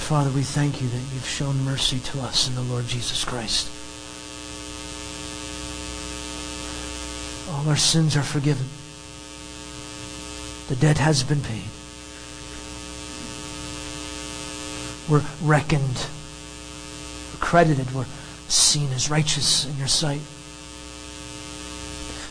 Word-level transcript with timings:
And 0.00 0.06
Father, 0.06 0.30
we 0.30 0.40
thank 0.40 0.80
you 0.80 0.88
that 0.88 0.96
you've 1.12 1.26
shown 1.26 1.62
mercy 1.62 1.98
to 1.98 2.20
us 2.22 2.48
in 2.48 2.54
the 2.54 2.62
Lord 2.62 2.86
Jesus 2.86 3.22
Christ. 3.22 3.68
All 7.50 7.68
our 7.68 7.76
sins 7.76 8.16
are 8.16 8.22
forgiven. 8.22 8.64
The 10.68 10.76
debt 10.76 10.96
has 10.96 11.22
been 11.22 11.42
paid. 11.42 11.68
We're 15.06 15.22
reckoned, 15.42 16.06
we're 17.34 17.40
credited, 17.40 17.94
we're 17.94 18.06
seen 18.48 18.90
as 18.92 19.10
righteous 19.10 19.66
in 19.66 19.76
your 19.76 19.86
sight. 19.86 20.22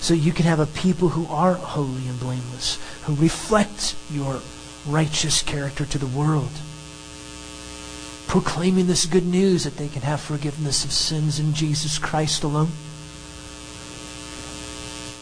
So 0.01 0.15
you 0.15 0.31
can 0.31 0.47
have 0.47 0.59
a 0.59 0.65
people 0.65 1.09
who 1.09 1.31
are 1.31 1.53
holy 1.53 2.07
and 2.07 2.19
blameless, 2.19 2.79
who 3.03 3.13
reflect 3.13 3.95
your 4.09 4.41
righteous 4.87 5.43
character 5.43 5.85
to 5.85 5.99
the 5.99 6.07
world, 6.07 6.49
proclaiming 8.29 8.85
this 8.85 9.07
good 9.07 9.25
news 9.25 9.63
that 9.63 9.77
they 9.77 9.87
can 9.87 10.03
have 10.03 10.21
forgiveness 10.21 10.85
of 10.85 10.91
sins 10.91 11.39
in 11.39 11.51
Jesus 11.51 11.97
Christ 11.97 12.43
alone. 12.43 12.69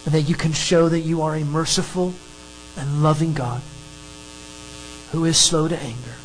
And 0.06 0.14
that 0.14 0.24
you 0.24 0.36
can 0.36 0.52
show 0.52 0.90
that 0.90 1.00
you 1.00 1.22
are 1.22 1.36
a 1.36 1.46
merciful 1.46 2.14
and 2.76 3.02
loving 3.02 3.34
God 3.34 3.62
who 5.14 5.24
is 5.24 5.38
slow 5.38 5.70
to 5.70 5.82
anger, 5.82 6.16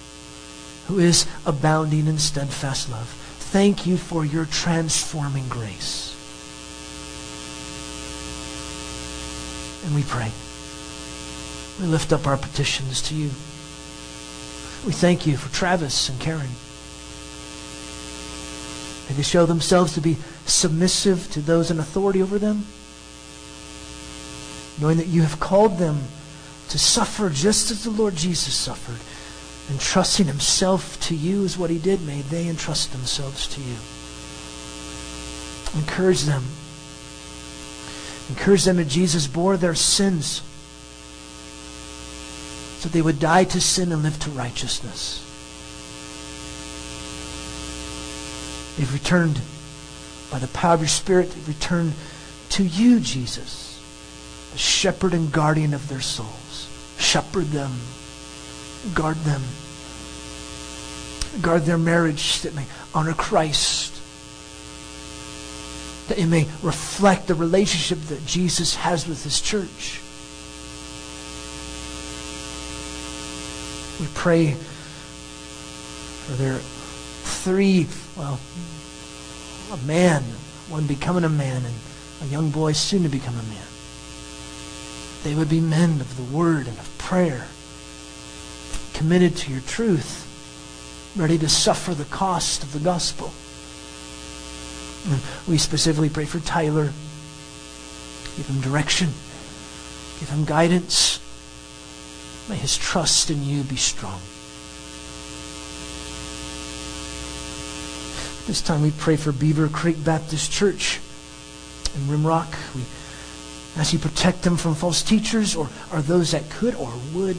who 0.88 0.98
is 0.98 1.24
abounding 1.46 2.08
in 2.08 2.18
steadfast 2.18 2.91
love. 2.91 3.08
Thank 3.38 3.86
you 3.86 3.96
for 3.96 4.24
your 4.24 4.46
transforming 4.46 5.46
grace. 5.48 6.16
And 9.86 9.94
we 9.94 10.02
pray. 10.02 10.33
We 11.80 11.86
lift 11.86 12.12
up 12.12 12.27
our 12.27 12.36
petitions 12.36 13.02
to 13.02 13.14
you. 13.14 13.30
We 14.84 14.92
thank 14.92 15.28
you 15.28 15.36
for 15.36 15.53
Travis 15.55 16.08
and 16.08 16.19
Karen. 16.19 16.50
May 19.12 19.16
they 19.16 19.22
show 19.24 19.44
themselves 19.44 19.92
to 19.92 20.00
be 20.00 20.16
submissive 20.46 21.30
to 21.32 21.42
those 21.42 21.70
in 21.70 21.78
authority 21.78 22.22
over 22.22 22.38
them, 22.38 22.64
knowing 24.80 24.96
that 24.96 25.08
you 25.08 25.20
have 25.20 25.38
called 25.38 25.77
them 25.77 26.04
to 26.70 26.78
suffer 26.78 27.28
just 27.28 27.70
as 27.70 27.84
the 27.84 27.91
Lord 27.91 28.16
Jesus 28.16 28.54
suffered. 28.54 28.96
Entrusting 29.70 30.24
himself 30.24 30.98
to 31.00 31.14
you 31.14 31.44
is 31.44 31.58
what 31.58 31.69
he 31.69 31.78
did. 31.78 32.00
May 32.00 32.22
they 32.22 32.48
entrust 32.48 32.92
themselves 32.92 33.46
to 33.48 33.60
you. 33.60 33.77
Encourage 35.78 36.22
them. 36.22 36.44
Encourage 38.30 38.64
them 38.64 38.78
that 38.78 38.88
Jesus 38.88 39.26
bore 39.26 39.58
their 39.58 39.74
sins 39.74 40.41
so 42.78 42.88
they 42.88 43.02
would 43.02 43.20
die 43.20 43.44
to 43.44 43.60
sin 43.60 43.92
and 43.92 44.02
live 44.02 44.19
to 44.20 44.30
righteousness. 44.30 45.31
They've 48.77 48.92
returned 48.92 49.41
by 50.31 50.39
the 50.39 50.48
power 50.48 50.75
of 50.75 50.81
your 50.81 50.89
Spirit, 50.89 51.31
they've 51.31 51.48
returned 51.48 51.92
to 52.51 52.65
you, 52.65 53.01
Jesus, 53.01 53.81
the 54.53 54.59
shepherd 54.59 55.12
and 55.12 55.31
guardian 55.31 55.75
of 55.75 55.89
their 55.89 56.01
souls. 56.01 56.69
Shepherd 56.98 57.47
them, 57.47 57.73
guard 58.95 59.17
them, 59.19 59.43
guard 61.43 61.62
their 61.62 61.78
marriage 61.78 62.41
that 62.43 62.55
may 62.55 62.65
honor 62.95 63.12
Christ, 63.12 63.95
that 66.09 66.19
it 66.19 66.27
may 66.27 66.47
reflect 66.62 67.27
the 67.27 67.34
relationship 67.34 68.00
that 68.09 68.25
Jesus 68.27 68.75
has 68.77 69.06
with 69.06 69.23
his 69.23 69.41
church. 69.41 70.00
We 74.00 74.06
pray 74.15 74.53
for 76.25 76.33
their 76.33 76.59
three, 77.42 77.88
well, 78.16 78.38
a 79.72 79.76
man, 79.84 80.22
one 80.69 80.86
becoming 80.86 81.25
a 81.25 81.28
man, 81.28 81.64
and 81.64 81.75
a 82.22 82.26
young 82.26 82.50
boy 82.50 82.70
soon 82.72 83.03
to 83.03 83.08
become 83.08 83.34
a 83.34 83.42
man. 83.42 83.66
They 85.25 85.34
would 85.34 85.48
be 85.48 85.60
men 85.60 86.00
of 86.00 86.16
the 86.16 86.36
word 86.36 86.69
and 86.69 86.78
of 86.78 86.98
prayer, 86.98 87.48
committed 88.94 89.36
to 89.38 89.50
your 89.50 89.60
truth, 89.62 90.28
ready 91.16 91.36
to 91.38 91.48
suffer 91.48 91.94
the 91.94 92.04
cost 92.04 92.62
of 92.62 92.72
the 92.72 92.78
gospel. 92.78 93.32
And 95.10 95.20
we 95.48 95.58
specifically 95.58 96.10
pray 96.10 96.26
for 96.26 96.38
Tyler. 96.38 96.92
Give 98.36 98.47
him 98.47 98.60
direction. 98.60 99.08
Give 100.20 100.28
him 100.28 100.44
guidance. 100.44 101.19
May 102.48 102.56
his 102.56 102.76
trust 102.76 103.31
in 103.31 103.44
you 103.44 103.64
be 103.64 103.76
strong. 103.76 104.20
This 108.47 108.60
time 108.60 108.82
we 108.82 108.91
pray 108.91 109.16
for 109.16 109.30
Beaver 109.30 109.69
Creek 109.69 110.03
Baptist 110.04 110.50
Church 110.50 111.00
in 111.94 112.03
Rimrock. 112.08 112.53
We 112.75 112.82
as 113.76 113.92
you 113.92 113.98
protect 113.98 114.42
them 114.42 114.56
from 114.56 114.75
false 114.75 115.03
teachers 115.03 115.56
or, 115.56 115.69
or 115.92 116.03
those 116.03 116.32
that 116.32 116.50
could 116.50 116.75
or 116.75 116.92
would 117.14 117.36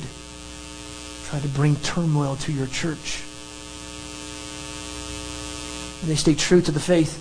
try 1.26 1.40
to 1.40 1.48
bring 1.50 1.76
turmoil 1.78 2.36
to 2.38 2.52
your 2.52 2.68
church. 2.68 3.22
They 6.06 6.16
stay 6.16 6.36
true 6.36 6.62
to 6.62 6.72
the 6.72 6.80
faith. 6.80 7.20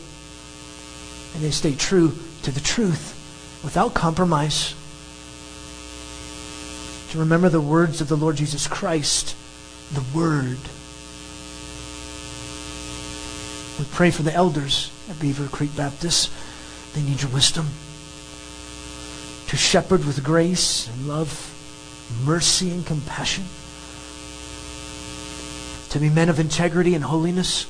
And 1.34 1.42
they 1.42 1.50
stay 1.50 1.75
true 1.75 2.12
to 2.42 2.50
the 2.50 2.60
truth 2.60 3.19
without 3.62 3.94
compromise. 3.94 4.75
To 7.10 7.19
remember 7.19 7.48
the 7.48 7.60
words 7.60 8.00
of 8.00 8.09
the 8.09 8.16
Lord 8.16 8.37
Jesus 8.37 8.66
Christ, 8.66 9.37
the 9.92 10.04
Word. 10.16 10.59
We 13.82 13.88
pray 13.91 14.12
for 14.12 14.22
the 14.22 14.32
elders 14.32 14.93
at 15.10 15.19
Beaver 15.19 15.48
Creek 15.48 15.75
Baptist. 15.75 16.31
They 16.94 17.03
need 17.03 17.20
your 17.20 17.32
wisdom 17.32 17.66
to 19.48 19.56
shepherd 19.56 20.04
with 20.04 20.22
grace 20.22 20.87
and 20.87 21.09
love, 21.09 21.50
mercy 22.25 22.71
and 22.71 22.87
compassion, 22.87 23.42
to 25.91 25.98
be 25.98 26.10
men 26.10 26.28
of 26.28 26.38
integrity 26.38 26.94
and 26.94 27.03
holiness. 27.03 27.66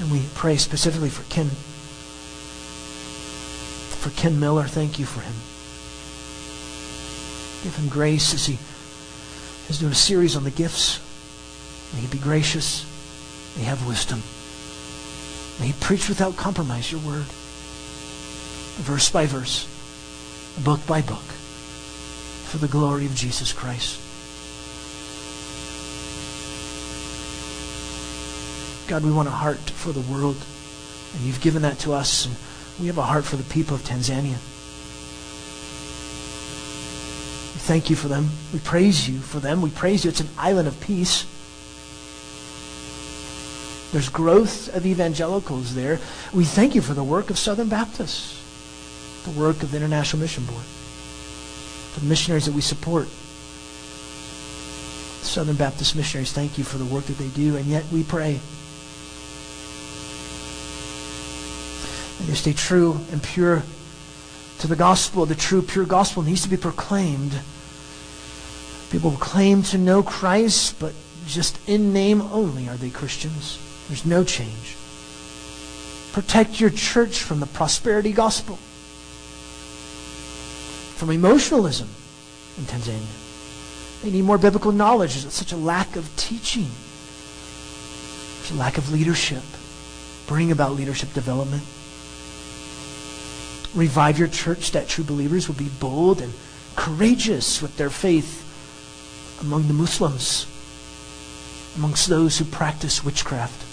And 0.00 0.10
we 0.10 0.24
pray 0.34 0.56
specifically 0.56 1.08
for 1.08 1.22
Ken. 1.32 1.46
For 4.00 4.10
Ken 4.20 4.40
Miller, 4.40 4.64
thank 4.64 4.98
you 4.98 5.06
for 5.06 5.20
him. 5.20 5.34
Give 7.62 7.76
him 7.76 7.88
grace 7.88 8.34
as 8.34 8.46
he 8.46 8.58
is 9.68 9.78
doing 9.78 9.92
a 9.92 9.94
series 9.94 10.34
on 10.34 10.42
the 10.42 10.50
gifts. 10.50 10.98
May 11.94 12.00
he 12.00 12.08
be 12.08 12.18
gracious. 12.18 12.84
May 13.58 13.64
have 13.64 13.86
wisdom. 13.86 14.22
May 15.60 15.74
preach 15.80 16.08
without 16.08 16.36
compromise 16.36 16.90
your 16.90 17.00
word 17.02 17.26
verse 18.78 19.10
by 19.10 19.26
verse, 19.26 19.66
book 20.62 20.80
by 20.86 21.02
book, 21.02 21.24
for 22.46 22.58
the 22.58 22.68
glory 22.68 23.06
of 23.06 23.14
Jesus 23.14 23.52
Christ. 23.52 24.00
God, 28.88 29.04
we 29.04 29.10
want 29.10 29.28
a 29.28 29.32
heart 29.32 29.58
for 29.58 29.92
the 29.92 30.00
world, 30.00 30.36
and 31.12 31.22
you've 31.22 31.40
given 31.40 31.62
that 31.62 31.80
to 31.80 31.92
us, 31.92 32.26
and 32.26 32.36
we 32.80 32.86
have 32.86 32.98
a 32.98 33.02
heart 33.02 33.24
for 33.24 33.36
the 33.36 33.42
people 33.44 33.74
of 33.74 33.82
Tanzania. 33.82 34.38
We 37.52 37.60
thank 37.60 37.90
you 37.90 37.96
for 37.96 38.06
them. 38.06 38.30
We 38.52 38.60
praise 38.60 39.08
you 39.08 39.18
for 39.18 39.40
them. 39.40 39.60
We 39.60 39.70
praise 39.70 40.04
you. 40.04 40.10
It's 40.10 40.20
an 40.20 40.28
island 40.38 40.68
of 40.68 40.80
peace. 40.80 41.26
There's 43.92 44.08
growth 44.08 44.74
of 44.74 44.84
evangelicals 44.84 45.74
there. 45.74 45.98
We 46.32 46.44
thank 46.44 46.74
you 46.74 46.82
for 46.82 46.94
the 46.94 47.04
work 47.04 47.30
of 47.30 47.38
Southern 47.38 47.68
Baptists 47.68 48.38
the 49.28 49.38
work 49.38 49.62
of 49.62 49.70
the 49.70 49.76
International 49.76 50.20
Mission 50.20 50.44
Board, 50.44 50.64
the 51.98 52.04
missionaries 52.06 52.46
that 52.46 52.54
we 52.54 52.60
support. 52.60 53.08
Southern 55.22 55.56
Baptist 55.56 55.96
missionaries, 55.96 56.32
thank 56.32 56.56
you 56.56 56.64
for 56.64 56.78
the 56.78 56.84
work 56.86 57.04
that 57.04 57.18
they 57.18 57.28
do, 57.28 57.56
and 57.56 57.66
yet 57.66 57.84
we 57.92 58.02
pray. 58.02 58.40
And 62.18 62.28
they 62.28 62.34
stay 62.34 62.52
true 62.52 62.98
and 63.12 63.22
pure 63.22 63.62
to 64.60 64.66
the 64.66 64.76
gospel. 64.76 65.26
The 65.26 65.34
true, 65.34 65.60
pure 65.60 65.84
gospel 65.84 66.22
needs 66.22 66.42
to 66.42 66.48
be 66.48 66.56
proclaimed. 66.56 67.38
People 68.90 69.12
claim 69.12 69.62
to 69.64 69.78
know 69.78 70.02
Christ, 70.02 70.80
but 70.80 70.94
just 71.26 71.58
in 71.68 71.92
name 71.92 72.22
only 72.22 72.68
are 72.68 72.76
they 72.76 72.90
Christians. 72.90 73.58
There's 73.88 74.06
no 74.06 74.22
change. 74.24 74.76
Protect 76.12 76.60
your 76.60 76.70
church 76.70 77.22
from 77.22 77.40
the 77.40 77.46
prosperity 77.46 78.12
gospel 78.12 78.58
from 80.98 81.10
emotionalism 81.10 81.88
in 82.58 82.64
Tanzania. 82.64 84.02
They 84.02 84.10
need 84.10 84.24
more 84.24 84.36
biblical 84.36 84.72
knowledge. 84.72 85.14
There's 85.14 85.32
such 85.32 85.52
a 85.52 85.56
lack 85.56 85.94
of 85.94 86.04
teaching. 86.16 86.66
There's 88.38 88.50
a 88.50 88.56
lack 88.56 88.78
of 88.78 88.92
leadership. 88.92 89.44
Bring 90.26 90.50
about 90.50 90.72
leadership 90.72 91.12
development. 91.12 91.62
Revive 93.76 94.18
your 94.18 94.26
church 94.26 94.72
that 94.72 94.88
true 94.88 95.04
believers 95.04 95.46
will 95.46 95.54
be 95.54 95.68
bold 95.78 96.20
and 96.20 96.32
courageous 96.74 97.62
with 97.62 97.76
their 97.76 97.90
faith 97.90 98.44
among 99.40 99.68
the 99.68 99.74
Muslims. 99.74 100.46
amongst 101.76 102.08
those 102.08 102.38
who 102.38 102.44
practice 102.44 103.04
witchcraft. 103.04 103.67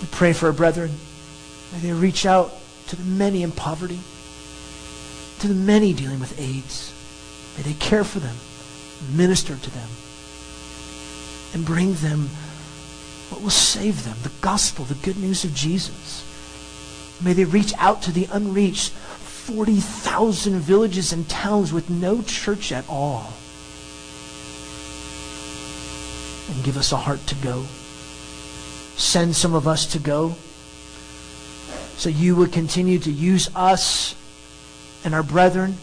We 0.00 0.08
pray 0.10 0.32
for 0.32 0.46
our 0.46 0.52
brethren. 0.52 0.90
May 1.72 1.78
they 1.78 1.92
reach 1.92 2.26
out 2.26 2.52
to 2.88 2.96
the 2.96 3.04
many 3.04 3.42
in 3.42 3.52
poverty, 3.52 3.98
to 5.40 5.48
the 5.48 5.54
many 5.54 5.92
dealing 5.92 6.20
with 6.20 6.38
AIDS. 6.40 6.92
May 7.56 7.62
they 7.64 7.78
care 7.78 8.04
for 8.04 8.18
them, 8.20 8.36
minister 9.16 9.56
to 9.56 9.70
them, 9.70 9.88
and 11.54 11.64
bring 11.64 11.94
them 11.94 12.28
what 13.30 13.42
will 13.42 13.50
save 13.50 14.04
them 14.04 14.16
the 14.22 14.32
gospel, 14.40 14.84
the 14.84 14.94
good 14.94 15.16
news 15.16 15.44
of 15.44 15.54
Jesus. 15.54 16.22
May 17.22 17.32
they 17.32 17.44
reach 17.44 17.72
out 17.78 18.02
to 18.02 18.12
the 18.12 18.28
unreached 18.30 18.92
40,000 18.92 20.58
villages 20.58 21.12
and 21.12 21.28
towns 21.28 21.72
with 21.72 21.88
no 21.88 22.20
church 22.22 22.72
at 22.72 22.84
all. 22.88 23.32
And 26.50 26.64
give 26.64 26.76
us 26.76 26.92
a 26.92 26.96
heart 26.96 27.26
to 27.28 27.34
go. 27.36 27.64
Send 28.96 29.36
some 29.36 29.54
of 29.54 29.68
us 29.68 29.86
to 29.92 29.98
go 29.98 30.34
so 31.96 32.08
you 32.08 32.36
would 32.36 32.52
continue 32.52 32.98
to 32.98 33.10
use 33.10 33.48
us 33.54 34.14
and 35.04 35.14
our 35.14 35.22
brethren 35.22 35.76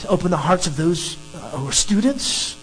to 0.00 0.08
open 0.08 0.30
the 0.30 0.36
hearts 0.36 0.66
of 0.66 0.76
those 0.76 1.16
uh, 1.34 1.50
who 1.50 1.68
are 1.68 1.72
students 1.72 2.56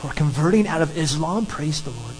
who 0.00 0.08
are 0.08 0.14
converting 0.14 0.66
out 0.66 0.82
of 0.82 0.96
Islam. 0.96 1.46
Praise 1.46 1.82
the 1.82 1.90
Lord. 1.90 2.14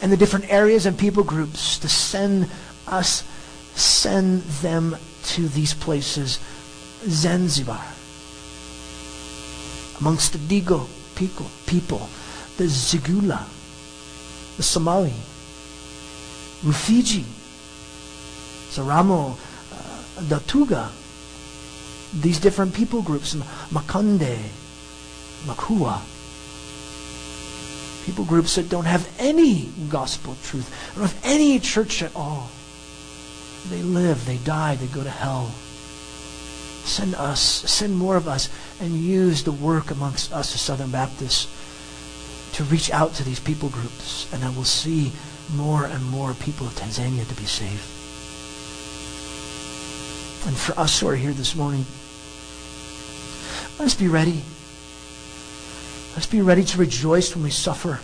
And 0.00 0.12
the 0.12 0.16
different 0.16 0.50
areas 0.52 0.86
and 0.86 0.98
people 0.98 1.24
groups 1.24 1.78
to 1.80 1.88
send 1.88 2.48
us, 2.86 3.24
send 3.74 4.42
them 4.62 4.96
to 5.24 5.48
these 5.48 5.74
places. 5.74 6.38
Zanzibar, 7.08 7.84
amongst 10.00 10.32
the 10.32 10.38
Digo 10.38 10.88
people, 11.14 11.46
people 11.66 12.08
the 12.56 12.64
Zigula, 12.64 13.44
the 14.56 14.62
Somali, 14.62 15.12
Rufiji, 16.62 17.24
Saramo, 18.70 19.32
uh, 19.32 20.22
Datuga, 20.22 20.90
these 22.14 22.40
different 22.40 22.74
people 22.74 23.02
groups, 23.02 23.34
Makande, 23.70 24.38
Makua, 25.46 26.00
people 28.04 28.24
groups 28.24 28.54
that 28.54 28.68
don't 28.68 28.86
have 28.86 29.08
any 29.18 29.68
gospel 29.90 30.36
truth, 30.44 30.72
don't 30.94 31.10
have 31.10 31.20
any 31.24 31.58
church 31.58 32.02
at 32.02 32.14
all. 32.16 32.50
They 33.68 33.82
live, 33.82 34.24
they 34.24 34.36
die, 34.38 34.76
they 34.76 34.86
go 34.86 35.02
to 35.02 35.10
hell. 35.10 35.52
Send 36.84 37.16
us, 37.16 37.40
send 37.40 37.96
more 37.96 38.16
of 38.16 38.28
us, 38.28 38.48
and 38.80 38.92
use 38.92 39.42
the 39.42 39.50
work 39.52 39.90
amongst 39.90 40.32
us 40.32 40.52
the 40.52 40.58
Southern 40.58 40.92
Baptists 40.92 41.48
to 42.52 42.64
reach 42.64 42.90
out 42.90 43.14
to 43.14 43.24
these 43.24 43.40
people 43.40 43.68
groups, 43.68 44.32
and 44.32 44.44
I 44.44 44.50
will 44.50 44.64
see 44.64 45.12
more 45.54 45.84
and 45.84 46.04
more 46.04 46.34
people 46.34 46.66
of 46.66 46.74
Tanzania 46.74 47.26
to 47.28 47.34
be 47.34 47.44
saved. 47.44 47.72
And 50.46 50.56
for 50.56 50.78
us 50.78 51.00
who 51.00 51.08
are 51.08 51.16
here 51.16 51.32
this 51.32 51.54
morning, 51.54 51.84
let's 53.78 53.94
be 53.94 54.08
ready. 54.08 54.42
Let's 56.14 56.26
be 56.26 56.40
ready 56.40 56.64
to 56.64 56.78
rejoice 56.78 57.34
when 57.34 57.44
we 57.44 57.50
suffer, 57.50 58.00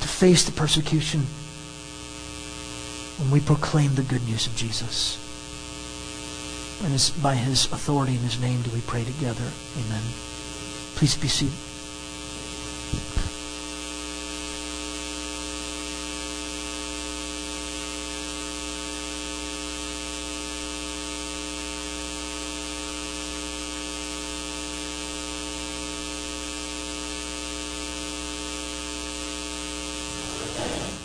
to 0.00 0.08
face 0.08 0.44
the 0.44 0.52
persecution 0.52 1.26
when 3.20 3.30
we 3.30 3.40
proclaim 3.40 3.94
the 3.94 4.02
good 4.02 4.26
news 4.26 4.46
of 4.46 4.56
Jesus. 4.56 5.18
And 6.82 6.94
it's 6.94 7.10
by 7.10 7.34
his 7.34 7.66
authority 7.66 8.14
in 8.14 8.20
his 8.20 8.40
name 8.40 8.62
do 8.62 8.70
we 8.70 8.80
pray 8.80 9.04
together. 9.04 9.44
Amen. 9.76 10.02
Please 10.94 11.16
be 11.16 11.28
seated. 11.28 11.69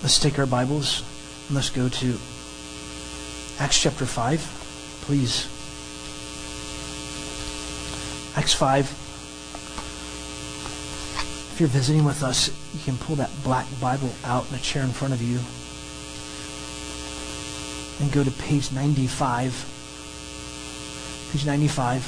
Let's 0.06 0.20
take 0.20 0.38
our 0.38 0.46
Bibles 0.46 1.02
and 1.48 1.56
let's 1.56 1.72
go 1.72 1.90
to 1.90 2.20
Acts 3.58 3.82
chapter 3.82 4.06
5, 4.06 4.40
please. 5.02 5.48
Acts 8.38 8.54
5. 8.54 8.86
If 11.54 11.60
you're 11.60 11.70
visiting 11.70 12.06
with 12.06 12.22
us, 12.22 12.50
you 12.76 12.82
can 12.84 12.98
pull 12.98 13.16
that 13.16 13.32
black 13.44 13.66
Bible 13.82 14.12
out 14.24 14.48
in 14.50 14.56
a 14.58 14.60
chair 14.60 14.84
in 14.84 14.92
front 14.92 15.16
of 15.16 15.24
you 15.24 15.40
and 18.00 18.12
go 18.14 18.24
to 18.24 18.30
page 18.44 18.72
95. 18.72 21.30
Page 21.32 21.48
95. 21.48 22.06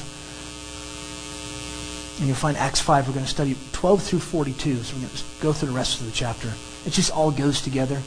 And 2.20 2.28
you'll 2.28 2.36
find 2.36 2.58
Acts 2.58 2.80
5. 2.80 3.08
We're 3.08 3.16
going 3.16 3.26
to 3.26 3.32
study 3.32 3.56
12 3.72 4.04
through 4.04 4.20
42. 4.20 4.84
So 4.84 4.96
we're 4.96 5.02
going 5.02 5.16
to 5.16 5.24
go 5.42 5.52
through 5.52 5.70
the 5.70 5.76
rest 5.76 6.00
of 6.00 6.06
the 6.06 6.12
chapter. 6.12 6.54
It 6.86 6.94
just 6.94 7.12
all 7.12 7.32
goes 7.32 7.62
together. 7.62 8.02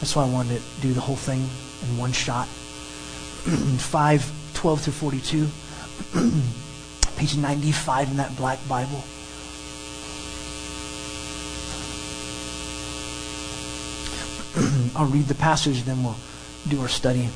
That's 0.00 0.14
why 0.14 0.24
I 0.24 0.28
wanted 0.28 0.60
to 0.60 0.80
do 0.80 0.92
the 0.92 1.00
whole 1.00 1.16
thing 1.16 1.40
in 1.40 1.98
one 1.98 2.12
shot. 2.12 2.46
5, 2.48 4.32
12 4.54 4.80
through 4.80 4.92
42. 4.92 5.48
Page 7.16 7.36
95 7.36 8.10
in 8.10 8.16
that 8.18 8.36
black 8.36 8.58
Bible. 8.68 9.02
I'll 14.96 15.06
read 15.06 15.26
the 15.26 15.34
passage, 15.34 15.82
then 15.82 16.02
we'll 16.04 16.16
do 16.68 16.80
our 16.80 16.88
study. 16.88 17.28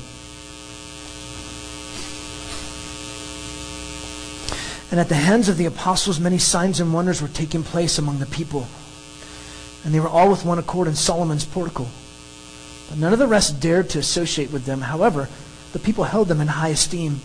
And 4.91 4.99
at 4.99 5.09
the 5.09 5.15
hands 5.15 5.49
of 5.49 5.57
the 5.57 5.65
apostles, 5.65 6.19
many 6.19 6.37
signs 6.37 6.79
and 6.79 6.93
wonders 6.93 7.21
were 7.21 7.27
taking 7.27 7.63
place 7.63 7.97
among 7.97 8.19
the 8.19 8.27
people. 8.27 8.67
And 9.83 9.93
they 9.93 9.99
were 9.99 10.07
all 10.07 10.29
with 10.29 10.45
one 10.45 10.59
accord 10.59 10.87
in 10.87 10.95
Solomon's 10.95 11.45
portico. 11.45 11.87
But 12.89 12.97
none 12.97 13.13
of 13.13 13.19
the 13.19 13.27
rest 13.27 13.59
dared 13.59 13.89
to 13.91 13.99
associate 13.99 14.51
with 14.51 14.65
them. 14.65 14.81
However, 14.81 15.27
the 15.73 15.79
people 15.79 16.05
held 16.05 16.27
them 16.27 16.41
in 16.41 16.47
high 16.47 16.69
esteem. 16.69 17.21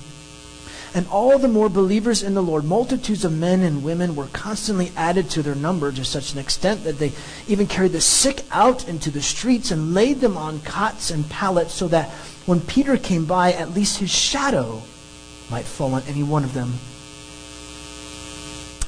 And 0.94 1.06
all 1.08 1.38
the 1.38 1.48
more 1.48 1.68
believers 1.68 2.22
in 2.22 2.34
the 2.34 2.42
Lord, 2.42 2.64
multitudes 2.64 3.24
of 3.24 3.36
men 3.36 3.60
and 3.60 3.84
women 3.84 4.16
were 4.16 4.28
constantly 4.28 4.90
added 4.96 5.28
to 5.30 5.42
their 5.42 5.54
number 5.54 5.92
to 5.92 6.04
such 6.04 6.32
an 6.32 6.38
extent 6.38 6.84
that 6.84 6.98
they 6.98 7.12
even 7.46 7.66
carried 7.66 7.92
the 7.92 8.00
sick 8.00 8.42
out 8.50 8.88
into 8.88 9.10
the 9.10 9.20
streets 9.20 9.70
and 9.70 9.92
laid 9.92 10.20
them 10.20 10.38
on 10.38 10.60
cots 10.60 11.10
and 11.10 11.28
pallets 11.28 11.74
so 11.74 11.88
that 11.88 12.08
when 12.46 12.60
Peter 12.62 12.96
came 12.96 13.26
by, 13.26 13.52
at 13.52 13.74
least 13.74 13.98
his 13.98 14.10
shadow 14.10 14.82
might 15.50 15.66
fall 15.66 15.94
on 15.94 16.02
any 16.08 16.22
one 16.22 16.44
of 16.44 16.54
them. 16.54 16.72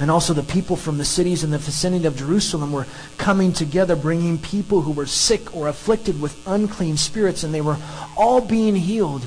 And 0.00 0.10
also, 0.10 0.32
the 0.32 0.42
people 0.42 0.76
from 0.76 0.96
the 0.96 1.04
cities 1.04 1.44
in 1.44 1.50
the 1.50 1.58
vicinity 1.58 2.06
of 2.06 2.16
Jerusalem 2.16 2.72
were 2.72 2.86
coming 3.18 3.52
together, 3.52 3.94
bringing 3.94 4.38
people 4.38 4.80
who 4.80 4.92
were 4.92 5.04
sick 5.04 5.54
or 5.54 5.68
afflicted 5.68 6.22
with 6.22 6.42
unclean 6.48 6.96
spirits, 6.96 7.44
and 7.44 7.52
they 7.52 7.60
were 7.60 7.76
all 8.16 8.40
being 8.40 8.74
healed. 8.74 9.26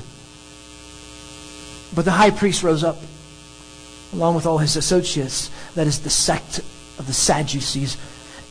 But 1.94 2.04
the 2.04 2.10
high 2.10 2.32
priest 2.32 2.64
rose 2.64 2.82
up, 2.82 2.98
along 4.12 4.34
with 4.34 4.46
all 4.46 4.58
his 4.58 4.74
associates, 4.74 5.48
that 5.76 5.86
is, 5.86 6.00
the 6.00 6.10
sect 6.10 6.58
of 6.98 7.06
the 7.06 7.12
Sadducees, 7.12 7.96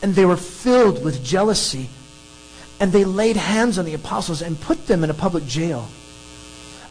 and 0.02 0.14
they 0.14 0.24
were 0.24 0.38
filled 0.38 1.04
with 1.04 1.22
jealousy. 1.22 1.90
And 2.80 2.90
they 2.90 3.04
laid 3.04 3.36
hands 3.36 3.78
on 3.78 3.84
the 3.84 3.94
apostles 3.94 4.40
and 4.40 4.58
put 4.58 4.86
them 4.86 5.04
in 5.04 5.10
a 5.10 5.14
public 5.14 5.46
jail. 5.46 5.88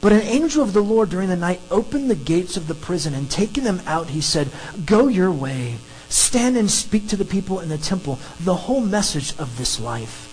But 0.04 0.12
an 0.12 0.22
angel 0.24 0.62
of 0.62 0.74
the 0.74 0.84
Lord 0.84 1.10
during 1.10 1.30
the 1.30 1.38
night 1.38 1.62
opened 1.72 2.12
the 2.12 2.16
gates 2.16 2.58
of 2.58 2.68
the 2.68 2.76
prison, 2.76 3.14
and 3.14 3.32
taking 3.32 3.64
them 3.64 3.82
out, 3.88 4.10
he 4.10 4.20
said, 4.20 4.50
Go 4.86 5.08
your 5.08 5.32
way. 5.32 5.78
Stand 6.10 6.58
and 6.58 6.70
speak 6.70 7.08
to 7.08 7.16
the 7.16 7.24
people 7.24 7.62
in 7.62 7.70
the 7.70 7.78
temple 7.78 8.20
the 8.42 8.54
whole 8.54 8.82
message 8.82 9.34
of 9.40 9.58
this 9.58 9.80
life. 9.80 10.30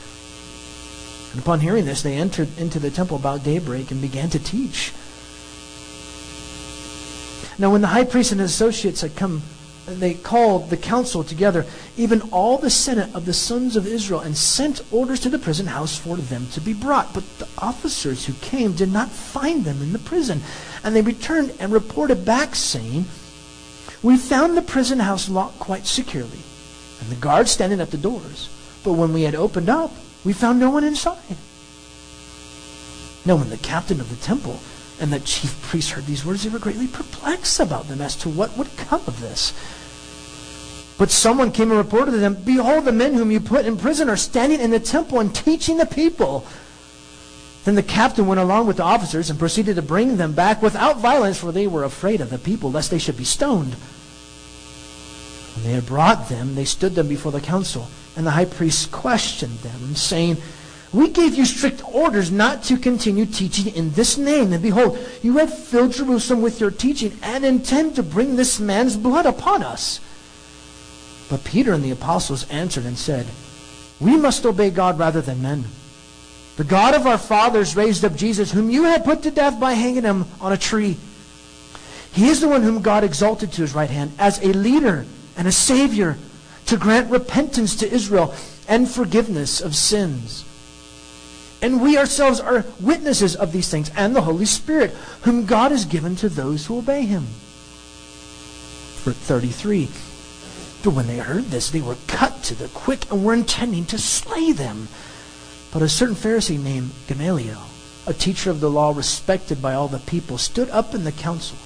And 1.33 1.41
upon 1.41 1.61
hearing 1.61 1.85
this, 1.85 2.03
they 2.03 2.17
entered 2.17 2.49
into 2.59 2.81
the 2.81 2.91
temple 2.91 3.17
about 3.17 3.45
daybreak 3.45 3.93
and 3.93 4.03
began 4.03 4.29
to 4.31 4.41
teach. 4.41 4.93
Now, 7.57 7.71
when 7.71 7.81
the 7.81 7.87
high 7.87 8.05
priest 8.05 8.33
and 8.33 8.41
his 8.41 8.51
associates 8.51 9.03
had 9.03 9.15
come 9.15 9.41
they 9.99 10.15
called 10.15 10.71
the 10.71 10.77
council 10.77 11.25
together, 11.25 11.67
even 11.97 12.23
all 12.31 12.59
the 12.59 12.71
senate 12.71 13.15
of 13.15 13.25
the 13.27 13.33
sons 13.33 13.77
of 13.77 13.87
Israel, 13.87 14.21
and 14.21 14.37
sent 14.37 14.81
orders 14.93 15.21
to 15.21 15.29
the 15.29 15.39
prison 15.39 15.67
house 15.67 15.99
for 15.99 16.17
them 16.17 16.47
to 16.53 16.61
be 16.61 16.73
brought. 16.73 17.13
But 17.15 17.25
the 17.39 17.49
officers 17.59 18.27
who 18.27 18.33
came 18.35 18.73
did 18.73 18.93
not 18.93 19.11
find 19.11 19.65
them 19.65 19.83
in 19.83 19.93
the 19.93 19.99
prison. 19.99 20.43
And 20.85 20.95
they 20.95 21.03
returned 21.03 21.53
and 21.59 21.73
reported 21.73 22.25
back, 22.25 22.55
saying, 22.55 23.07
We 24.03 24.17
found 24.17 24.57
the 24.57 24.63
prison 24.63 25.01
house 25.01 25.29
locked 25.29 25.59
quite 25.59 25.87
securely, 25.87 26.41
and 27.01 27.11
the 27.11 27.17
guards 27.17 27.51
standing 27.51 27.81
at 27.81 27.91
the 27.91 27.99
doors. 27.99 28.49
But 28.85 28.95
when 28.95 29.13
we 29.13 29.23
had 29.23 29.35
opened 29.35 29.69
up, 29.69 29.93
we 30.25 30.33
found 30.33 30.59
no 30.59 30.71
one 30.71 30.85
inside. 30.85 31.37
Now, 33.25 33.37
when 33.37 33.51
the 33.51 33.59
captain 33.59 34.01
of 34.01 34.09
the 34.09 34.25
temple 34.25 34.61
and 35.01 35.13
the 35.13 35.21
chief 35.21 35.61
priests 35.63 35.91
heard 35.91 36.07
these 36.07 36.25
words, 36.25 36.43
they 36.43 36.49
were 36.49 36.59
greatly 36.59 36.87
perplexed 36.87 37.61
about 37.61 37.89
them 37.89 38.01
as 38.01 38.17
to 38.17 38.29
what 38.29 38.57
would 38.57 38.77
come 38.77 39.03
of 39.07 39.21
this. 39.21 39.53
But 41.01 41.11
someone 41.11 41.51
came 41.51 41.71
and 41.71 41.79
reported 41.79 42.11
to 42.11 42.19
them, 42.19 42.35
Behold, 42.45 42.85
the 42.85 42.93
men 42.93 43.15
whom 43.15 43.31
you 43.31 43.41
put 43.41 43.65
in 43.65 43.79
prison 43.79 44.11
are 44.11 44.19
standing 44.19 44.61
in 44.61 44.71
the 44.71 44.79
temple 44.79 45.19
and 45.19 45.35
teaching 45.35 45.79
the 45.79 45.87
people. 45.87 46.47
Then 47.65 47.75
the 47.75 47.83
captain 47.83 48.27
went 48.27 48.39
along 48.39 48.67
with 48.67 48.77
the 48.77 48.83
officers 48.83 49.31
and 49.31 49.39
proceeded 49.39 49.77
to 49.77 49.83
bring 49.83 50.19
them 50.19 50.35
back 50.35 50.61
without 50.61 50.99
violence, 50.99 51.39
for 51.39 51.53
they 51.53 51.67
were 51.67 51.85
afraid 51.85 52.21
of 52.21 52.29
the 52.29 52.37
people, 52.37 52.71
lest 52.71 52.91
they 52.91 52.99
should 52.99 53.17
be 53.17 53.25
stoned. 53.25 53.73
When 55.55 55.65
they 55.65 55.73
had 55.73 55.87
brought 55.87 56.29
them, 56.29 56.55
they 56.55 56.67
stood 56.67 56.95
them 56.95 57.09
before 57.09 57.33
the 57.33 57.41
council. 57.41 57.89
And 58.15 58.27
the 58.27 58.33
high 58.33 58.45
priest 58.45 58.93
questioned 58.93 59.61
them, 59.61 59.95
saying, 59.95 60.37
We 60.93 61.09
gave 61.09 61.35
you 61.35 61.47
strict 61.47 61.83
orders 61.95 62.31
not 62.31 62.63
to 62.65 62.77
continue 62.77 63.25
teaching 63.25 63.75
in 63.75 63.93
this 63.93 64.19
name. 64.19 64.53
And 64.53 64.63
behold, 64.63 64.99
you 65.23 65.39
have 65.39 65.59
filled 65.59 65.93
Jerusalem 65.93 66.43
with 66.43 66.61
your 66.61 66.71
teaching 66.71 67.19
and 67.23 67.43
intend 67.43 67.97
to 67.97 68.03
bring 68.03 68.37
this 68.37 68.61
man's 68.61 68.99
blood 68.99 69.25
upon 69.25 69.63
us. 69.63 70.01
But 71.31 71.45
Peter 71.45 71.73
and 71.73 71.83
the 71.83 71.93
apostles 71.93 72.47
answered 72.51 72.85
and 72.85 72.99
said, 72.99 73.27
We 74.01 74.17
must 74.17 74.45
obey 74.45 74.71
God 74.71 74.99
rather 74.99 75.23
than 75.23 75.41
men. 75.41 75.65
The 76.57 76.65
God 76.65 76.95
of 76.95 77.07
our 77.07 77.17
fathers 77.17 77.77
raised 77.77 78.05
up 78.05 78.17
Jesus, 78.17 78.51
whom 78.51 78.69
you 78.69 78.83
had 78.83 79.05
put 79.05 79.23
to 79.23 79.31
death 79.31 79.59
by 79.59 79.73
hanging 79.75 80.03
him 80.03 80.27
on 80.41 80.53
a 80.53 80.59
tree. 80.59 80.99
He 82.13 82.29
is 82.29 82.41
the 82.41 82.49
one 82.49 82.63
whom 82.63 82.83
God 82.83 83.05
exalted 83.05 83.53
to 83.53 83.63
his 83.63 83.75
right 83.75 83.89
hand 83.89 84.13
as 84.19 84.43
a 84.43 84.53
leader 84.53 85.07
and 85.37 85.47
a 85.47 85.53
savior 85.53 86.19
to 86.67 86.77
grant 86.77 87.11
repentance 87.11 87.77
to 87.77 87.91
Israel 87.91 88.35
and 88.69 88.91
forgiveness 88.91 89.61
of 89.61 89.77
sins. 89.77 90.45
And 91.63 91.81
we 91.81 91.97
ourselves 91.97 92.41
are 92.41 92.65
witnesses 92.81 93.37
of 93.37 93.53
these 93.53 93.69
things, 93.69 93.91
and 93.95 94.17
the 94.17 94.23
Holy 94.23 94.47
Spirit, 94.47 94.91
whom 95.23 95.47
God 95.47 95.71
has 95.71 95.85
given 95.85 96.17
to 96.17 96.29
those 96.29 96.67
who 96.67 96.79
obey 96.79 97.03
him. 97.03 97.27
Verse 99.05 99.17
33. 99.17 99.89
But 100.83 100.95
when 100.95 101.07
they 101.07 101.19
heard 101.19 101.45
this, 101.47 101.71
they 101.71 101.81
were 101.81 101.97
cut 102.07 102.43
to 102.45 102.55
the 102.55 102.69
quick 102.69 103.11
and 103.11 103.25
were 103.25 103.35
intending 103.35 103.85
to 103.87 103.99
slay 103.99 104.53
them. 104.53 104.89
But 105.73 105.83
a 105.83 105.89
certain 105.89 106.15
Pharisee 106.15 106.63
named 106.63 106.93
Gamaliel, 107.07 107.63
a 108.07 108.15
teacher 108.15 108.51
of 108.51 108.61
the 108.61 108.71
law 108.71 108.93
respected 108.95 109.61
by 109.61 109.75
all 109.75 109.89
the 109.89 109.99
people, 109.99 110.39
stood 110.39 110.71
up 110.71 110.95
in 110.95 111.05
the 111.05 111.13
council 111.13 111.59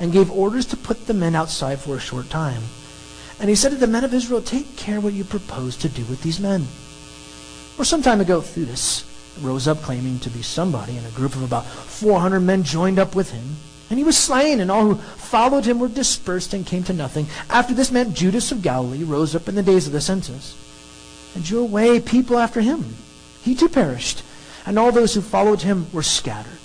and 0.00 0.12
gave 0.12 0.30
orders 0.30 0.66
to 0.66 0.76
put 0.76 1.06
the 1.06 1.14
men 1.14 1.34
outside 1.34 1.80
for 1.80 1.96
a 1.96 2.00
short 2.00 2.30
time. 2.30 2.62
And 3.38 3.48
he 3.48 3.54
said 3.54 3.70
to 3.70 3.76
the 3.76 3.86
men 3.86 4.04
of 4.04 4.14
Israel, 4.14 4.40
Take 4.40 4.76
care 4.76 5.00
what 5.00 5.12
you 5.12 5.24
propose 5.24 5.76
to 5.78 5.88
do 5.88 6.04
with 6.06 6.22
these 6.22 6.40
men. 6.40 6.62
For 7.76 7.84
some 7.84 8.02
time 8.02 8.20
ago, 8.20 8.40
Theudas 8.40 9.04
rose 9.40 9.68
up 9.68 9.82
claiming 9.82 10.18
to 10.20 10.30
be 10.30 10.42
somebody, 10.42 10.96
and 10.96 11.06
a 11.06 11.10
group 11.10 11.34
of 11.34 11.42
about 11.42 11.66
400 11.66 12.40
men 12.40 12.62
joined 12.62 12.98
up 12.98 13.14
with 13.14 13.30
him. 13.30 13.56
And 13.92 13.98
he 13.98 14.04
was 14.04 14.16
slain, 14.16 14.60
and 14.60 14.70
all 14.70 14.86
who 14.86 14.94
followed 14.94 15.66
him 15.66 15.78
were 15.78 15.86
dispersed 15.86 16.54
and 16.54 16.64
came 16.64 16.82
to 16.84 16.94
nothing. 16.94 17.26
After 17.50 17.74
this 17.74 17.90
man, 17.90 18.14
Judas 18.14 18.50
of 18.50 18.62
Galilee 18.62 19.04
rose 19.04 19.34
up 19.34 19.50
in 19.50 19.54
the 19.54 19.62
days 19.62 19.86
of 19.86 19.92
the 19.92 20.00
census 20.00 20.56
and 21.34 21.44
drew 21.44 21.60
away 21.60 22.00
people 22.00 22.38
after 22.38 22.62
him. 22.62 22.96
He 23.42 23.54
too 23.54 23.68
perished, 23.68 24.22
and 24.64 24.78
all 24.78 24.92
those 24.92 25.12
who 25.12 25.20
followed 25.20 25.60
him 25.60 25.92
were 25.92 26.02
scattered. 26.02 26.56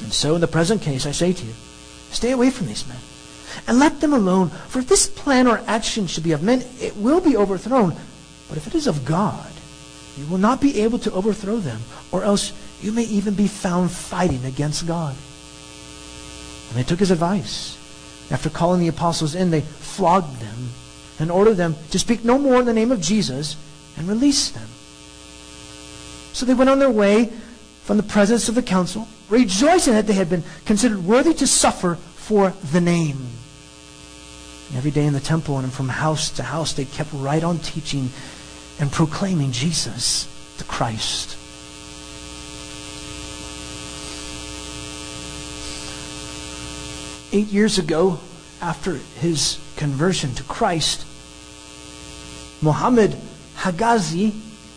And 0.00 0.10
so, 0.10 0.34
in 0.34 0.40
the 0.40 0.46
present 0.46 0.80
case, 0.80 1.04
I 1.04 1.10
say 1.10 1.34
to 1.34 1.44
you, 1.44 1.52
stay 2.12 2.30
away 2.30 2.48
from 2.48 2.68
these 2.68 2.88
men, 2.88 2.96
and 3.66 3.78
let 3.78 4.00
them 4.00 4.14
alone. 4.14 4.48
For 4.68 4.78
if 4.78 4.88
this 4.88 5.06
plan 5.06 5.46
or 5.46 5.62
action 5.66 6.06
should 6.06 6.24
be 6.24 6.32
of 6.32 6.42
men, 6.42 6.64
it 6.80 6.96
will 6.96 7.20
be 7.20 7.36
overthrown. 7.36 7.94
But 8.48 8.56
if 8.56 8.66
it 8.66 8.74
is 8.74 8.86
of 8.86 9.04
God, 9.04 9.52
you 10.16 10.24
will 10.28 10.38
not 10.38 10.62
be 10.62 10.80
able 10.80 10.98
to 11.00 11.12
overthrow 11.12 11.58
them, 11.58 11.82
or 12.10 12.24
else 12.24 12.54
you 12.80 12.90
may 12.90 13.04
even 13.04 13.34
be 13.34 13.48
found 13.48 13.90
fighting 13.90 14.46
against 14.46 14.86
God. 14.86 15.14
And 16.70 16.78
they 16.78 16.84
took 16.84 17.00
his 17.00 17.10
advice. 17.10 17.76
After 18.30 18.48
calling 18.48 18.80
the 18.80 18.88
apostles 18.88 19.34
in, 19.34 19.50
they 19.50 19.60
flogged 19.60 20.40
them 20.40 20.70
and 21.18 21.30
ordered 21.30 21.56
them 21.56 21.76
to 21.90 21.98
speak 21.98 22.24
no 22.24 22.38
more 22.38 22.60
in 22.60 22.66
the 22.66 22.72
name 22.72 22.92
of 22.92 23.00
Jesus 23.00 23.56
and 23.96 24.08
release 24.08 24.50
them. 24.50 24.68
So 26.32 26.46
they 26.46 26.54
went 26.54 26.70
on 26.70 26.78
their 26.78 26.90
way 26.90 27.32
from 27.82 27.96
the 27.96 28.02
presence 28.04 28.48
of 28.48 28.54
the 28.54 28.62
council, 28.62 29.08
rejoicing 29.28 29.94
that 29.94 30.06
they 30.06 30.14
had 30.14 30.30
been 30.30 30.44
considered 30.64 31.04
worthy 31.04 31.34
to 31.34 31.46
suffer 31.46 31.96
for 31.96 32.50
the 32.72 32.80
name. 32.80 33.18
Every 34.76 34.92
day 34.92 35.04
in 35.04 35.12
the 35.12 35.20
temple 35.20 35.58
and 35.58 35.72
from 35.72 35.88
house 35.88 36.30
to 36.30 36.44
house, 36.44 36.72
they 36.72 36.84
kept 36.84 37.10
right 37.12 37.42
on 37.42 37.58
teaching 37.58 38.10
and 38.78 38.92
proclaiming 38.92 39.50
Jesus, 39.50 40.28
the 40.58 40.64
Christ. 40.64 41.36
Eight 47.32 47.46
years 47.46 47.78
ago, 47.78 48.18
after 48.60 48.94
his 49.20 49.58
conversion 49.76 50.34
to 50.34 50.42
Christ, 50.42 51.06
Muhammad 52.60 53.16
Hegazi 53.56 54.34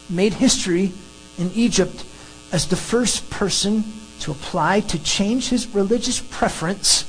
made 0.07 0.33
history 0.33 0.91
in 1.39 1.49
Egypt 1.55 2.05
as 2.51 2.67
the 2.67 2.75
first 2.75 3.27
person 3.31 3.83
to 4.19 4.31
apply 4.31 4.81
to 4.81 5.01
change 5.01 5.49
his 5.49 5.67
religious 5.73 6.19
preference 6.19 7.03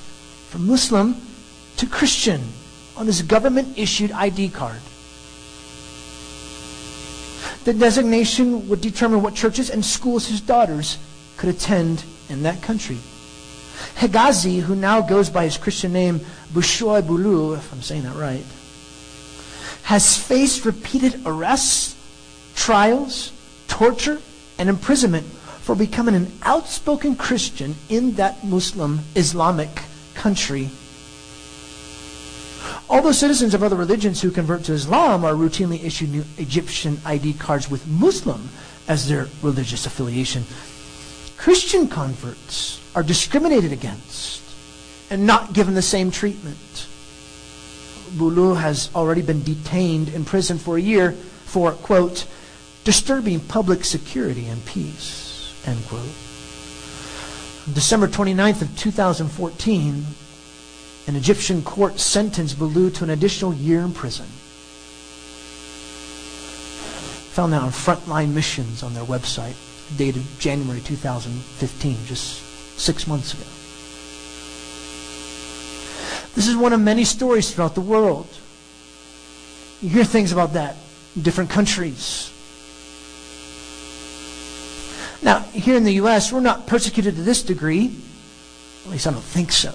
from 0.49 0.67
Muslim 0.67 1.17
to 1.77 1.87
Christian 1.87 2.41
on 2.97 3.07
his 3.07 3.21
government 3.21 3.77
issued 3.77 4.13
ID 4.13 4.49
card. 4.49 4.81
The 7.65 7.75
designation 7.75 8.67
would 8.69 8.81
determine 8.81 9.23
what 9.23 9.35
churches 9.35 9.69
and 9.69 9.85
schools 9.85 10.27
his 10.27 10.41
daughters 10.41 10.97
could 11.37 11.51
attend 11.51 12.03
in 12.31 12.45
that 12.45 12.63
country. 12.63 12.99
Hegazi, 13.97 14.61
who 14.61 14.75
now 14.75 15.01
goes 15.01 15.31
by 15.31 15.45
his 15.45 15.57
Christian 15.57 15.93
name 15.93 16.21
Bushoy 16.53 17.03
Bulu, 17.03 17.57
if 17.57 17.73
I'm 17.73 17.83
saying 17.83 18.03
that 18.03 18.17
right, 18.17 18.45
has 19.85 20.17
faced 20.17 20.65
repeated 20.65 21.21
arrests, 21.27 21.95
trials, 22.55 23.33
torture, 23.69 24.21
and 24.59 24.69
imprisonment 24.69 25.27
for 25.27 25.75
becoming 25.75 26.15
an 26.15 26.31
outspoken 26.43 27.17
Christian 27.17 27.75
in 27.89 28.15
that 28.15 28.45
Muslim 28.45 29.01
Islamic 29.15 29.71
country. 30.15 30.71
Although 32.89 33.13
citizens 33.13 33.55
of 33.55 33.63
other 33.63 33.77
religions 33.77 34.21
who 34.21 34.31
convert 34.31 34.65
to 34.65 34.73
Islam 34.73 35.25
are 35.25 35.33
routinely 35.33 35.83
issued 35.83 36.11
new 36.11 36.25
Egyptian 36.39 37.01
ID 37.05 37.35
cards 37.35 37.71
with 37.71 37.87
Muslim 37.87 38.49
as 38.87 39.09
their 39.09 39.29
religious 39.43 39.87
affiliation, 39.87 40.45
Christian 41.45 41.89
converts 41.89 42.81
are 42.95 43.03
discriminated 43.03 43.71
against 43.71 44.41
and 45.11 45.27
not 45.27 45.53
given 45.53 45.75
the 45.75 45.83
same 45.83 46.11
treatment. 46.11 46.87
Bulu 48.17 48.57
has 48.57 48.89
already 48.95 49.21
been 49.21 49.43
detained 49.43 50.09
in 50.09 50.25
prison 50.25 50.57
for 50.57 50.79
a 50.79 50.81
year 50.81 51.13
for, 51.13 51.73
quote, 51.73 52.27
disturbing 52.85 53.41
public 53.41 53.85
security 53.85 54.47
and 54.47 54.65
peace, 54.65 55.63
end 55.67 55.85
quote. 55.85 56.09
On 57.67 57.75
December 57.75 58.09
29th 58.09 58.63
of 58.63 58.79
2014, 58.79 60.07
an 61.09 61.15
Egyptian 61.15 61.61
court 61.61 62.01
sentenced 62.01 62.59
Bulu 62.59 62.95
to 62.95 63.05
an 63.05 63.11
additional 63.11 63.53
year 63.53 63.81
in 63.81 63.93
prison. 63.93 64.25
Found 67.35 67.53
that 67.53 67.61
on 67.61 67.69
Frontline 67.69 68.33
Missions 68.33 68.83
on 68.83 68.95
their 68.95 69.05
website, 69.05 69.57
dated 69.97 70.25
January 70.39 70.81
2015, 70.81 72.07
just 72.07 72.79
six 72.79 73.07
months 73.07 73.35
ago. 73.35 73.45
This 76.35 76.49
is 76.49 76.57
one 76.57 76.73
of 76.73 76.81
many 76.81 77.05
stories 77.05 77.55
throughout 77.55 77.75
the 77.75 77.81
world. 77.81 78.27
You 79.81 79.89
hear 79.89 80.05
things 80.05 80.33
about 80.33 80.55
that 80.55 80.77
in 81.15 81.23
different 81.23 81.51
countries. 81.51 82.31
Now, 85.23 85.41
here 85.41 85.77
in 85.77 85.85
the 85.85 85.95
U.S., 85.95 86.33
we're 86.33 86.41
not 86.41 86.67
persecuted 86.67 87.17
to 87.17 87.23
this 87.23 87.43
degree. 87.43 87.97
At 88.85 88.91
least 88.91 89.07
I 89.07 89.13
don't 89.13 89.23
think 89.23 89.53
so. 89.53 89.73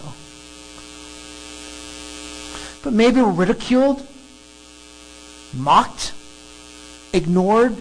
But 2.83 2.93
maybe 2.93 3.21
we're 3.21 3.31
ridiculed, 3.31 4.05
mocked, 5.53 6.13
ignored, 7.13 7.75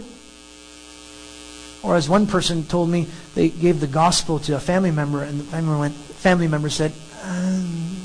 or 1.82 1.96
as 1.96 2.08
one 2.08 2.26
person 2.26 2.64
told 2.64 2.88
me, 2.88 3.06
they 3.34 3.48
gave 3.48 3.80
the 3.80 3.86
gospel 3.86 4.38
to 4.40 4.56
a 4.56 4.60
family 4.60 4.90
member, 4.90 5.22
and 5.22 5.40
the 5.40 5.44
family 5.44 5.66
member, 5.66 5.80
went, 5.80 5.94
family 5.94 6.48
member 6.48 6.68
said, 6.68 6.92
um, 7.22 7.96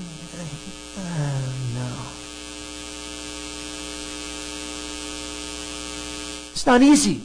uh, 0.97 1.51
no. 1.75 1.95
It's 6.51 6.65
not 6.65 6.81
easy. 6.81 7.21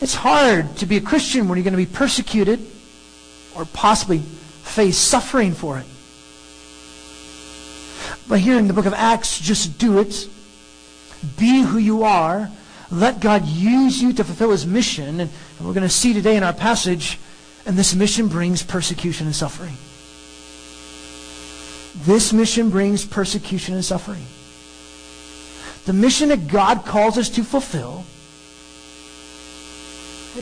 It's 0.00 0.14
hard 0.14 0.76
to 0.78 0.86
be 0.86 0.96
a 0.96 1.00
Christian 1.00 1.48
when 1.48 1.56
you're 1.56 1.64
going 1.64 1.72
to 1.72 1.76
be 1.76 1.86
persecuted 1.86 2.58
or 3.54 3.64
possibly 3.66 4.18
face 4.18 4.98
suffering 4.98 5.52
for 5.52 5.78
it. 5.78 5.86
But 8.28 8.40
here 8.40 8.58
in 8.58 8.66
the 8.66 8.72
book 8.72 8.86
of 8.86 8.94
Acts, 8.94 9.38
just 9.38 9.78
do 9.78 9.98
it. 9.98 10.28
Be 11.38 11.62
who 11.62 11.78
you 11.78 12.02
are 12.02 12.50
let 12.92 13.20
God 13.20 13.46
use 13.46 14.00
you 14.00 14.12
to 14.12 14.24
fulfill 14.24 14.50
his 14.50 14.66
mission. 14.66 15.20
And 15.20 15.30
we're 15.60 15.72
going 15.72 15.82
to 15.82 15.88
see 15.88 16.12
today 16.12 16.36
in 16.36 16.42
our 16.42 16.52
passage 16.52 17.18
And 17.64 17.76
this 17.76 17.94
mission 17.94 18.28
brings 18.28 18.62
persecution 18.62 19.26
and 19.26 19.36
suffering. 19.36 19.76
This 22.04 22.32
mission 22.32 22.70
brings 22.70 23.04
persecution 23.04 23.74
and 23.74 23.84
suffering. 23.84 24.24
The 25.84 25.92
mission 25.92 26.30
that 26.30 26.48
God 26.48 26.84
calls 26.84 27.18
us 27.18 27.28
to 27.30 27.44
fulfill, 27.44 28.04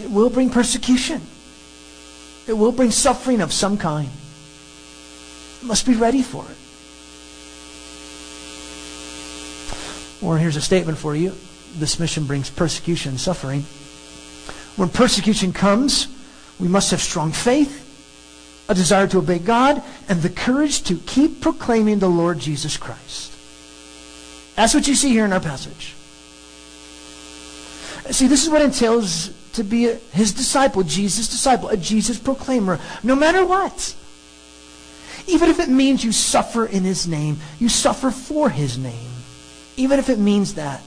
it 0.02 0.10
will 0.10 0.30
bring 0.30 0.50
persecution. 0.50 1.20
It 2.46 2.54
will 2.54 2.72
bring 2.72 2.90
suffering 2.90 3.40
of 3.40 3.52
some 3.52 3.76
kind. 3.76 4.08
You 5.60 5.68
must 5.68 5.86
be 5.86 5.94
ready 5.94 6.22
for 6.22 6.44
it. 6.44 6.56
Or 10.24 10.38
here's 10.38 10.56
a 10.56 10.60
statement 10.60 10.98
for 10.98 11.14
you. 11.14 11.34
This 11.78 11.98
mission 11.98 12.24
brings 12.24 12.50
persecution 12.50 13.10
and 13.10 13.20
suffering. 13.20 13.62
When 14.76 14.88
persecution 14.88 15.52
comes, 15.52 16.08
we 16.58 16.68
must 16.68 16.90
have 16.90 17.00
strong 17.00 17.32
faith, 17.32 17.86
a 18.68 18.74
desire 18.74 19.06
to 19.08 19.18
obey 19.18 19.38
God, 19.38 19.82
and 20.08 20.22
the 20.22 20.30
courage 20.30 20.82
to 20.84 20.96
keep 20.96 21.40
proclaiming 21.40 21.98
the 21.98 22.08
Lord 22.08 22.38
Jesus 22.38 22.76
Christ. 22.76 23.32
That's 24.56 24.74
what 24.74 24.86
you 24.86 24.94
see 24.94 25.10
here 25.10 25.24
in 25.24 25.32
our 25.32 25.40
passage. 25.40 25.94
See, 28.12 28.26
this 28.26 28.44
is 28.44 28.50
what 28.50 28.62
entails 28.62 29.30
to 29.52 29.64
be 29.64 29.88
a, 29.88 29.96
his 30.12 30.32
disciple, 30.32 30.82
Jesus' 30.82 31.28
disciple, 31.28 31.68
a 31.68 31.76
Jesus 31.76 32.18
proclaimer, 32.18 32.78
no 33.02 33.14
matter 33.14 33.44
what. 33.44 33.94
Even 35.26 35.50
if 35.50 35.60
it 35.60 35.68
means 35.68 36.02
you 36.02 36.12
suffer 36.12 36.66
in 36.66 36.82
his 36.82 37.06
name, 37.06 37.38
you 37.58 37.68
suffer 37.68 38.10
for 38.10 38.50
his 38.50 38.78
name 38.78 39.10
even 39.80 39.98
if 39.98 40.08
it 40.10 40.18
means 40.18 40.54
that. 40.54 40.82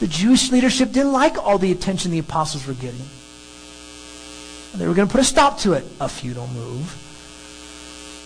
The 0.00 0.08
Jewish 0.08 0.50
leadership 0.50 0.92
didn't 0.92 1.12
like 1.12 1.36
all 1.36 1.58
the 1.58 1.70
attention 1.70 2.10
the 2.10 2.18
apostles 2.18 2.66
were 2.66 2.74
getting. 2.74 3.04
And 4.72 4.80
they 4.80 4.88
were 4.88 4.94
going 4.94 5.06
to 5.06 5.12
put 5.12 5.20
a 5.20 5.24
stop 5.24 5.58
to 5.60 5.74
it. 5.74 5.84
A 6.00 6.08
futile 6.08 6.48
move. 6.48 6.96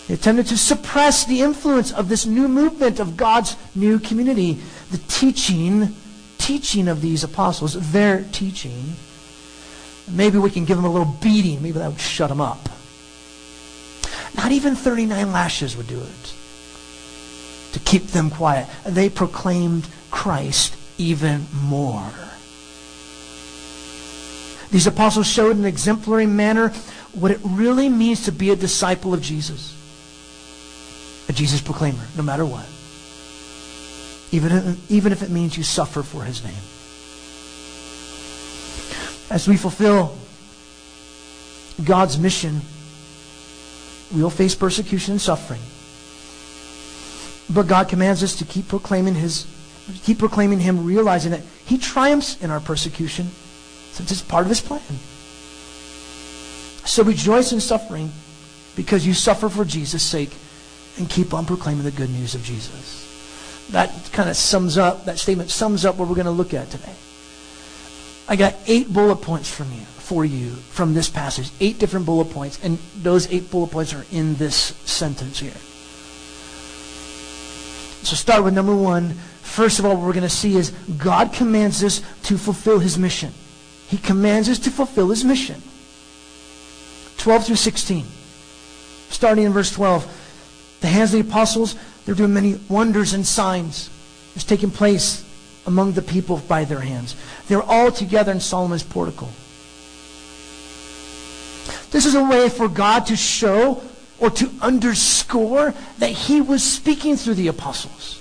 They 0.06 0.14
attempted 0.14 0.46
to 0.48 0.56
suppress 0.56 1.24
the 1.24 1.40
influence 1.40 1.90
of 1.90 2.08
this 2.08 2.26
new 2.26 2.46
movement 2.46 3.00
of 3.00 3.16
God's 3.16 3.56
new 3.74 3.98
community. 3.98 4.58
The 4.92 4.98
teaching, 5.08 5.96
teaching 6.38 6.86
of 6.86 7.00
these 7.00 7.24
apostles, 7.24 7.92
their 7.92 8.24
teaching. 8.30 8.94
Maybe 10.08 10.38
we 10.38 10.50
can 10.50 10.64
give 10.64 10.76
them 10.76 10.84
a 10.84 10.90
little 10.90 11.12
beating. 11.20 11.60
Maybe 11.60 11.78
that 11.78 11.90
would 11.90 12.00
shut 12.00 12.28
them 12.28 12.40
up. 12.40 12.68
Not 14.36 14.52
even 14.52 14.76
39 14.76 15.32
lashes 15.32 15.76
would 15.76 15.88
do 15.88 16.00
it 16.00 16.34
to 17.72 17.80
keep 17.80 18.08
them 18.08 18.30
quiet. 18.30 18.68
They 18.86 19.08
proclaimed 19.08 19.88
Christ 20.12 20.76
even 20.98 21.46
more. 21.62 22.12
These 24.70 24.86
apostles 24.86 25.26
showed 25.26 25.52
in 25.52 25.58
an 25.58 25.64
exemplary 25.66 26.26
manner 26.26 26.70
what 27.12 27.30
it 27.30 27.38
really 27.44 27.88
means 27.88 28.24
to 28.24 28.32
be 28.32 28.50
a 28.50 28.56
disciple 28.56 29.14
of 29.14 29.22
Jesus. 29.22 29.72
A 31.28 31.32
Jesus 31.32 31.60
proclaimer, 31.60 32.04
no 32.16 32.22
matter 32.22 32.44
what. 32.44 32.66
Even 34.32 34.52
if, 34.52 34.90
even 34.90 35.12
if 35.12 35.22
it 35.22 35.30
means 35.30 35.56
you 35.56 35.62
suffer 35.62 36.02
for 36.02 36.24
his 36.24 36.42
name. 36.42 36.54
As 39.30 39.46
we 39.46 39.56
fulfill 39.56 40.16
God's 41.84 42.18
mission, 42.18 42.60
we 44.12 44.22
will 44.22 44.30
face 44.30 44.54
persecution 44.54 45.12
and 45.12 45.20
suffering. 45.20 45.60
But 47.48 47.68
God 47.68 47.88
commands 47.88 48.22
us 48.22 48.36
to 48.36 48.44
keep 48.44 48.68
proclaiming 48.68 49.14
his 49.14 49.46
keep 50.02 50.18
proclaiming 50.18 50.60
him, 50.60 50.84
realizing 50.84 51.32
that 51.32 51.42
he 51.64 51.78
triumphs 51.78 52.40
in 52.42 52.50
our 52.50 52.60
persecution 52.60 53.28
since 53.92 54.10
it's 54.10 54.22
part 54.22 54.42
of 54.42 54.48
his 54.48 54.60
plan. 54.60 54.80
So 56.84 57.02
rejoice 57.02 57.52
in 57.52 57.60
suffering 57.60 58.10
because 58.76 59.06
you 59.06 59.14
suffer 59.14 59.48
for 59.48 59.64
Jesus' 59.64 60.02
sake 60.02 60.30
and 60.98 61.08
keep 61.08 61.32
on 61.32 61.46
proclaiming 61.46 61.84
the 61.84 61.90
good 61.90 62.10
news 62.10 62.34
of 62.34 62.42
Jesus. 62.42 63.68
That 63.70 63.90
kind 64.12 64.28
of 64.28 64.36
sums 64.36 64.76
up, 64.76 65.06
that 65.06 65.18
statement 65.18 65.50
sums 65.50 65.84
up 65.84 65.96
what 65.96 66.08
we're 66.08 66.14
going 66.14 66.26
to 66.26 66.30
look 66.30 66.54
at 66.54 66.70
today. 66.70 66.92
I 68.28 68.36
got 68.36 68.54
eight 68.66 68.92
bullet 68.92 69.16
points 69.16 69.50
from 69.50 69.70
you, 69.72 69.80
for 69.80 70.24
you 70.24 70.50
from 70.50 70.94
this 70.94 71.08
passage. 71.08 71.50
Eight 71.60 71.78
different 71.78 72.06
bullet 72.06 72.30
points, 72.30 72.58
and 72.62 72.78
those 73.02 73.30
eight 73.32 73.50
bullet 73.50 73.70
points 73.70 73.94
are 73.94 74.04
in 74.12 74.36
this 74.36 74.56
sentence 74.84 75.40
here. 75.40 75.52
So 78.04 78.16
start 78.16 78.44
with 78.44 78.54
number 78.54 78.74
one. 78.74 79.16
First 79.44 79.78
of 79.78 79.84
all, 79.84 79.94
what 79.94 80.06
we're 80.06 80.14
going 80.14 80.22
to 80.24 80.28
see 80.28 80.56
is 80.56 80.70
God 80.98 81.32
commands 81.32 81.84
us 81.84 82.02
to 82.24 82.36
fulfill 82.36 82.80
his 82.80 82.98
mission. 82.98 83.32
He 83.86 83.98
commands 83.98 84.48
us 84.48 84.58
to 84.60 84.70
fulfill 84.70 85.10
his 85.10 85.22
mission. 85.22 85.62
12 87.18 87.46
through 87.46 87.56
16. 87.56 88.04
Starting 89.10 89.44
in 89.44 89.52
verse 89.52 89.70
12. 89.70 90.78
The 90.80 90.88
hands 90.88 91.14
of 91.14 91.22
the 91.22 91.30
apostles, 91.30 91.76
they're 92.04 92.16
doing 92.16 92.34
many 92.34 92.58
wonders 92.68 93.12
and 93.12 93.24
signs. 93.24 93.90
It's 94.34 94.44
taking 94.44 94.70
place 94.70 95.24
among 95.66 95.92
the 95.92 96.02
people 96.02 96.38
by 96.48 96.64
their 96.64 96.80
hands. 96.80 97.14
They're 97.46 97.62
all 97.62 97.92
together 97.92 98.32
in 98.32 98.40
Solomon's 98.40 98.82
portico. 98.82 99.28
This 101.90 102.06
is 102.06 102.16
a 102.16 102.24
way 102.24 102.48
for 102.48 102.68
God 102.68 103.06
to 103.06 103.16
show 103.16 103.82
or 104.18 104.30
to 104.30 104.50
underscore 104.60 105.74
that 105.98 106.10
he 106.10 106.40
was 106.40 106.64
speaking 106.64 107.16
through 107.16 107.34
the 107.34 107.48
apostles. 107.48 108.20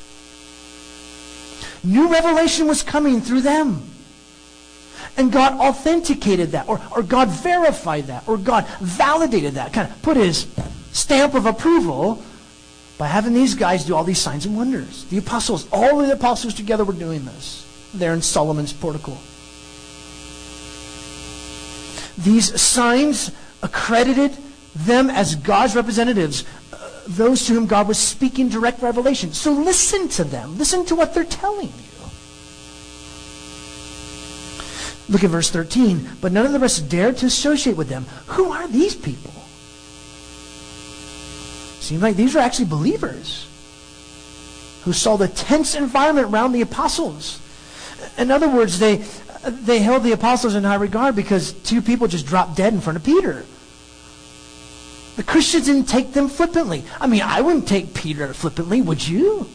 New 1.83 2.11
revelation 2.11 2.67
was 2.67 2.81
coming 2.81 3.21
through 3.21 3.41
them. 3.41 3.89
And 5.17 5.31
God 5.31 5.53
authenticated 5.59 6.51
that, 6.51 6.67
or, 6.67 6.81
or 6.95 7.03
God 7.03 7.29
verified 7.29 8.07
that, 8.07 8.27
or 8.27 8.37
God 8.37 8.65
validated 8.79 9.55
that, 9.55 9.73
kind 9.73 9.89
of 9.89 10.01
put 10.01 10.17
his 10.17 10.47
stamp 10.91 11.33
of 11.35 11.45
approval 11.45 12.23
by 12.97 13.07
having 13.07 13.33
these 13.33 13.53
guys 13.53 13.85
do 13.85 13.95
all 13.95 14.03
these 14.03 14.19
signs 14.19 14.45
and 14.45 14.55
wonders. 14.55 15.05
The 15.05 15.17
apostles, 15.17 15.67
all 15.71 15.99
of 15.99 16.07
the 16.07 16.13
apostles 16.13 16.53
together 16.53 16.83
were 16.83 16.93
doing 16.93 17.25
this 17.25 17.91
there 17.93 18.13
in 18.13 18.21
Solomon's 18.21 18.73
portico. 18.73 19.17
These 22.17 22.59
signs 22.61 23.31
accredited 23.61 24.35
them 24.75 25.09
as 25.09 25.35
God's 25.35 25.75
representatives, 25.75 26.45
those 27.07 27.45
to 27.47 27.53
whom 27.53 27.65
God 27.65 27.87
was 27.87 27.97
speaking 27.97 28.49
direct 28.49 28.81
revelation. 28.81 29.33
So 29.33 29.51
listen 29.51 30.07
to 30.09 30.23
them. 30.23 30.57
Listen 30.57 30.85
to 30.85 30.95
what 30.95 31.13
they're 31.13 31.23
telling 31.23 31.67
you. 31.67 31.93
Look 35.09 35.23
at 35.23 35.29
verse 35.29 35.49
13. 35.49 36.09
But 36.21 36.31
none 36.31 36.45
of 36.45 36.53
the 36.53 36.59
rest 36.59 36.89
dared 36.89 37.17
to 37.17 37.25
associate 37.25 37.77
with 37.77 37.89
them. 37.89 38.05
Who 38.27 38.51
are 38.51 38.67
these 38.67 38.95
people? 38.95 39.31
Seems 41.79 42.01
like 42.01 42.15
these 42.15 42.35
are 42.35 42.39
actually 42.39 42.65
believers 42.65 43.47
who 44.83 44.93
saw 44.93 45.17
the 45.17 45.27
tense 45.27 45.75
environment 45.75 46.27
around 46.27 46.53
the 46.53 46.61
apostles. 46.61 47.39
In 48.17 48.31
other 48.31 48.49
words, 48.49 48.79
they, 48.79 49.03
they 49.45 49.79
held 49.79 50.03
the 50.03 50.13
apostles 50.13 50.55
in 50.55 50.63
high 50.63 50.75
regard 50.75 51.15
because 51.15 51.51
two 51.51 51.81
people 51.81 52.07
just 52.07 52.25
dropped 52.25 52.55
dead 52.55 52.73
in 52.73 52.81
front 52.81 52.97
of 52.97 53.03
Peter. 53.03 53.45
The 55.15 55.23
Christians 55.23 55.65
didn't 55.65 55.85
take 55.85 56.13
them 56.13 56.27
flippantly. 56.27 56.83
I 56.99 57.07
mean, 57.07 57.21
I 57.21 57.41
wouldn't 57.41 57.67
take 57.67 57.93
Peter 57.93 58.33
flippantly, 58.33 58.81
would 58.81 59.07
you? 59.07 59.47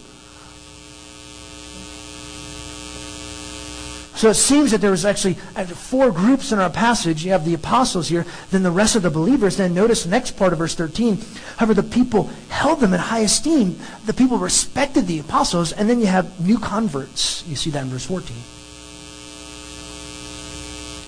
So 4.18 4.30
it 4.30 4.34
seems 4.34 4.72
that 4.72 4.80
there 4.80 4.90
was 4.90 5.04
actually 5.04 5.34
four 5.34 6.10
groups 6.10 6.50
in 6.50 6.58
our 6.58 6.70
passage. 6.70 7.24
You 7.24 7.30
have 7.30 7.44
the 7.44 7.54
apostles 7.54 8.08
here, 8.08 8.26
then 8.50 8.64
the 8.64 8.70
rest 8.70 8.96
of 8.96 9.02
the 9.02 9.10
believers. 9.10 9.56
Then 9.56 9.74
notice 9.74 10.02
the 10.02 10.10
next 10.10 10.32
part 10.32 10.52
of 10.52 10.58
verse 10.58 10.74
13. 10.74 11.18
However, 11.56 11.74
the 11.74 11.84
people 11.84 12.24
held 12.48 12.80
them 12.80 12.92
in 12.92 12.98
high 12.98 13.20
esteem. 13.20 13.78
The 14.06 14.12
people 14.12 14.38
respected 14.38 15.06
the 15.06 15.20
apostles. 15.20 15.70
And 15.70 15.88
then 15.88 16.00
you 16.00 16.06
have 16.06 16.44
new 16.44 16.58
converts. 16.58 17.44
You 17.46 17.54
see 17.54 17.70
that 17.70 17.84
in 17.84 17.90
verse 17.90 18.06
14. 18.06 18.36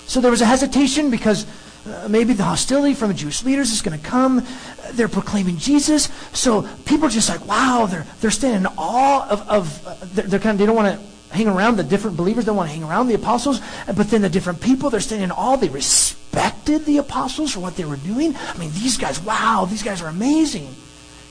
So 0.07 0.21
there 0.21 0.31
was 0.31 0.41
a 0.41 0.47
hesitation 0.47 1.11
because 1.11 1.47
uh, 1.87 2.09
maybe 2.09 2.33
the 2.35 2.45
hostility 2.45 2.95
from 2.95 3.09
the 3.09 3.14
Jewish 3.14 3.43
leaders 3.43 3.73
is 3.73 3.83
going 3.83 3.99
to 3.99 4.05
come. 4.05 4.45
They're 4.93 5.09
proclaiming 5.09 5.57
Jesus. 5.57 6.11
So 6.33 6.69
people 6.85 7.07
are 7.07 7.11
just 7.11 7.29
like, 7.29 7.47
wow, 7.47 7.87
they're, 7.90 8.07
they're 8.21 8.31
standing 8.31 8.62
in 8.62 8.66
awe 8.79 9.29
of, 9.29 9.49
of 9.49 9.87
uh, 9.87 9.97
they're, 10.03 10.27
they're, 10.27 10.40
kind 10.40 10.55
of, 10.55 10.59
they 10.59 10.66
don't 10.66 10.77
want 10.77 10.95
to 10.95 11.35
hang 11.35 11.49
around 11.49 11.77
the 11.77 11.85
different 11.85 12.16
believers. 12.16 12.45
They 12.45 12.49
don't 12.51 12.57
want 12.57 12.69
to 12.69 12.75
hang 12.75 12.85
around 12.85 13.07
the 13.07 13.14
apostles. 13.14 13.61
But 13.87 14.11
then 14.11 14.23
the 14.23 14.29
different 14.29 14.61
people, 14.61 14.90
they're 14.90 15.01
standing 15.01 15.25
in 15.25 15.31
awe. 15.31 15.57
They 15.57 15.69
respected 15.69 16.85
the 16.85 16.99
apostles 16.99 17.53
for 17.53 17.61
what 17.61 17.77
they 17.77 17.85
were 17.85 17.97
doing. 17.97 18.37
I 18.37 18.59
mean, 18.59 18.71
these 18.73 18.99
guys, 18.99 19.21
wow, 19.21 19.66
these 19.69 19.83
guys 19.83 20.03
are 20.03 20.09
amazing. 20.09 20.69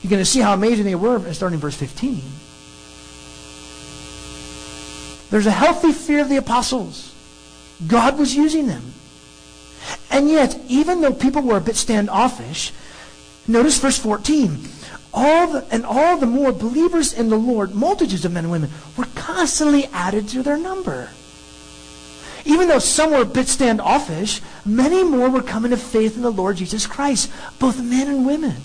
You're 0.02 0.10
going 0.10 0.22
to 0.22 0.26
see 0.26 0.40
how 0.40 0.54
amazing 0.54 0.84
they 0.84 0.94
were 0.94 1.32
starting 1.32 1.54
in 1.54 1.60
verse 1.60 1.76
15. 1.76 2.22
There's 5.30 5.46
a 5.46 5.52
healthy 5.52 5.92
fear 5.92 6.22
of 6.22 6.28
the 6.28 6.38
apostles. 6.38 7.14
God 7.86 8.18
was 8.18 8.34
using 8.34 8.66
them. 8.66 8.82
And 10.10 10.28
yet, 10.28 10.58
even 10.68 11.00
though 11.00 11.12
people 11.12 11.42
were 11.42 11.56
a 11.56 11.60
bit 11.60 11.76
standoffish, 11.76 12.72
notice 13.46 13.78
verse 13.78 13.98
14. 13.98 14.58
All 15.12 15.46
the, 15.48 15.66
and 15.72 15.84
all 15.84 16.16
the 16.16 16.26
more 16.26 16.52
believers 16.52 17.12
in 17.12 17.30
the 17.30 17.38
Lord, 17.38 17.74
multitudes 17.74 18.24
of 18.24 18.32
men 18.32 18.44
and 18.44 18.52
women, 18.52 18.70
were 18.96 19.08
constantly 19.14 19.86
added 19.86 20.28
to 20.28 20.42
their 20.42 20.56
number. 20.56 21.10
Even 22.44 22.68
though 22.68 22.78
some 22.78 23.10
were 23.10 23.22
a 23.22 23.26
bit 23.26 23.48
standoffish, 23.48 24.40
many 24.64 25.02
more 25.02 25.28
were 25.28 25.42
coming 25.42 25.72
to 25.72 25.76
faith 25.76 26.16
in 26.16 26.22
the 26.22 26.30
Lord 26.30 26.56
Jesus 26.56 26.86
Christ, 26.86 27.30
both 27.58 27.82
men 27.82 28.08
and 28.08 28.26
women. 28.26 28.56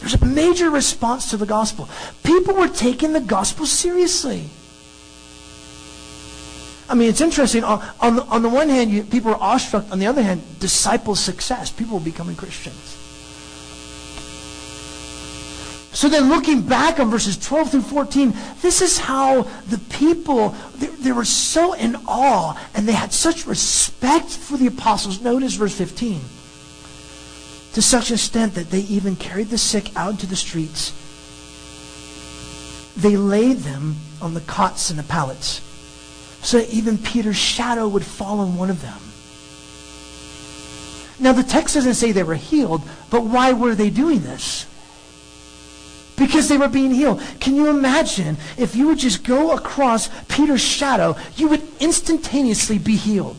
There's 0.00 0.14
a 0.14 0.24
major 0.24 0.70
response 0.70 1.30
to 1.30 1.36
the 1.36 1.46
gospel. 1.46 1.88
People 2.24 2.54
were 2.54 2.68
taking 2.68 3.12
the 3.12 3.20
gospel 3.20 3.66
seriously. 3.66 4.48
I 6.92 6.94
mean, 6.94 7.08
it's 7.08 7.22
interesting. 7.22 7.64
On, 7.64 7.80
the, 8.16 8.22
on 8.24 8.42
the 8.42 8.50
one 8.50 8.68
hand, 8.68 8.90
you, 8.90 9.02
people 9.02 9.32
are 9.32 9.40
awestruck. 9.40 9.90
On 9.90 9.98
the 9.98 10.06
other 10.06 10.22
hand, 10.22 10.42
disciple 10.60 11.16
success. 11.16 11.70
People 11.70 11.96
are 11.96 12.04
becoming 12.04 12.36
Christians. 12.36 12.98
So 15.94 16.10
then, 16.10 16.28
looking 16.28 16.60
back 16.60 17.00
on 17.00 17.10
verses 17.10 17.38
12 17.38 17.70
through 17.70 17.80
14, 17.82 18.34
this 18.60 18.82
is 18.82 18.98
how 18.98 19.44
the 19.70 19.78
people, 19.88 20.50
they, 20.76 20.88
they, 20.88 21.12
were 21.12 21.24
so 21.24 21.72
in 21.72 21.96
awe 22.06 22.60
and 22.74 22.86
they 22.86 22.92
had 22.92 23.14
such 23.14 23.46
respect 23.46 24.28
for 24.28 24.58
the 24.58 24.66
apostles. 24.66 25.22
Notice 25.22 25.54
verse 25.54 25.74
15. 25.74 26.20
To 27.72 27.80
such 27.80 28.10
an 28.10 28.14
extent 28.16 28.54
that 28.54 28.70
they 28.70 28.80
even 28.80 29.16
carried 29.16 29.48
the 29.48 29.56
sick 29.56 29.96
out 29.96 30.10
into 30.10 30.26
the 30.26 30.36
streets. 30.36 30.92
They 32.98 33.16
laid 33.16 33.58
them 33.58 33.96
on 34.20 34.34
the 34.34 34.42
cots 34.42 34.90
and 34.90 34.98
the 34.98 35.04
pallets, 35.04 35.62
so 36.42 36.58
that 36.58 36.70
even 36.70 36.98
Peter's 36.98 37.36
shadow 37.36 37.88
would 37.88 38.04
fall 38.04 38.40
on 38.40 38.56
one 38.56 38.70
of 38.70 38.82
them. 38.82 38.98
Now, 41.18 41.32
the 41.32 41.48
text 41.48 41.74
doesn't 41.74 41.94
say 41.94 42.12
they 42.12 42.24
were 42.24 42.34
healed, 42.34 42.82
but 43.10 43.24
why 43.24 43.52
were 43.52 43.74
they 43.74 43.90
doing 43.90 44.20
this? 44.20 44.66
because 46.16 46.48
they 46.48 46.58
were 46.58 46.68
being 46.68 46.90
healed. 46.90 47.22
Can 47.40 47.54
you 47.56 47.68
imagine 47.68 48.36
if 48.56 48.76
you 48.76 48.86
would 48.86 48.98
just 48.98 49.24
go 49.24 49.52
across 49.52 50.08
Peter's 50.26 50.60
shadow, 50.60 51.16
you 51.36 51.48
would 51.48 51.62
instantaneously 51.80 52.78
be 52.78 52.96
healed? 52.96 53.36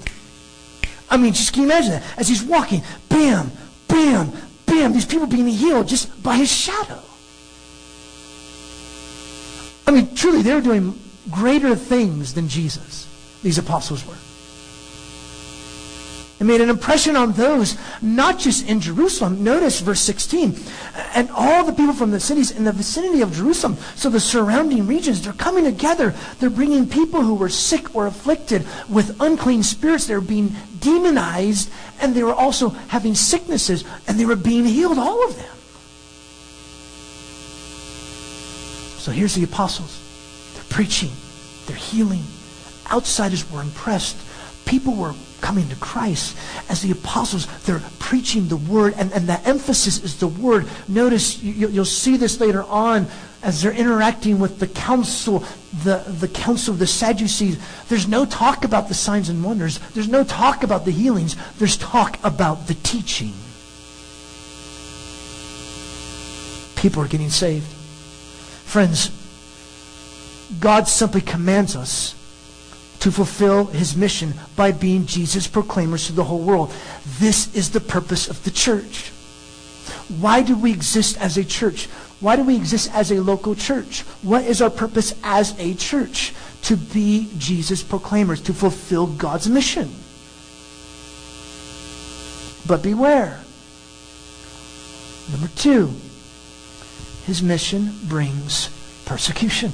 I 1.10 1.18
mean, 1.18 1.34
just 1.34 1.54
can 1.54 1.64
you 1.64 1.70
imagine 1.70 1.92
that? 1.92 2.04
As 2.18 2.28
he's 2.28 2.44
walking, 2.44 2.82
bam, 3.10 3.52
bam, 3.88 4.32
bam, 4.66 4.94
these 4.94 5.06
people 5.06 5.28
being 5.28 5.48
healed 5.48 5.88
just 5.88 6.24
by 6.24 6.36
his 6.36 6.52
shadow. 6.52 7.00
I 9.86 9.92
mean, 9.92 10.16
truly, 10.16 10.42
they 10.42 10.54
were 10.54 10.62
doing 10.62 11.00
greater 11.32 11.76
things 11.76 12.34
than 12.34 12.48
Jesus, 12.48 13.08
these 13.42 13.58
apostles 13.58 14.06
were. 14.06 14.16
It 16.40 16.46
made 16.46 16.60
an 16.60 16.70
impression 16.70 17.16
on 17.16 17.32
those, 17.34 17.78
not 18.02 18.38
just 18.38 18.68
in 18.68 18.82
Jerusalem. 18.82 19.46
Notice 19.46 19.80
verse 19.80 20.02
16. 20.02 20.58
And 21.16 21.30
all 21.32 21.64
the 21.64 21.72
people 21.72 21.94
from 21.94 22.12
the 22.12 22.20
cities 22.20 22.52
in 22.52 22.66
the 22.66 22.74
vicinity 22.74 23.22
of 23.22 23.32
Jerusalem, 23.32 23.78
so 23.96 24.10
the 24.10 24.20
surrounding 24.20 24.86
regions, 24.86 25.22
they're 25.22 25.32
coming 25.32 25.64
together. 25.64 26.14
They're 26.40 26.50
bringing 26.50 26.90
people 26.90 27.22
who 27.22 27.36
were 27.36 27.48
sick 27.48 27.96
or 27.96 28.08
afflicted 28.08 28.66
with 28.90 29.22
unclean 29.22 29.64
spirits. 29.64 30.06
They're 30.06 30.20
being 30.20 30.54
demonized, 30.82 31.70
and 32.02 32.14
they 32.14 32.24
were 32.24 32.34
also 32.34 32.70
having 32.90 33.16
sicknesses, 33.16 33.86
and 34.06 34.20
they 34.20 34.26
were 34.26 34.36
being 34.36 34.66
healed, 34.66 34.98
all 34.98 35.26
of 35.26 35.38
them. 35.38 35.56
So 38.98 39.12
here's 39.12 39.36
the 39.36 39.46
apostles. 39.46 40.03
Preaching, 40.74 41.12
they're 41.68 41.76
healing. 41.76 42.24
Outsiders 42.92 43.50
were 43.52 43.62
impressed. 43.62 44.18
People 44.66 44.96
were 44.96 45.14
coming 45.40 45.70
to 45.70 45.76
Christ. 45.76 46.36
As 46.68 46.82
the 46.82 46.90
apostles, 46.90 47.46
they're 47.66 47.84
preaching 48.00 48.48
the 48.48 48.58
word, 48.58 48.96
and, 48.98 49.14
and 49.14 49.30
the 49.30 49.40
emphasis 49.42 50.04
is 50.04 50.20
the 50.20 50.28
word. 50.28 50.68
Notice, 50.88 51.44
you, 51.44 51.68
you'll 51.68 51.86
see 51.86 52.18
this 52.18 52.40
later 52.40 52.64
on 52.64 53.06
as 53.44 53.62
they're 53.62 53.72
interacting 53.72 54.40
with 54.40 54.58
the 54.58 54.68
council, 54.68 55.44
the, 55.84 55.98
the 56.20 56.28
council 56.28 56.74
of 56.74 56.80
the 56.80 56.88
Sadducees. 56.88 57.60
There's 57.88 58.08
no 58.08 58.26
talk 58.26 58.66
about 58.66 58.88
the 58.88 58.96
signs 58.96 59.30
and 59.30 59.44
wonders. 59.44 59.78
There's 59.94 60.08
no 60.08 60.24
talk 60.24 60.64
about 60.64 60.86
the 60.86 60.92
healings. 60.92 61.36
There's 61.60 61.78
talk 61.78 62.18
about 62.24 62.66
the 62.66 62.74
teaching. 62.74 63.34
People 66.82 67.04
are 67.04 67.08
getting 67.08 67.30
saved. 67.30 67.68
Friends, 68.66 69.12
God 70.60 70.88
simply 70.88 71.22
commands 71.22 71.76
us 71.76 72.16
to 73.00 73.12
fulfill 73.12 73.66
his 73.66 73.98
mission 73.98 74.34
by 74.56 74.72
being 74.72 75.06
Jesus' 75.06 75.48
proclaimers 75.48 76.08
to 76.08 76.14
the 76.14 76.24
whole 76.24 76.40
world. 76.40 76.74
This 77.20 77.54
is 77.54 77.72
the 77.72 77.82
purpose 77.82 78.30
of 78.30 78.44
the 78.44 78.52
church. 78.52 79.10
Why 80.20 80.42
do 80.42 80.56
we 80.58 80.72
exist 80.72 81.20
as 81.20 81.38
a 81.38 81.44
church? 81.44 81.88
Why 82.22 82.38
do 82.38 82.44
we 82.44 82.56
exist 82.56 82.90
as 82.94 83.12
a 83.12 83.20
local 83.20 83.56
church? 83.56 84.02
What 84.22 84.46
is 84.46 84.62
our 84.62 84.70
purpose 84.70 85.14
as 85.24 85.54
a 85.60 85.74
church? 85.74 86.34
To 86.64 86.78
be 86.78 87.30
Jesus' 87.38 87.84
proclaimers, 87.84 88.40
to 88.44 88.54
fulfill 88.54 89.08
God's 89.08 89.50
mission. 89.50 89.92
But 92.66 92.82
beware. 92.82 93.42
Number 95.32 95.50
two, 95.56 95.92
his 97.26 97.44
mission 97.44 97.94
brings 98.08 98.70
persecution. 99.06 99.74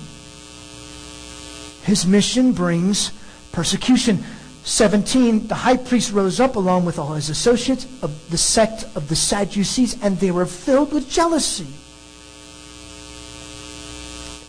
His 1.90 2.06
mission 2.06 2.52
brings 2.52 3.12
persecution. 3.52 4.24
17, 4.64 5.48
the 5.48 5.56
high 5.56 5.76
priest 5.76 6.12
rose 6.12 6.40
up 6.40 6.56
along 6.56 6.86
with 6.86 7.00
all 7.00 7.16
his 7.16 7.32
associates 7.32 7.88
of 8.04 8.30
the 8.30 8.38
sect 8.38 8.84
of 8.96 9.10
the 9.10 9.16
Sadducees, 9.16 10.00
and 10.04 10.16
they 10.20 10.30
were 10.30 10.46
filled 10.46 10.94
with 10.94 11.10
jealousy. 11.10 11.66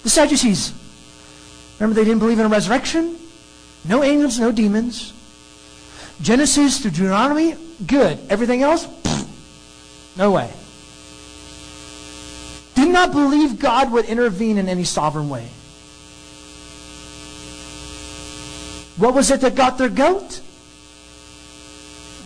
The 0.03 0.11
Sadducees, 0.11 0.74
remember 1.79 1.94
they 1.94 2.05
didn't 2.05 2.18
believe 2.18 2.38
in 2.38 2.44
a 2.44 2.50
resurrection? 2.50 3.16
No 3.88 4.05
angels, 4.05 4.38
no 4.38 4.53
demons. 4.53 5.14
Genesis 6.20 6.81
through 6.81 6.90
Deuteronomy, 6.90 7.57
good. 7.87 8.18
Everything 8.29 8.62
else, 8.62 8.87
no 10.14 10.31
way. 10.31 10.53
Did 12.74 12.92
not 12.92 13.12
believe 13.12 13.59
God 13.59 13.90
would 13.92 14.05
intervene 14.05 14.59
in 14.59 14.68
any 14.68 14.85
sovereign 14.85 15.31
way. 15.31 15.48
What 18.96 19.14
was 19.14 19.31
it 19.31 19.40
that 19.40 19.55
got 19.55 19.79
their 19.79 19.88
goat? 19.88 20.40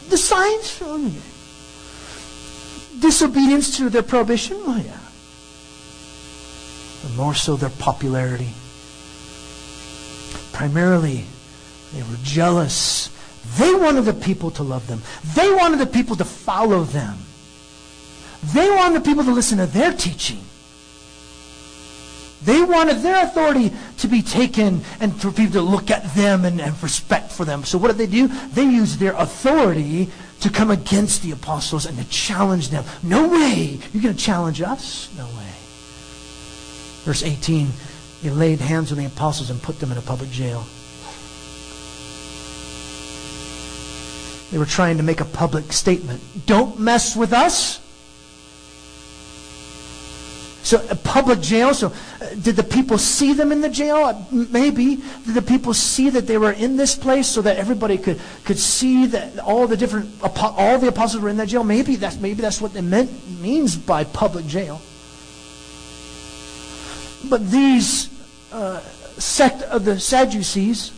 The 0.09 0.17
signs. 0.17 0.81
Oh, 0.83 0.97
yeah. 0.97 1.21
Disobedience 3.01 3.77
to 3.77 3.91
their 3.91 4.03
prohibition. 4.03 4.57
Oh, 4.61 4.77
yeah. 4.77 4.99
But 7.03 7.17
more 7.17 7.35
so 7.35 7.57
their 7.57 7.71
popularity. 7.71 8.53
Primarily, 10.53 11.25
they 11.93 12.03
were 12.03 12.19
jealous. 12.23 13.11
They 13.59 13.75
wanted 13.75 14.03
the 14.03 14.15
people 14.15 14.51
to 14.53 14.63
love 14.63 14.87
them. 14.87 15.03
They 15.35 15.53
wanted 15.53 15.81
the 15.81 15.87
people 15.87 16.17
to 16.17 16.25
follow 16.25 16.85
them. 16.85 17.19
They 18.53 18.71
wanted 18.71 19.01
the 19.01 19.05
people 19.05 19.25
to 19.25 19.33
listen 19.33 19.59
to 19.59 19.67
their 19.67 19.93
teaching. 19.93 20.41
They 22.45 22.63
wanted 22.63 22.99
their 22.99 23.25
authority 23.25 23.73
to 23.99 24.09
be 24.09 24.23
taken 24.23 24.83
and 25.01 25.19
for 25.19 25.31
people 25.31 25.55
to 25.55 25.63
look 25.63 25.91
at 25.91 26.15
them 26.15 26.45
and 26.45 26.61
respect 26.83 27.33
for 27.33 27.45
them. 27.45 27.65
So 27.65 27.79
what 27.79 27.89
did 27.89 27.99
they 27.99 28.07
do? 28.07 28.29
They 28.29 28.65
used 28.65 28.99
their 28.99 29.15
authority 29.15 30.11
to 30.41 30.51
come 30.51 30.71
against 30.71 31.23
the 31.23 31.31
apostles 31.31 31.87
and 31.87 31.97
to 31.97 32.05
challenge 32.11 32.69
them. 32.69 32.85
No 33.03 33.29
way! 33.29 33.79
You're 33.93 34.03
going 34.03 34.15
to 34.15 34.23
challenge 34.23 34.61
us? 34.61 35.09
No 35.17 35.25
way. 35.25 35.53
Verse 37.05 37.23
18, 37.23 37.69
they 38.23 38.31
laid 38.31 38.61
hands 38.61 38.93
on 38.93 38.99
the 38.99 39.07
apostles 39.07 39.51
and 39.51 39.63
put 39.63 39.81
them 39.81 39.91
in 39.91 39.99
a 39.99 40.03
public 40.03 40.31
jail. 40.31 40.67
They 44.51 44.59
were 44.59 44.67
trying 44.67 44.99
to 44.99 45.03
make 45.03 45.21
a 45.21 45.25
public 45.25 45.73
statement. 45.73 46.23
Don't 46.47 46.79
mess 46.79 47.17
with 47.17 47.33
us. 47.33 47.81
So 50.65 50.85
a 50.89 50.97
public 50.97 51.41
jail. 51.41 51.75
So 51.75 51.89
uh, 51.89 52.35
did 52.43 52.57
the 52.57 52.65
people 52.65 52.97
see 52.97 53.35
them 53.35 53.53
in 53.53 53.61
the 53.61 53.69
jail? 53.69 53.97
Uh, 53.97 54.25
maybe. 54.31 54.97
Did 54.97 55.35
the 55.35 55.43
people 55.43 55.75
see 55.75 56.09
that 56.11 56.27
they 56.27 56.39
were 56.39 56.53
in 56.53 56.77
this 56.77 56.97
place 56.97 57.29
so 57.29 57.43
that 57.43 57.59
everybody 57.59 57.99
could, 57.99 58.19
could 58.45 58.59
see 58.59 59.07
that 59.07 59.39
all 59.39 59.67
the 59.67 59.77
different 59.77 60.11
all 60.23 60.79
the 60.79 60.89
apostles 60.89 61.23
were 61.23 61.29
in 61.29 61.37
that 61.37 61.49
jail? 61.49 61.65
Maybe 61.65 61.97
that's 61.97 62.19
maybe 62.19 62.41
that's 62.41 62.63
what 62.63 62.73
they 62.73 62.81
meant 62.81 63.11
means 63.41 63.77
by 63.77 64.05
public 64.05 64.47
jail. 64.47 64.81
But 67.29 67.51
these 67.51 68.09
uh, 68.51 68.81
sect 68.81 69.63
of 69.63 69.85
the 69.85 70.01
Sadducees, 70.01 70.93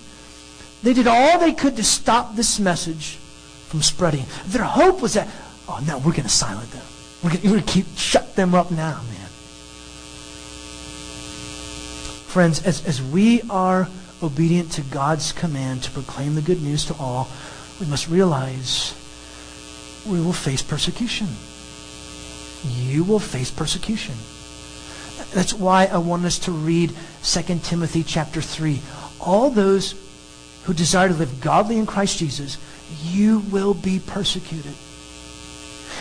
they 0.83 0.93
did 0.93 1.09
all 1.09 1.39
they 1.39 1.53
could 1.53 1.77
to 1.77 1.85
stop 1.85 2.37
this 2.37 2.61
message 2.61 3.17
from 3.67 3.83
spreading. 3.83 4.25
Their 4.47 4.65
hope 4.65 5.03
was 5.03 5.15
that, 5.15 5.29
oh 5.69 5.83
no, 5.87 5.99
we're 5.99 6.13
going 6.13 6.23
to 6.23 6.29
silence 6.29 6.71
them. 6.71 6.83
We're 7.23 7.37
going 7.37 7.63
to 7.63 7.73
keep 7.73 7.87
shut 7.97 8.37
them 8.37 8.55
up 8.55 8.71
now, 8.71 9.03
man. 9.11 9.16
Friends, 12.37 12.63
as, 12.67 12.85
as 12.85 13.01
we 13.01 13.41
are 13.49 13.89
obedient 14.23 14.73
to 14.73 14.83
God's 14.83 15.33
command 15.33 15.85
to 15.85 15.91
proclaim 15.91 16.35
the 16.35 16.43
good 16.43 16.63
news 16.63 16.85
to 16.85 16.95
all, 17.01 17.29
we 17.81 17.87
must 17.87 18.11
realize 18.11 18.95
we 20.07 20.21
will 20.21 20.35
face 20.35 20.61
persecution. 20.61 21.29
You 22.63 23.05
will 23.05 23.21
face 23.21 23.51
persecution. 23.51 24.17
That's 25.33 25.55
why 25.55 25.87
I 25.87 25.97
want 25.97 26.27
us 26.27 26.39
to 26.41 26.53
read 26.53 26.93
2 27.23 27.61
Timothy 27.61 28.03
chapter 28.03 28.43
3. 28.43 28.83
All 29.19 29.49
those 29.49 29.95
who 30.65 30.75
desire 30.75 31.09
to 31.09 31.15
live 31.15 31.41
godly 31.41 31.79
in 31.79 31.87
Christ 31.87 32.19
Jesus, 32.19 32.59
you 33.03 33.39
will 33.51 33.73
be 33.73 33.99
persecuted. 33.99 34.75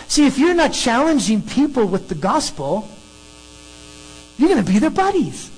See, 0.09 0.27
if 0.27 0.37
you're 0.37 0.53
not 0.53 0.73
challenging 0.73 1.41
people 1.41 1.85
with 1.85 2.09
the 2.09 2.15
gospel, 2.15 2.89
you're 4.37 4.49
going 4.49 4.65
to 4.65 4.69
be 4.69 4.79
their 4.79 4.89
buddies. 4.89 5.51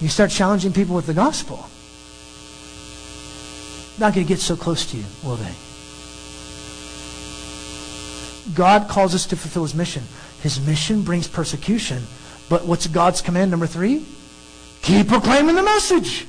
You 0.00 0.08
start 0.08 0.30
challenging 0.30 0.72
people 0.72 0.94
with 0.94 1.06
the 1.06 1.14
gospel, 1.14 1.68
not 3.98 4.14
going 4.14 4.26
to 4.26 4.28
get 4.28 4.40
so 4.40 4.56
close 4.56 4.84
to 4.90 4.96
you, 4.96 5.04
will 5.24 5.36
they? 5.36 5.54
God 8.54 8.88
calls 8.88 9.14
us 9.14 9.26
to 9.26 9.36
fulfill 9.36 9.62
his 9.62 9.74
mission. 9.74 10.02
His 10.42 10.60
mission 10.60 11.02
brings 11.02 11.26
persecution. 11.26 12.02
But 12.48 12.64
what's 12.66 12.86
God's 12.86 13.22
command 13.22 13.50
number 13.50 13.66
three? 13.66 14.04
Keep 14.82 15.08
proclaiming 15.08 15.56
the 15.56 15.62
message. 15.62 16.26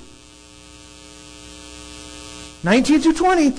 19 2.64 3.02
through 3.02 3.14
20. 3.14 3.54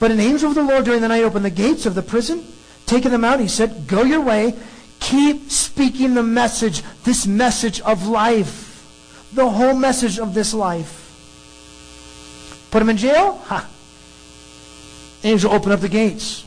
But 0.00 0.10
an 0.10 0.20
angel 0.20 0.48
of 0.48 0.54
the 0.54 0.62
Lord 0.62 0.84
during 0.84 1.02
the 1.02 1.08
night 1.08 1.24
opened 1.24 1.44
the 1.44 1.50
gates 1.50 1.84
of 1.84 1.94
the 1.94 2.02
prison, 2.02 2.44
taking 2.86 3.10
them 3.10 3.24
out. 3.24 3.40
He 3.40 3.48
said, 3.48 3.86
Go 3.86 4.04
your 4.04 4.20
way. 4.20 4.54
Keep 5.00 5.50
speaking 5.50 6.14
the 6.14 6.22
message, 6.22 6.82
this 7.04 7.26
message 7.26 7.80
of 7.82 8.06
life, 8.06 8.67
the 9.32 9.48
whole 9.48 9.74
message 9.74 10.18
of 10.18 10.34
this 10.34 10.54
life. 10.54 11.04
Put 12.70 12.82
him 12.82 12.88
in 12.90 12.96
jail? 12.96 13.34
Ha. 13.46 13.68
Angel 15.24 15.52
open 15.52 15.72
up 15.72 15.80
the 15.80 15.88
gates. 15.88 16.44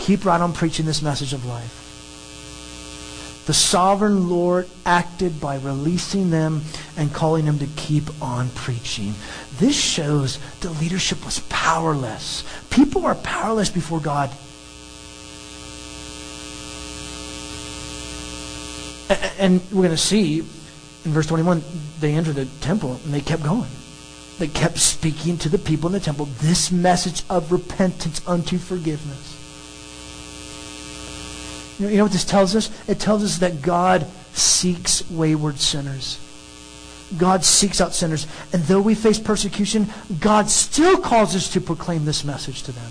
Keep 0.00 0.24
right 0.24 0.40
on 0.40 0.52
preaching 0.52 0.86
this 0.86 1.02
message 1.02 1.32
of 1.32 1.44
life. 1.44 1.74
The 3.46 3.54
sovereign 3.54 4.28
Lord 4.28 4.68
acted 4.84 5.40
by 5.40 5.56
releasing 5.56 6.28
them 6.30 6.62
and 6.98 7.12
calling 7.14 7.46
them 7.46 7.58
to 7.60 7.66
keep 7.76 8.04
on 8.22 8.50
preaching. 8.50 9.14
This 9.58 9.74
shows 9.74 10.38
the 10.60 10.68
leadership 10.70 11.24
was 11.24 11.40
powerless. 11.48 12.44
People 12.68 13.06
are 13.06 13.14
powerless 13.14 13.70
before 13.70 14.00
God. 14.00 14.30
And 19.38 19.62
we're 19.72 19.84
going 19.84 19.90
to 19.90 19.96
see 19.96 20.44
in 21.04 21.12
verse 21.12 21.26
21, 21.26 21.62
they 22.00 22.14
entered 22.14 22.36
the 22.36 22.46
temple 22.60 23.00
and 23.04 23.14
they 23.14 23.20
kept 23.20 23.42
going. 23.42 23.70
They 24.38 24.48
kept 24.48 24.78
speaking 24.78 25.36
to 25.38 25.48
the 25.48 25.58
people 25.58 25.88
in 25.88 25.92
the 25.92 26.00
temple 26.00 26.26
this 26.40 26.70
message 26.70 27.22
of 27.28 27.50
repentance 27.50 28.26
unto 28.26 28.58
forgiveness. 28.58 29.34
You 31.78 31.96
know 31.96 32.04
what 32.04 32.12
this 32.12 32.24
tells 32.24 32.56
us? 32.56 32.70
It 32.88 32.98
tells 32.98 33.22
us 33.24 33.38
that 33.38 33.62
God 33.62 34.06
seeks 34.32 35.08
wayward 35.10 35.58
sinners. 35.58 36.20
God 37.16 37.44
seeks 37.44 37.80
out 37.80 37.94
sinners. 37.94 38.26
And 38.52 38.62
though 38.64 38.80
we 38.80 38.94
face 38.94 39.18
persecution, 39.18 39.86
God 40.20 40.50
still 40.50 40.98
calls 40.98 41.34
us 41.34 41.50
to 41.52 41.60
proclaim 41.60 42.04
this 42.04 42.24
message 42.24 42.64
to 42.64 42.72
them. 42.72 42.90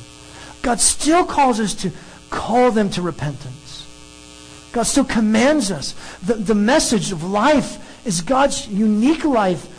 God 0.61 0.79
still 0.79 1.25
calls 1.25 1.59
us 1.59 1.73
to 1.75 1.91
call 2.29 2.71
them 2.71 2.89
to 2.91 3.01
repentance. 3.01 3.85
God 4.71 4.83
still 4.83 5.05
commands 5.05 5.71
us. 5.71 5.93
The, 6.25 6.33
the 6.35 6.55
message 6.55 7.11
of 7.11 7.23
life 7.23 7.83
is 8.07 8.21
God's 8.21 8.67
unique 8.67 9.25
life 9.25 9.73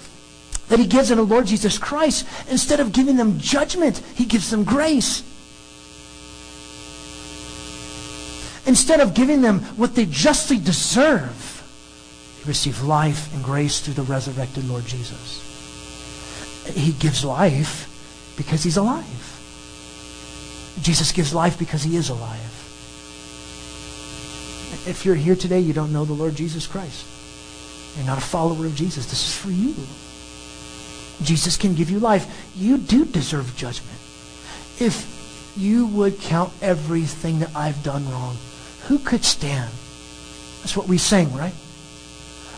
that 0.68 0.78
he 0.78 0.86
gives 0.86 1.10
in 1.10 1.16
the 1.16 1.24
Lord 1.24 1.46
Jesus 1.46 1.78
Christ. 1.78 2.28
Instead 2.50 2.78
of 2.78 2.92
giving 2.92 3.16
them 3.16 3.38
judgment, 3.38 3.98
he 4.14 4.26
gives 4.26 4.50
them 4.50 4.64
grace. 4.64 5.22
Instead 8.66 9.00
of 9.00 9.14
giving 9.14 9.40
them 9.40 9.60
what 9.78 9.94
they 9.94 10.04
justly 10.04 10.58
deserve, 10.58 11.64
he 12.38 12.48
received 12.48 12.82
life 12.82 13.32
and 13.34 13.42
grace 13.42 13.80
through 13.80 13.94
the 13.94 14.02
resurrected 14.02 14.68
Lord 14.68 14.84
Jesus. 14.84 15.44
He 16.74 16.92
gives 16.92 17.24
life 17.24 18.34
because 18.36 18.62
he's 18.62 18.76
alive. 18.76 19.06
Jesus 20.82 21.12
gives 21.12 21.32
life 21.32 21.58
because 21.58 21.82
he 21.82 21.96
is 21.96 22.10
alive. 22.10 22.54
If 24.86 25.06
you're 25.06 25.14
here 25.14 25.34
today, 25.34 25.60
you 25.60 25.72
don't 25.72 25.94
know 25.94 26.04
the 26.04 26.12
Lord 26.12 26.34
Jesus 26.34 26.66
Christ. 26.66 27.06
You're 27.98 28.06
not 28.06 28.18
a 28.18 28.20
follower 28.20 28.64
of 28.64 28.76
Jesus. 28.76 29.06
This 29.06 29.26
is 29.26 29.36
for 29.36 29.50
you. 29.50 29.74
Jesus 31.24 31.56
can 31.56 31.74
give 31.74 31.90
you 31.90 31.98
life. 31.98 32.48
You 32.54 32.78
do 32.78 33.04
deserve 33.04 33.56
judgment. 33.56 33.98
If 34.78 35.52
you 35.56 35.86
would 35.88 36.20
count 36.20 36.52
everything 36.62 37.40
that 37.40 37.56
I've 37.56 37.82
done 37.82 38.08
wrong, 38.08 38.36
who 38.84 39.00
could 39.00 39.24
stand? 39.24 39.72
That's 40.60 40.76
what 40.76 40.86
we 40.86 40.96
sang, 40.96 41.34
right? 41.34 41.54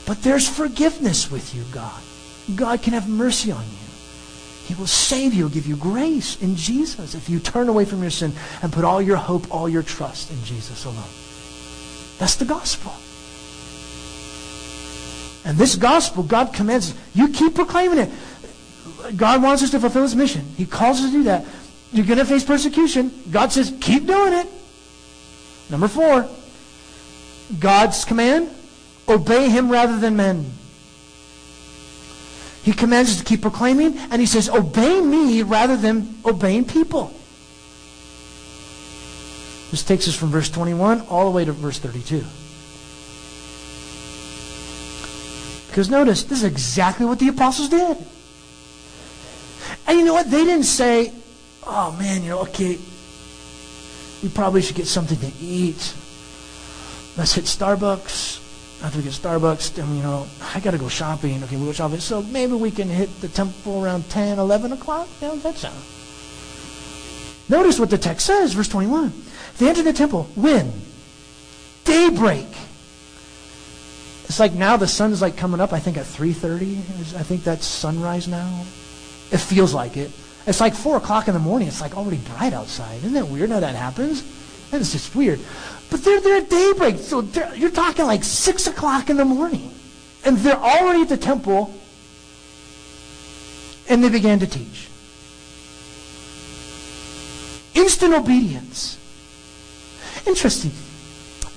But 0.05 0.23
there's 0.23 0.47
forgiveness 0.47 1.31
with 1.31 1.55
you, 1.55 1.65
God. 1.73 2.03
God 2.55 2.83
can 2.83 2.93
have 2.93 3.09
mercy 3.09 3.51
on 3.51 3.65
you. 3.65 3.87
He 4.67 4.75
will 4.75 4.87
save 4.87 5.33
you, 5.33 5.49
give 5.49 5.67
you 5.67 5.77
grace 5.77 6.41
in 6.43 6.55
Jesus 6.55 7.15
if 7.15 7.31
you 7.31 7.41
turn 7.41 7.71
away 7.71 7.87
from 7.87 8.03
your 8.03 8.11
sin 8.11 8.35
and 8.63 8.71
put 8.71 8.85
all 8.85 9.01
your 9.01 9.17
hope, 9.17 9.51
all 9.51 9.71
your 9.71 9.83
trust 9.83 10.31
in 10.31 10.45
Jesus 10.45 10.85
alone. 10.85 11.03
That's 12.19 12.37
the 12.37 12.45
gospel. 12.45 12.93
And 15.45 15.57
this 15.57 15.75
gospel, 15.75 16.23
God 16.23 16.53
commands 16.53 16.91
us. 16.91 16.99
You 17.15 17.29
keep 17.29 17.55
proclaiming 17.55 17.99
it. 17.99 18.11
God 19.17 19.43
wants 19.43 19.63
us 19.63 19.71
to 19.71 19.81
fulfill 19.81 20.03
his 20.03 20.15
mission. 20.15 20.43
He 20.57 20.67
calls 20.67 21.01
us 21.01 21.07
to 21.07 21.13
do 21.13 21.23
that. 21.25 21.45
You're 21.93 22.07
going 22.07 22.19
to 22.19 22.25
face 22.25 22.45
persecution. 22.45 23.11
God 23.31 23.51
says, 23.51 23.75
keep 23.81 24.07
doing 24.07 24.35
it. 24.35 24.47
Number 25.71 25.89
four, 25.89 26.29
God's 27.59 28.05
command, 28.05 28.51
obey 29.09 29.49
him 29.49 29.71
rather 29.71 29.99
than 29.99 30.17
men. 30.17 30.53
He 32.63 32.73
commands 32.73 33.11
us 33.11 33.19
to 33.19 33.25
keep 33.25 33.41
proclaiming, 33.41 33.97
and 33.97 34.21
he 34.21 34.27
says, 34.27 34.49
obey 34.51 35.01
me 35.01 35.43
rather 35.43 35.77
than 35.77 36.17
obeying 36.25 36.67
people. 36.67 37.13
This 39.71 39.83
takes 39.83 40.07
us 40.09 40.15
from 40.15 40.31
verse 40.31 40.51
21 40.51 41.03
all 41.03 41.25
the 41.25 41.31
way 41.31 41.45
to 41.45 41.53
verse 41.53 41.79
32. 41.79 42.25
Because 45.71 45.89
notice, 45.89 46.25
this 46.25 46.39
is 46.39 46.45
exactly 46.45 47.07
what 47.07 47.21
the 47.21 47.29
apostles 47.29 47.69
did. 47.69 47.97
And 49.87 49.99
you 49.99 50.05
know 50.05 50.15
what? 50.15 50.29
They 50.29 50.45
didn't 50.45 50.65
say, 50.65 51.13
oh 51.65 51.97
man, 51.97 52.25
you 52.25 52.31
know, 52.31 52.41
okay, 52.41 52.77
we 54.21 54.29
probably 54.29 54.63
should 54.63 54.75
get 54.75 54.89
something 54.89 55.19
to 55.19 55.33
eat. 55.41 55.95
Let's 57.17 57.35
hit 57.35 57.45
Starbucks. 57.45 58.39
After 58.83 58.99
we 58.99 59.05
get 59.05 59.13
Starbucks, 59.13 59.75
then, 59.75 59.95
you 59.95 60.03
know, 60.03 60.27
I 60.55 60.59
got 60.59 60.73
to 60.73 60.79
go 60.79 60.89
shopping. 60.89 61.43
Okay, 61.45 61.55
we'll 61.55 61.67
go 61.67 61.73
shopping. 61.73 62.01
So 62.01 62.23
maybe 62.23 62.55
we 62.55 62.73
can 62.73 62.89
hit 62.89 63.21
the 63.21 63.29
temple 63.29 63.85
around 63.85 64.11
10, 64.11 64.41
11 64.41 64.73
o'clock. 64.73 65.07
Yeah, 65.21 65.35
that 65.37 65.57
sounds. 65.57 67.47
Notice 67.49 67.79
what 67.79 67.91
the 67.91 67.99
text 67.99 68.27
says, 68.27 68.55
verse 68.55 68.69
21. 68.69 69.13
They 69.59 69.69
entered 69.69 69.85
the 69.85 69.93
temple. 69.93 70.25
When? 70.35 70.73
Daybreak. 71.85 72.47
It's 74.31 74.39
like 74.39 74.53
now 74.53 74.77
the 74.77 74.87
sun's 74.87 75.21
like 75.21 75.37
coming 75.37 75.61
up, 75.61 75.73
I 75.73 75.81
think 75.81 75.97
at 75.97 76.05
3.30. 76.05 77.17
I 77.19 77.25
think 77.25 77.43
that's 77.43 77.67
sunrise 77.67 78.29
now. 78.29 78.61
It 79.33 79.39
feels 79.39 79.75
like 79.75 79.97
it. 79.97 80.13
It's 80.47 80.61
like 80.61 80.73
4 80.73 80.99
o'clock 80.99 81.27
in 81.27 81.35
the 81.35 81.41
morning. 81.41 81.67
It's 81.67 81.81
like 81.81 81.97
already 81.97 82.19
bright 82.19 82.53
outside. 82.53 82.99
Isn't 82.99 83.15
that 83.15 83.27
weird 83.27 83.51
how 83.51 83.59
that 83.59 83.75
happens? 83.75 84.23
That 84.71 84.81
is 84.81 84.93
just 84.93 85.17
weird. 85.17 85.41
But 85.91 86.05
they're 86.05 86.21
there 86.21 86.37
at 86.37 86.49
daybreak. 86.49 86.99
So 86.99 87.23
you're 87.57 87.73
talking 87.73 88.07
like 88.07 88.23
6 88.23 88.69
o'clock 88.69 89.11
in 89.11 89.17
the 89.17 89.25
morning. 89.25 89.75
And 90.25 90.39
they're 90.39 90.55
already 90.55 91.03
at 91.03 91.09
the 91.09 91.17
temple. 91.17 91.75
And 93.89 94.05
they 94.05 94.11
began 94.11 94.39
to 94.39 94.47
teach. 94.47 94.87
Instant 97.75 98.15
obedience. 98.15 98.97
Interesting. 100.25 100.71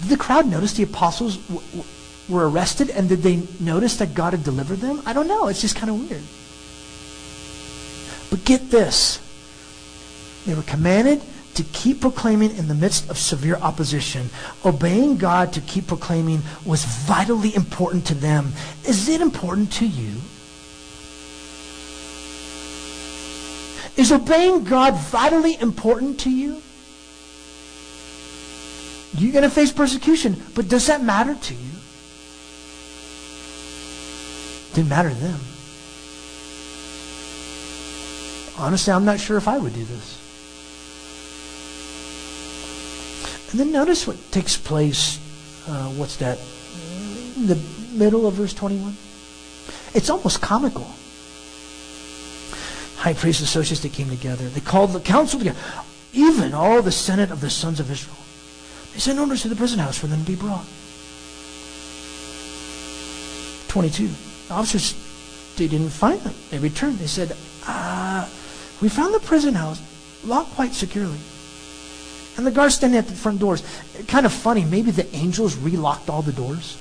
Did 0.01 0.09
the 0.09 0.17
crowd 0.17 0.47
notice 0.47 0.73
the 0.73 0.81
apostles 0.81 1.37
w- 1.37 1.61
w- 1.67 1.85
were 2.29 2.49
arrested? 2.49 2.89
And 2.89 3.09
did 3.09 3.23
they 3.23 3.41
notice 3.59 3.97
that 3.97 4.13
God 4.13 4.33
had 4.33 4.43
delivered 4.43 4.77
them? 4.77 5.01
I 5.05 5.13
don't 5.13 5.27
know. 5.27 5.47
It's 5.47 5.61
just 5.61 5.75
kind 5.75 5.89
of 5.89 6.09
weird. 6.09 6.23
But 8.29 8.45
get 8.45 8.71
this. 8.71 9.19
They 10.45 10.55
were 10.55 10.63
commanded 10.63 11.21
to 11.55 11.63
keep 11.65 12.01
proclaiming 12.01 12.55
in 12.57 12.67
the 12.67 12.73
midst 12.73 13.09
of 13.09 13.17
severe 13.17 13.55
opposition. 13.57 14.29
Obeying 14.65 15.17
God 15.17 15.53
to 15.53 15.61
keep 15.61 15.87
proclaiming 15.87 16.41
was 16.65 16.83
vitally 16.83 17.55
important 17.55 18.05
to 18.07 18.15
them. 18.15 18.53
Is 18.87 19.07
it 19.07 19.21
important 19.21 19.71
to 19.73 19.85
you? 19.85 20.15
Is 23.95 24.11
obeying 24.11 24.63
God 24.63 24.95
vitally 24.95 25.55
important 25.61 26.19
to 26.21 26.31
you? 26.31 26.61
You're 29.15 29.31
going 29.31 29.43
to 29.43 29.49
face 29.51 29.71
persecution, 29.71 30.41
but 30.55 30.67
does 30.67 30.87
that 30.87 31.03
matter 31.03 31.35
to 31.35 31.53
you? 31.53 31.69
It 34.62 34.62
didn't 34.73 34.89
matter 34.89 35.09
to 35.09 35.15
them. 35.15 35.39
Honestly, 38.57 38.93
I'm 38.93 39.05
not 39.05 39.19
sure 39.19 39.37
if 39.37 39.47
I 39.47 39.57
would 39.57 39.73
do 39.73 39.83
this. 39.83 40.19
And 43.51 43.59
then 43.59 43.71
notice 43.71 44.07
what 44.07 44.17
takes 44.31 44.57
place. 44.57 45.19
Uh, 45.67 45.89
what's 45.89 46.17
that? 46.17 46.39
In 47.37 47.47
the 47.47 47.59
middle 47.93 48.27
of 48.27 48.33
verse 48.33 48.53
21. 48.53 48.95
It's 49.93 50.09
almost 50.09 50.41
comical. 50.41 50.87
high 52.97 53.13
priest 53.13 53.41
associates, 53.41 53.81
they 53.81 53.89
came 53.89 54.09
together. 54.09 54.47
They 54.49 54.61
called 54.61 54.93
the 54.93 54.99
council 54.99 55.39
together. 55.39 55.59
Even 56.13 56.53
all 56.53 56.81
the 56.81 56.91
senate 56.91 57.31
of 57.31 57.41
the 57.41 57.49
sons 57.49 57.79
of 57.79 57.91
Israel. 57.91 58.17
They 58.93 58.99
sent 58.99 59.19
orders 59.19 59.41
to 59.43 59.49
the 59.49 59.55
prison 59.55 59.79
house 59.79 59.97
for 59.97 60.07
them 60.07 60.19
to 60.23 60.25
be 60.25 60.35
brought. 60.35 60.65
22. 63.67 64.09
The 64.47 64.53
officers, 64.53 64.93
they 65.57 65.67
didn't 65.67 65.89
find 65.89 66.19
them. 66.21 66.33
They 66.49 66.59
returned. 66.59 66.99
They 66.99 67.07
said, 67.07 67.35
uh, 67.67 68.27
we 68.81 68.89
found 68.89 69.13
the 69.13 69.19
prison 69.19 69.53
house 69.53 69.81
locked 70.25 70.51
quite 70.51 70.73
securely. 70.73 71.19
And 72.35 72.47
the 72.47 72.51
guards 72.51 72.75
standing 72.75 72.97
at 72.97 73.07
the 73.07 73.13
front 73.13 73.39
doors. 73.39 73.63
Kind 74.07 74.25
of 74.25 74.33
funny. 74.33 74.65
Maybe 74.65 74.91
the 74.91 75.13
angels 75.15 75.55
relocked 75.55 76.09
all 76.09 76.21
the 76.21 76.33
doors 76.33 76.77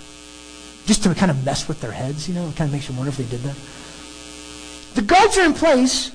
just 0.87 1.03
to 1.05 1.14
kind 1.14 1.31
of 1.31 1.44
mess 1.44 1.68
with 1.68 1.81
their 1.81 1.92
heads, 1.92 2.29
you 2.29 2.35
know? 2.35 2.48
It 2.48 2.57
kind 2.57 2.68
of 2.68 2.72
makes 2.72 2.88
you 2.88 2.94
wonder 2.94 3.11
if 3.11 3.16
they 3.16 3.25
did 3.25 3.40
that. 3.40 3.57
The 4.94 5.03
guards 5.03 5.38
are 5.38 5.44
in 5.44 5.55
place. 5.55 6.11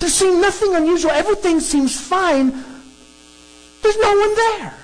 They're 0.00 0.08
seeing 0.08 0.40
nothing 0.40 0.74
unusual. 0.74 1.10
Everything 1.10 1.60
seems 1.60 1.98
fine. 1.98 2.50
There's 3.82 3.98
no 3.98 4.18
one 4.18 4.34
there. 4.34 4.74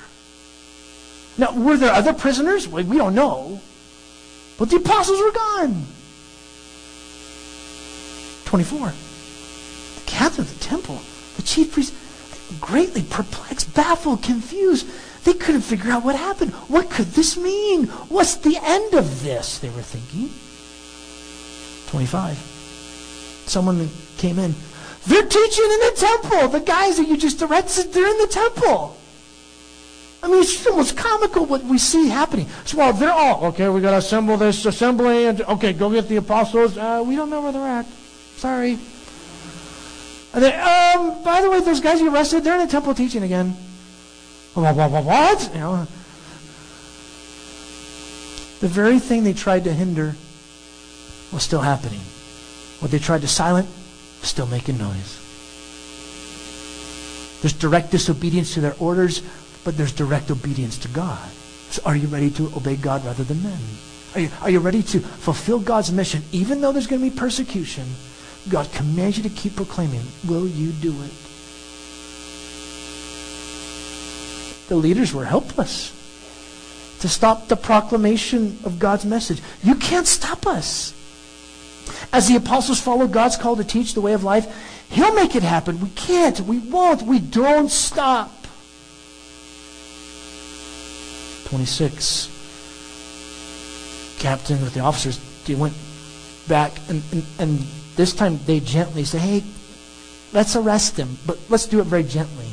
Now, 1.39 1.53
were 1.53 1.77
there 1.77 1.93
other 1.93 2.13
prisoners? 2.13 2.69
Well, 2.69 2.85
We 2.85 2.97
don't 2.97 3.15
know. 3.15 3.61
But 4.59 4.71
the 4.71 4.77
apostles 4.77 5.21
were 5.21 5.33
gone. 5.33 5.85
24. 8.47 8.89
The 8.89 10.07
captain 10.07 10.41
of 10.43 10.59
the 10.59 10.65
temple, 10.65 11.01
the 11.37 11.43
chief 11.43 11.73
priest, 11.73 11.93
greatly 12.61 13.03
perplexed, 13.03 13.75
baffled, 13.75 14.23
confused. 14.23 14.87
They 15.25 15.35
couldn't 15.35 15.63
figure 15.63 15.91
out 15.91 16.05
what 16.05 16.15
happened. 16.15 16.53
What 16.69 16.89
could 16.89 17.07
this 17.07 17.37
mean? 17.37 17.87
What's 18.09 18.37
the 18.37 18.59
end 18.63 18.95
of 18.95 19.23
this? 19.23 19.59
They 19.59 19.71
were 19.71 19.83
thinking. 19.83 20.31
25. 21.91 22.37
Someone 23.47 23.91
came 24.17 24.39
in. 24.39 24.55
They're 25.07 25.27
teaching 25.27 25.65
in 25.65 25.81
the 25.81 25.95
temple. 25.97 26.49
The 26.49 26.61
guys 26.61 26.97
that 26.97 27.09
you 27.09 27.17
just 27.17 27.43
arrested, 27.43 27.93
they're 27.93 28.09
in 28.09 28.19
the 28.19 28.27
temple. 28.27 28.97
I 30.27 30.29
mean, 30.29 30.41
it's 30.43 30.67
almost 30.67 30.97
comical 30.97 31.47
what 31.47 31.63
we 31.63 31.79
see 31.79 32.09
happening. 32.09 32.49
So 32.65 32.79
while 32.79 32.93
they're 32.93 33.13
all, 33.13 33.45
okay, 33.45 33.69
we 33.69 33.81
got 33.81 33.93
to 33.93 33.99
assemble 33.99 34.37
this 34.37 34.67
assembly, 34.67 35.27
and 35.27 35.41
okay, 35.43 35.73
go 35.73 35.89
get 35.89 36.09
the 36.09 36.17
apostles. 36.17 36.77
Uh, 36.77 37.05
we 37.07 37.15
don't 37.15 37.31
know 37.31 37.43
where 37.43 37.53
they're 37.53 37.63
at. 37.63 37.87
Sorry. 38.35 38.73
Um, 40.35 41.23
by 41.23 41.43
the 41.43 41.49
way, 41.49 41.61
those 41.61 41.79
guys 41.81 42.01
you 42.01 42.13
arrested, 42.13 42.43
they're 42.43 42.59
in 42.59 42.67
the 42.67 42.73
temple 42.73 42.93
teaching 42.93 43.23
again. 43.23 43.51
What? 44.55 45.51
You 45.55 45.61
know, 45.61 45.87
the 48.59 48.69
very 48.69 48.99
thing 48.99 49.23
they 49.23 49.33
tried 49.33 49.63
to 49.63 49.73
hinder 49.73 50.17
was 51.33 51.45
still 51.45 51.61
happening. 51.61 52.01
What 52.81 52.91
they 52.91 52.99
tried 52.99 53.21
to 53.21 53.29
silence 53.29 53.69
was 54.21 54.29
still 54.29 54.49
making 54.49 54.79
noise. 54.79 55.23
There's 57.43 57.53
direct 57.53 57.93
disobedience 57.93 58.55
to 58.55 58.61
their 58.61 58.75
orders, 58.81 59.23
but 59.67 59.77
there's 59.77 59.91
direct 59.91 60.31
obedience 60.31 60.79
to 60.79 60.87
God. 60.89 61.29
So 61.71 61.83
are 61.85 61.97
you 61.97 62.07
ready 62.07 62.31
to 62.31 62.47
obey 62.57 62.77
God 62.77 63.05
rather 63.05 63.25
than 63.25 63.43
men? 63.43 63.59
Are 64.15 64.21
you, 64.21 64.31
are 64.41 64.49
you 64.49 64.61
ready 64.61 64.81
to 64.81 65.01
fulfill 65.01 65.59
God's 65.59 65.91
mission, 65.91 66.23
even 66.31 66.61
though 66.61 66.71
there's 66.71 66.87
going 66.87 67.03
to 67.03 67.11
be 67.11 67.15
persecution? 67.15 67.85
God 68.49 68.71
commands 68.71 69.17
you 69.17 69.25
to 69.25 69.29
keep 69.29 69.57
proclaiming. 69.57 70.03
Will 70.29 70.47
you 70.47 70.71
do 70.71 70.93
it? 71.03 71.11
The 74.69 74.77
leaders 74.77 75.13
were 75.13 75.25
helpless 75.25 75.91
to 77.01 77.09
stop 77.09 77.49
the 77.49 77.57
proclamation 77.57 78.57
of 78.63 78.79
God's 78.79 79.05
message. 79.05 79.43
You 79.65 79.75
can't 79.75 80.07
stop 80.07 80.47
us. 80.47 80.95
As 82.13 82.29
the 82.29 82.37
apostles 82.37 82.81
follow 82.81 83.09
God's 83.09 83.37
call 83.37 83.57
to 83.57 83.65
teach 83.65 83.95
the 83.95 84.01
way 84.01 84.13
of 84.13 84.23
life, 84.23 84.47
He'll 84.91 85.15
make 85.15 85.35
it 85.35 85.43
happen. 85.43 85.81
We 85.81 85.89
can't. 85.91 86.39
We 86.39 86.61
won't. 86.61 87.03
We 87.03 87.19
don't 87.19 87.69
stop. 87.69 88.46
26. 91.47 92.33
Captain 94.19 94.61
with 94.63 94.75
the 94.75 94.81
officers, 94.81 95.19
they 95.45 95.55
went 95.55 95.75
back 96.49 96.73
and, 96.89 97.03
and, 97.13 97.25
and 97.39 97.59
this 97.97 98.13
time 98.13 98.39
they 98.47 98.61
gently 98.61 99.05
say, 99.05 99.19
hey, 99.19 99.45
let's 100.33 100.57
arrest 100.57 100.97
him, 100.97 101.17
but 101.27 101.39
let's 101.49 101.67
do 101.67 101.81
it 101.81 101.85
very 101.85 102.03
gently. 102.03 102.47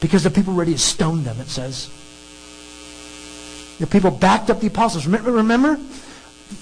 Because 0.00 0.24
the 0.24 0.30
people 0.30 0.54
ready 0.54 0.72
to 0.72 0.78
stone 0.78 1.24
them, 1.24 1.38
it 1.40 1.48
says. 1.48 1.90
The 3.78 3.86
people 3.86 4.10
backed 4.10 4.50
up 4.50 4.60
the 4.60 4.66
apostles. 4.66 5.06
Remember, 5.06 5.32
remember? 5.32 5.78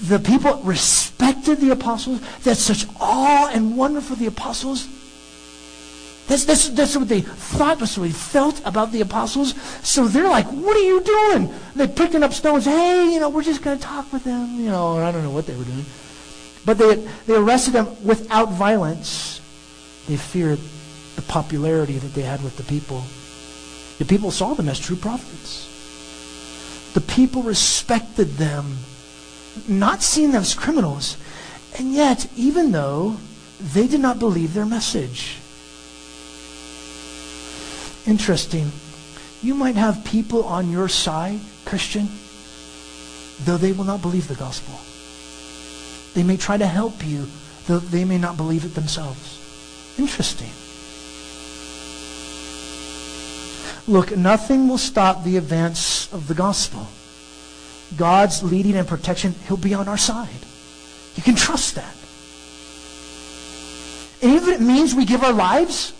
The 0.03 0.19
people 0.19 0.55
respected 0.63 1.59
the 1.59 1.71
apostles. 1.71 2.21
That's 2.43 2.59
such 2.59 2.85
awe 2.99 3.49
and 3.53 3.75
wonder 3.75 4.01
for 4.01 4.15
the 4.15 4.27
apostles. 4.27 4.87
That's, 6.29 6.45
that's, 6.45 6.69
that's 6.69 6.95
what 6.95 7.09
they 7.09 7.21
thought, 7.21 7.79
that's 7.79 7.97
what 7.97 8.03
they 8.03 8.11
felt 8.11 8.61
about 8.63 8.91
the 8.91 9.01
apostles. 9.01 9.55
So 9.81 10.07
they're 10.07 10.29
like, 10.29 10.45
what 10.45 10.77
are 10.77 10.83
you 10.83 11.01
doing? 11.01 11.51
They're 11.75 11.87
picking 11.87 12.21
up 12.21 12.33
stones. 12.33 12.65
Hey, 12.65 13.11
you 13.11 13.19
know, 13.19 13.29
we're 13.29 13.41
just 13.41 13.63
going 13.63 13.79
to 13.79 13.83
talk 13.83 14.13
with 14.13 14.25
them. 14.25 14.59
You 14.59 14.69
know, 14.69 14.99
I 14.99 15.11
don't 15.11 15.23
know 15.23 15.31
what 15.31 15.47
they 15.47 15.55
were 15.55 15.63
doing. 15.63 15.85
But 16.65 16.77
they, 16.77 16.95
they 17.25 17.35
arrested 17.35 17.73
them 17.73 17.87
without 18.05 18.51
violence. 18.51 19.41
They 20.07 20.17
feared 20.17 20.59
the 21.15 21.23
popularity 21.23 21.97
that 21.97 22.13
they 22.13 22.21
had 22.21 22.43
with 22.43 22.57
the 22.57 22.63
people. 22.63 23.03
The 23.97 24.05
people 24.05 24.29
saw 24.29 24.53
them 24.53 24.69
as 24.69 24.79
true 24.79 24.97
prophets. 24.97 25.65
The 26.93 27.01
people 27.01 27.41
respected 27.41 28.37
them, 28.37 28.77
not 29.67 30.03
seeing 30.03 30.31
them 30.31 30.41
as 30.41 30.53
criminals. 30.53 31.17
And 31.79 31.91
yet, 31.91 32.27
even 32.35 32.71
though 32.71 33.17
they 33.59 33.87
did 33.87 33.99
not 33.99 34.19
believe 34.19 34.53
their 34.53 34.67
message. 34.67 35.39
Interesting. 38.05 38.71
You 39.41 39.55
might 39.55 39.75
have 39.75 40.03
people 40.03 40.43
on 40.43 40.71
your 40.71 40.87
side, 40.87 41.39
Christian, 41.65 42.09
though 43.45 43.57
they 43.57 43.71
will 43.71 43.85
not 43.85 44.01
believe 44.01 44.27
the 44.27 44.35
gospel. 44.35 44.79
They 46.13 46.23
may 46.23 46.37
try 46.37 46.57
to 46.57 46.67
help 46.67 47.05
you, 47.05 47.27
though 47.67 47.79
they 47.79 48.03
may 48.03 48.17
not 48.17 48.35
believe 48.35 48.65
it 48.65 48.75
themselves. 48.75 49.95
Interesting. 49.97 50.49
Look, 53.87 54.15
nothing 54.15 54.67
will 54.67 54.77
stop 54.77 55.23
the 55.23 55.37
advance 55.37 56.11
of 56.13 56.27
the 56.27 56.35
gospel. 56.35 56.87
God's 57.97 58.43
leading 58.43 58.75
and 58.75 58.87
protection, 58.87 59.33
He'll 59.47 59.57
be 59.57 59.73
on 59.73 59.87
our 59.87 59.97
side. 59.97 60.29
You 61.15 61.23
can 61.23 61.35
trust 61.35 61.75
that. 61.75 61.95
And 64.21 64.35
even 64.35 64.53
if 64.53 64.61
it 64.61 64.63
means 64.63 64.93
we 64.93 65.05
give 65.05 65.23
our 65.23 65.33
lives, 65.33 65.93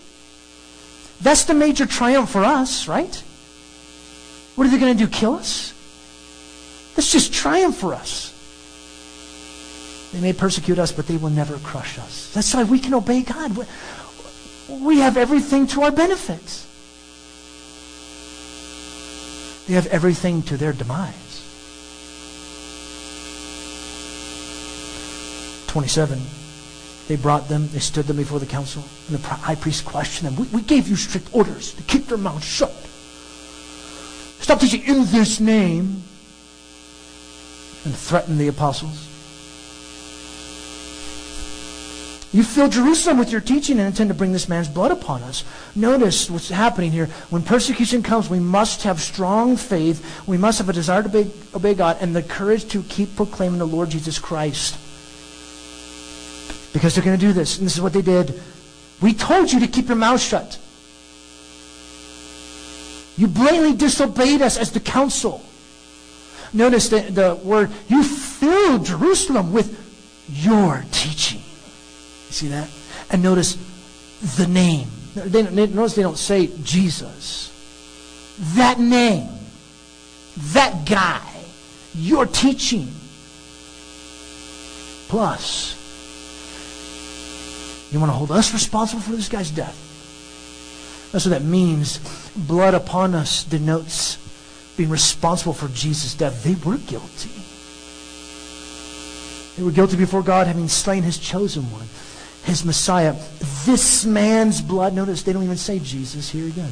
that's 1.20 1.44
the 1.44 1.54
major 1.54 1.86
triumph 1.86 2.30
for 2.30 2.42
us, 2.42 2.88
right? 2.88 3.22
What 4.54 4.66
are 4.66 4.70
they 4.70 4.78
going 4.78 4.96
to 4.96 5.04
do? 5.04 5.10
Kill 5.10 5.34
us? 5.34 5.72
That's 6.94 7.10
just 7.10 7.32
triumph 7.32 7.76
for 7.76 7.94
us. 7.94 8.28
They 10.12 10.20
may 10.20 10.32
persecute 10.32 10.78
us, 10.78 10.92
but 10.92 11.06
they 11.06 11.16
will 11.16 11.30
never 11.30 11.56
crush 11.58 11.98
us. 11.98 12.32
That's 12.34 12.52
why 12.52 12.64
we 12.64 12.78
can 12.78 12.94
obey 12.94 13.22
God. 13.22 13.66
We 14.68 14.98
have 14.98 15.16
everything 15.16 15.66
to 15.68 15.82
our 15.82 15.92
benefit. 15.92 16.66
They 19.68 19.74
have 19.74 19.86
everything 19.86 20.42
to 20.44 20.56
their 20.56 20.72
demise. 20.72 21.14
27. 25.68 26.39
They 27.10 27.16
brought 27.16 27.48
them, 27.48 27.68
they 27.72 27.80
stood 27.80 28.06
them 28.06 28.18
before 28.18 28.38
the 28.38 28.46
council, 28.46 28.84
and 29.08 29.18
the 29.18 29.28
high 29.28 29.56
priest 29.56 29.84
questioned 29.84 30.28
them. 30.30 30.36
We, 30.36 30.58
we 30.58 30.62
gave 30.62 30.86
you 30.86 30.94
strict 30.94 31.34
orders 31.34 31.74
to 31.74 31.82
keep 31.82 32.06
their 32.06 32.16
mouths 32.16 32.44
shut. 32.44 32.70
Stop 34.38 34.60
teaching 34.60 34.84
in 34.84 35.06
this 35.06 35.40
name. 35.40 36.04
And 37.84 37.92
threatened 37.96 38.38
the 38.38 38.46
apostles. 38.46 39.08
You 42.32 42.44
fill 42.44 42.68
Jerusalem 42.68 43.18
with 43.18 43.32
your 43.32 43.40
teaching 43.40 43.80
and 43.80 43.88
intend 43.88 44.10
to 44.10 44.14
bring 44.14 44.30
this 44.30 44.48
man's 44.48 44.68
blood 44.68 44.92
upon 44.92 45.24
us. 45.24 45.42
Notice 45.74 46.30
what's 46.30 46.48
happening 46.48 46.92
here. 46.92 47.06
When 47.30 47.42
persecution 47.42 48.04
comes, 48.04 48.30
we 48.30 48.38
must 48.38 48.84
have 48.84 49.00
strong 49.00 49.56
faith. 49.56 50.28
We 50.28 50.38
must 50.38 50.58
have 50.58 50.68
a 50.68 50.72
desire 50.72 51.02
to 51.02 51.08
obey, 51.08 51.30
obey 51.56 51.74
God 51.74 51.96
and 52.00 52.14
the 52.14 52.22
courage 52.22 52.68
to 52.68 52.84
keep 52.84 53.16
proclaiming 53.16 53.58
the 53.58 53.66
Lord 53.66 53.90
Jesus 53.90 54.20
Christ. 54.20 54.78
Because 56.72 56.94
they're 56.94 57.04
going 57.04 57.18
to 57.18 57.26
do 57.26 57.32
this. 57.32 57.58
And 57.58 57.66
this 57.66 57.74
is 57.74 57.80
what 57.80 57.92
they 57.92 58.02
did. 58.02 58.40
We 59.00 59.14
told 59.14 59.52
you 59.52 59.60
to 59.60 59.66
keep 59.66 59.88
your 59.88 59.96
mouth 59.96 60.20
shut. 60.20 60.58
You 63.16 63.26
blatantly 63.26 63.74
disobeyed 63.74 64.42
us 64.42 64.56
as 64.56 64.72
the 64.72 64.80
council. 64.80 65.42
Notice 66.52 66.88
the, 66.88 67.00
the 67.00 67.34
word, 67.36 67.70
you 67.88 68.02
filled 68.02 68.86
Jerusalem 68.86 69.52
with 69.52 69.78
your 70.28 70.84
teaching. 70.90 71.40
You 71.40 72.32
see 72.32 72.48
that? 72.48 72.68
And 73.10 73.22
notice 73.22 73.56
the 74.36 74.46
name. 74.46 74.88
They, 75.14 75.42
notice 75.42 75.96
they 75.96 76.02
don't 76.02 76.18
say 76.18 76.50
Jesus. 76.62 77.48
That 78.54 78.78
name. 78.78 79.28
That 80.52 80.86
guy. 80.88 81.26
Your 81.94 82.26
teaching. 82.26 82.88
Plus, 85.08 85.74
You 87.90 87.98
want 87.98 88.10
to 88.10 88.16
hold 88.16 88.30
us 88.30 88.52
responsible 88.52 89.02
for 89.02 89.12
this 89.12 89.28
guy's 89.28 89.50
death? 89.50 89.88
That's 91.12 91.24
what 91.26 91.32
that 91.32 91.42
means. 91.42 91.98
Blood 92.36 92.74
upon 92.74 93.14
us 93.14 93.42
denotes 93.42 94.16
being 94.76 94.90
responsible 94.90 95.52
for 95.52 95.68
Jesus' 95.68 96.14
death. 96.14 96.44
They 96.44 96.54
were 96.54 96.78
guilty. 96.78 97.30
They 99.56 99.64
were 99.64 99.72
guilty 99.72 99.96
before 99.96 100.22
God, 100.22 100.46
having 100.46 100.68
slain 100.68 101.02
his 101.02 101.18
chosen 101.18 101.64
one, 101.72 101.88
his 102.44 102.64
Messiah. 102.64 103.16
This 103.66 104.06
man's 104.06 104.60
blood, 104.60 104.94
notice 104.94 105.22
they 105.22 105.32
don't 105.32 105.42
even 105.42 105.56
say 105.56 105.80
Jesus 105.80 106.30
here 106.30 106.46
again. 106.46 106.70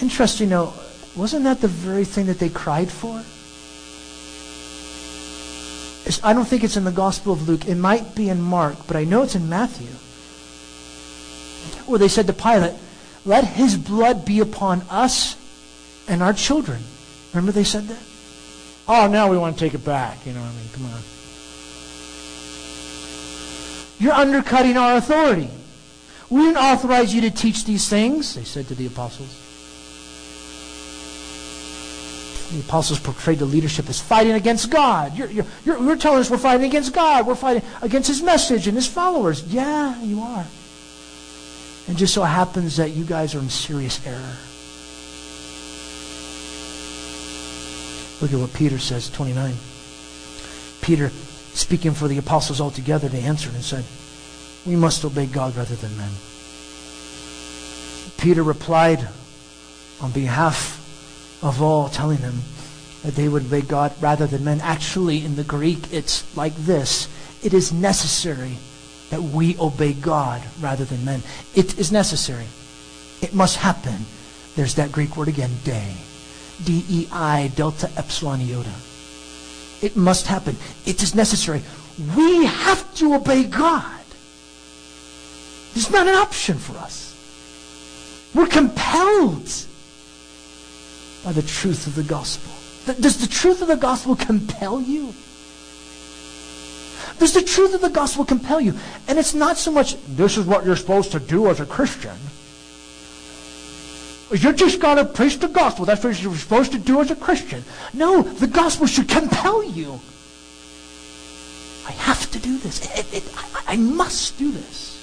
Interesting, 0.00 0.50
though, 0.50 0.74
wasn't 1.16 1.44
that 1.44 1.60
the 1.60 1.68
very 1.68 2.04
thing 2.04 2.26
that 2.26 2.38
they 2.38 2.50
cried 2.50 2.90
for? 2.90 3.24
I 6.22 6.32
don't 6.32 6.46
think 6.46 6.64
it's 6.64 6.76
in 6.76 6.84
the 6.84 6.92
Gospel 6.92 7.32
of 7.32 7.48
Luke. 7.48 7.66
It 7.66 7.74
might 7.74 8.14
be 8.14 8.28
in 8.28 8.40
Mark, 8.40 8.86
but 8.86 8.96
I 8.96 9.04
know 9.04 9.22
it's 9.22 9.34
in 9.34 9.48
Matthew. 9.48 9.88
Where 11.86 11.98
they 11.98 12.08
said 12.08 12.26
to 12.26 12.32
Pilate, 12.32 12.74
Let 13.24 13.44
his 13.44 13.76
blood 13.76 14.24
be 14.24 14.40
upon 14.40 14.82
us 14.90 15.36
and 16.08 16.22
our 16.22 16.32
children. 16.32 16.82
Remember 17.32 17.52
they 17.52 17.64
said 17.64 17.88
that? 17.88 18.02
Oh, 18.88 19.06
now 19.06 19.28
we 19.28 19.36
want 19.36 19.58
to 19.58 19.64
take 19.64 19.74
it 19.74 19.84
back. 19.84 20.24
You 20.26 20.32
know 20.32 20.40
what 20.40 20.48
I 20.48 20.52
mean? 20.52 20.68
Come 20.72 20.86
on. 20.86 21.00
You're 23.98 24.12
undercutting 24.12 24.76
our 24.76 24.96
authority. 24.96 25.50
We 26.30 26.42
didn't 26.42 26.58
authorize 26.58 27.14
you 27.14 27.22
to 27.22 27.30
teach 27.30 27.64
these 27.64 27.88
things, 27.88 28.34
they 28.34 28.44
said 28.44 28.68
to 28.68 28.74
the 28.74 28.86
apostles. 28.86 29.47
The 32.52 32.60
apostles 32.60 32.98
portrayed 32.98 33.38
the 33.40 33.44
leadership 33.44 33.88
as 33.90 34.00
fighting 34.00 34.32
against 34.32 34.70
God. 34.70 35.16
You're, 35.16 35.30
you're, 35.30 35.46
you're, 35.64 35.78
you're 35.82 35.96
telling 35.96 36.20
us 36.20 36.30
we're 36.30 36.38
fighting 36.38 36.66
against 36.66 36.94
God. 36.94 37.26
We're 37.26 37.34
fighting 37.34 37.62
against 37.82 38.08
His 38.08 38.22
message 38.22 38.66
and 38.66 38.76
His 38.76 38.86
followers. 38.86 39.42
Yeah, 39.44 40.00
you 40.02 40.20
are. 40.22 40.46
And 41.88 41.96
just 41.98 42.14
so 42.14 42.22
happens 42.22 42.76
that 42.76 42.90
you 42.90 43.04
guys 43.04 43.34
are 43.34 43.38
in 43.38 43.50
serious 43.50 44.04
error. 44.06 44.36
Look 48.20 48.32
at 48.32 48.38
what 48.38 48.52
Peter 48.52 48.78
says, 48.78 49.10
29. 49.10 49.54
Peter, 50.80 51.10
speaking 51.52 51.92
for 51.92 52.08
the 52.08 52.18
apostles 52.18 52.60
altogether, 52.60 53.08
they 53.08 53.20
answered 53.20 53.54
and 53.54 53.62
said, 53.62 53.84
We 54.66 54.74
must 54.74 55.04
obey 55.04 55.26
God 55.26 55.54
rather 55.54 55.76
than 55.76 55.96
men. 55.96 56.10
Peter 58.16 58.42
replied 58.42 59.06
on 60.00 60.10
behalf 60.12 60.77
of 61.42 61.62
all, 61.62 61.88
telling 61.88 62.18
them 62.18 62.40
that 63.02 63.14
they 63.14 63.28
would 63.28 63.46
obey 63.46 63.62
God 63.62 63.92
rather 64.00 64.26
than 64.26 64.44
men. 64.44 64.60
Actually, 64.60 65.24
in 65.24 65.36
the 65.36 65.44
Greek, 65.44 65.92
it's 65.92 66.36
like 66.36 66.54
this 66.56 67.08
it 67.42 67.54
is 67.54 67.72
necessary 67.72 68.56
that 69.10 69.22
we 69.22 69.56
obey 69.58 69.92
God 69.92 70.42
rather 70.60 70.84
than 70.84 71.04
men. 71.04 71.22
It 71.54 71.78
is 71.78 71.92
necessary. 71.92 72.46
It 73.22 73.34
must 73.34 73.56
happen. 73.56 74.04
There's 74.56 74.74
that 74.74 74.92
Greek 74.92 75.16
word 75.16 75.28
again, 75.28 75.50
dei. 75.64 75.94
D 76.64 76.84
E 76.88 77.08
I, 77.12 77.52
delta 77.54 77.90
epsilon 77.96 78.40
iota. 78.40 78.74
It 79.80 79.96
must 79.96 80.26
happen. 80.26 80.56
It 80.84 81.02
is 81.02 81.14
necessary. 81.14 81.62
We 82.16 82.46
have 82.46 82.92
to 82.96 83.14
obey 83.14 83.44
God. 83.44 83.94
It's 85.74 85.90
not 85.90 86.08
an 86.08 86.14
option 86.16 86.58
for 86.58 86.76
us. 86.78 87.14
We're 88.34 88.48
compelled 88.48 89.48
by 91.24 91.32
the 91.32 91.42
truth 91.42 91.86
of 91.86 91.94
the 91.94 92.02
gospel. 92.02 92.52
Does 92.94 93.18
the 93.18 93.26
truth 93.26 93.60
of 93.60 93.68
the 93.68 93.76
gospel 93.76 94.16
compel 94.16 94.80
you? 94.80 95.12
Does 97.18 97.34
the 97.34 97.42
truth 97.42 97.74
of 97.74 97.80
the 97.80 97.90
gospel 97.90 98.24
compel 98.24 98.60
you? 98.60 98.74
And 99.08 99.18
it's 99.18 99.34
not 99.34 99.56
so 99.56 99.70
much, 99.70 99.96
this 100.06 100.36
is 100.36 100.46
what 100.46 100.64
you're 100.64 100.76
supposed 100.76 101.12
to 101.12 101.20
do 101.20 101.48
as 101.48 101.60
a 101.60 101.66
Christian. 101.66 102.16
You're 104.30 104.52
just 104.52 104.78
going 104.78 104.98
to 104.98 105.04
preach 105.04 105.38
the 105.38 105.48
gospel. 105.48 105.84
That's 105.84 106.04
what 106.04 106.22
you're 106.22 106.36
supposed 106.36 106.72
to 106.72 106.78
do 106.78 107.00
as 107.00 107.10
a 107.10 107.16
Christian. 107.16 107.64
No, 107.94 108.22
the 108.22 108.46
gospel 108.46 108.86
should 108.86 109.08
compel 109.08 109.64
you. 109.64 110.00
I 111.86 111.92
have 111.92 112.30
to 112.32 112.38
do 112.38 112.58
this. 112.58 112.84
It, 112.98 113.14
it, 113.14 113.32
I, 113.36 113.72
I 113.72 113.76
must 113.76 114.38
do 114.38 114.52
this. 114.52 114.97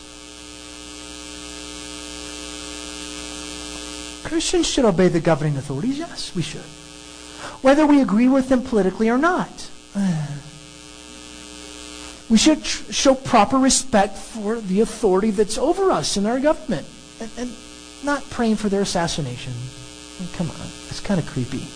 Christians 4.26 4.68
should 4.68 4.86
obey 4.86 5.08
the 5.08 5.20
governing 5.20 5.56
authorities. 5.56 6.00
Yes, 6.00 6.36
we 6.36 6.42
should. 6.42 6.62
Whether 7.62 7.86
we 7.86 8.02
agree 8.02 8.28
with 8.28 8.50
them 8.50 8.64
politically 8.64 9.10
or 9.10 9.18
not. 9.18 9.70
We 12.28 12.40
should 12.40 12.64
tr- 12.64 12.92
show 12.92 13.14
proper 13.14 13.60
respect 13.60 14.18
for 14.18 14.60
the 14.60 14.82
authority 14.82 15.30
that's 15.30 15.60
over 15.60 15.92
us 15.92 16.18
in 16.18 16.26
our 16.26 16.40
government. 16.40 16.88
And, 17.22 17.30
and 17.38 17.52
not 18.04 18.28
praying 18.32 18.56
for 18.56 18.68
their 18.68 18.82
assassination. 18.82 19.54
Come 20.34 20.50
on. 20.50 20.68
It's 20.90 21.00
kind 21.00 21.20
of 21.20 21.28
creepy. 21.28 21.68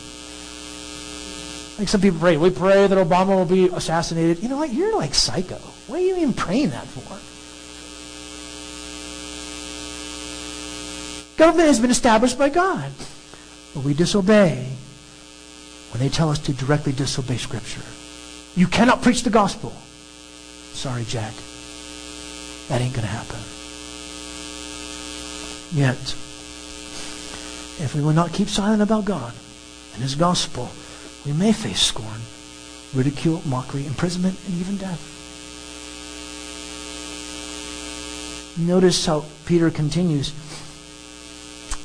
Like 1.78 1.88
some 1.88 2.02
people 2.02 2.20
pray, 2.20 2.38
we 2.38 2.50
pray 2.50 2.88
that 2.88 2.98
Obama 2.98 3.36
will 3.36 3.46
be 3.46 3.68
assassinated. 3.68 4.42
You 4.42 4.50
know 4.50 4.58
what? 4.58 4.74
You're 4.74 4.98
like 4.98 5.14
psycho. 5.14 5.58
What 5.86 6.00
are 6.00 6.04
you 6.04 6.18
even 6.18 6.34
praying 6.34 6.72
that 6.72 6.88
for? 6.88 7.29
Government 11.40 11.70
has 11.70 11.80
been 11.80 11.90
established 11.90 12.38
by 12.38 12.50
God. 12.50 12.92
But 13.74 13.86
we 13.86 13.94
disobey 13.94 14.68
when 15.92 16.02
they 16.02 16.10
tell 16.10 16.30
us 16.30 16.38
to 16.40 16.54
directly 16.54 16.92
disobey 16.92 17.38
Scripture. 17.38 17.82
You 18.58 18.68
cannot 18.68 19.02
preach 19.02 19.24
the 19.24 19.30
gospel. 19.30 19.72
Sorry, 20.74 21.06
Jack. 21.06 21.34
That 22.68 22.82
ain't 22.82 22.94
going 22.94 23.08
to 23.08 23.16
happen. 23.16 23.40
Yet, 25.72 25.96
if 27.80 27.96
we 27.96 28.02
will 28.02 28.12
not 28.12 28.34
keep 28.34 28.50
silent 28.50 28.82
about 28.82 29.06
God 29.06 29.34
and 29.94 30.04
His 30.04 30.16
gospel, 30.16 30.70
we 31.26 31.32
may 31.32 31.54
face 31.54 31.82
scorn, 31.82 32.20
ridicule, 32.94 33.42
mockery, 33.46 33.86
imprisonment, 33.86 34.38
and 34.46 34.60
even 34.60 34.76
death. 34.76 35.16
Notice 38.58 39.06
how 39.06 39.24
Peter 39.46 39.72
continues. 39.72 40.34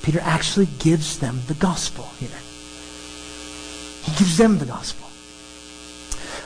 Peter 0.04 0.20
actually 0.20 0.68
gives 0.78 1.18
them 1.18 1.40
the 1.46 1.54
gospel 1.54 2.04
here. 2.18 2.28
He 4.02 4.12
gives 4.18 4.36
them 4.36 4.58
the 4.58 4.66
gospel. 4.66 5.08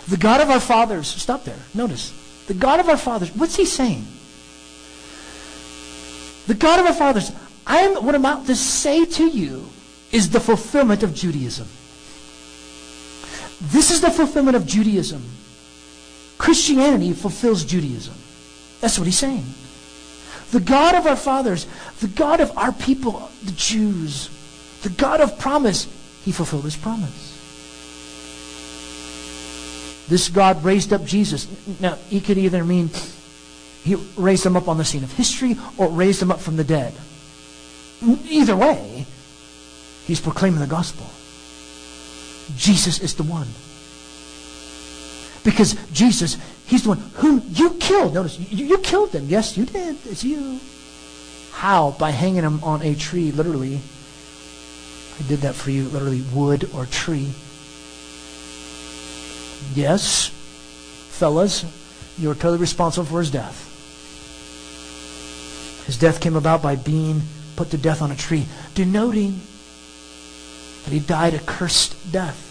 The 0.08 0.16
God 0.16 0.40
of 0.40 0.48
our 0.48 0.60
fathers, 0.60 1.08
stop 1.08 1.42
there. 1.42 1.58
Notice. 1.74 2.14
The 2.46 2.54
God 2.54 2.78
of 2.78 2.88
our 2.88 2.96
fathers, 2.96 3.34
what's 3.34 3.56
he 3.56 3.64
saying? 3.64 4.06
The 6.46 6.54
God 6.54 6.78
of 6.78 6.86
our 6.86 6.92
fathers, 6.92 7.32
I 7.66 7.78
am 7.80 8.04
what 8.06 8.14
I'm 8.14 8.20
about 8.20 8.46
to 8.46 8.54
say 8.54 9.04
to 9.04 9.26
you 9.26 9.68
is 10.12 10.30
the 10.30 10.38
fulfillment 10.38 11.02
of 11.02 11.12
Judaism. 11.12 11.66
This 13.60 13.90
is 13.90 14.00
the 14.00 14.10
fulfillment 14.10 14.56
of 14.56 14.66
Judaism. 14.66 15.22
Christianity 16.38 17.12
fulfills 17.12 17.64
Judaism. 17.64 18.14
That's 18.80 19.00
what 19.00 19.06
he's 19.06 19.18
saying. 19.18 19.44
The 20.50 20.60
God 20.60 20.94
of 20.94 21.06
our 21.06 21.16
fathers, 21.16 21.66
the 22.00 22.08
God 22.08 22.40
of 22.40 22.56
our 22.56 22.72
people, 22.72 23.30
the 23.44 23.52
Jews, 23.52 24.30
the 24.82 24.88
God 24.90 25.20
of 25.20 25.38
promise, 25.38 25.86
he 26.24 26.32
fulfilled 26.32 26.64
his 26.64 26.76
promise. 26.76 27.34
This 30.08 30.28
God 30.28 30.64
raised 30.64 30.92
up 30.92 31.04
Jesus. 31.04 31.46
Now, 31.80 31.96
he 32.08 32.20
could 32.20 32.38
either 32.38 32.64
mean 32.64 32.90
he 33.84 33.94
raised 34.16 34.44
him 34.44 34.56
up 34.56 34.68
on 34.68 34.78
the 34.78 34.84
scene 34.84 35.04
of 35.04 35.12
history 35.12 35.56
or 35.76 35.88
raised 35.88 36.22
him 36.22 36.30
up 36.30 36.40
from 36.40 36.56
the 36.56 36.64
dead. 36.64 36.94
Either 38.02 38.56
way, 38.56 39.06
he's 40.06 40.20
proclaiming 40.20 40.60
the 40.60 40.66
gospel. 40.66 41.06
Jesus 42.56 43.00
is 43.00 43.14
the 43.14 43.22
one. 43.22 43.48
Because 45.44 45.74
Jesus, 45.92 46.36
he's 46.68 46.84
the 46.84 46.90
one 46.90 46.98
whom 47.14 47.42
you 47.48 47.70
killed. 47.80 48.14
Notice, 48.14 48.38
you, 48.38 48.66
you 48.66 48.78
killed 48.78 49.10
them. 49.10 49.26
Yes, 49.26 49.56
you 49.56 49.64
did. 49.64 49.96
It's 50.06 50.22
you. 50.22 50.60
How? 51.52 51.96
By 51.98 52.10
hanging 52.10 52.44
him 52.44 52.62
on 52.62 52.82
a 52.82 52.94
tree, 52.94 53.32
literally. 53.32 53.80
I 55.18 55.28
did 55.28 55.40
that 55.40 55.54
for 55.54 55.70
you, 55.70 55.88
literally, 55.88 56.22
wood 56.32 56.70
or 56.74 56.86
tree. 56.86 57.32
Yes, 59.74 60.28
fellas, 61.10 61.64
you're 62.16 62.34
totally 62.34 62.58
responsible 62.58 63.06
for 63.06 63.18
his 63.20 63.30
death. 63.30 63.64
His 65.86 65.98
death 65.98 66.20
came 66.20 66.36
about 66.36 66.62
by 66.62 66.76
being 66.76 67.22
put 67.56 67.70
to 67.70 67.78
death 67.78 68.02
on 68.02 68.12
a 68.12 68.16
tree, 68.16 68.46
denoting 68.74 69.40
that 70.84 70.92
he 70.92 71.00
died 71.00 71.34
a 71.34 71.38
cursed 71.40 72.12
death. 72.12 72.47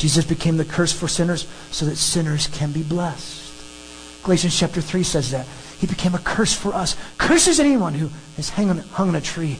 Jesus 0.00 0.24
became 0.24 0.56
the 0.56 0.64
curse 0.64 0.94
for 0.94 1.06
sinners 1.08 1.46
so 1.70 1.84
that 1.84 1.96
sinners 1.96 2.46
can 2.46 2.72
be 2.72 2.82
blessed. 2.82 4.22
Galatians 4.22 4.58
chapter 4.58 4.80
3 4.80 5.02
says 5.02 5.30
that. 5.32 5.46
He 5.78 5.86
became 5.86 6.14
a 6.14 6.18
curse 6.18 6.54
for 6.54 6.74
us. 6.74 6.96
Curses 7.18 7.60
anyone 7.60 7.92
who 7.92 8.08
is 8.38 8.48
hung 8.48 8.70
on, 8.70 8.78
hung 8.78 9.10
on 9.10 9.14
a 9.16 9.20
tree. 9.20 9.58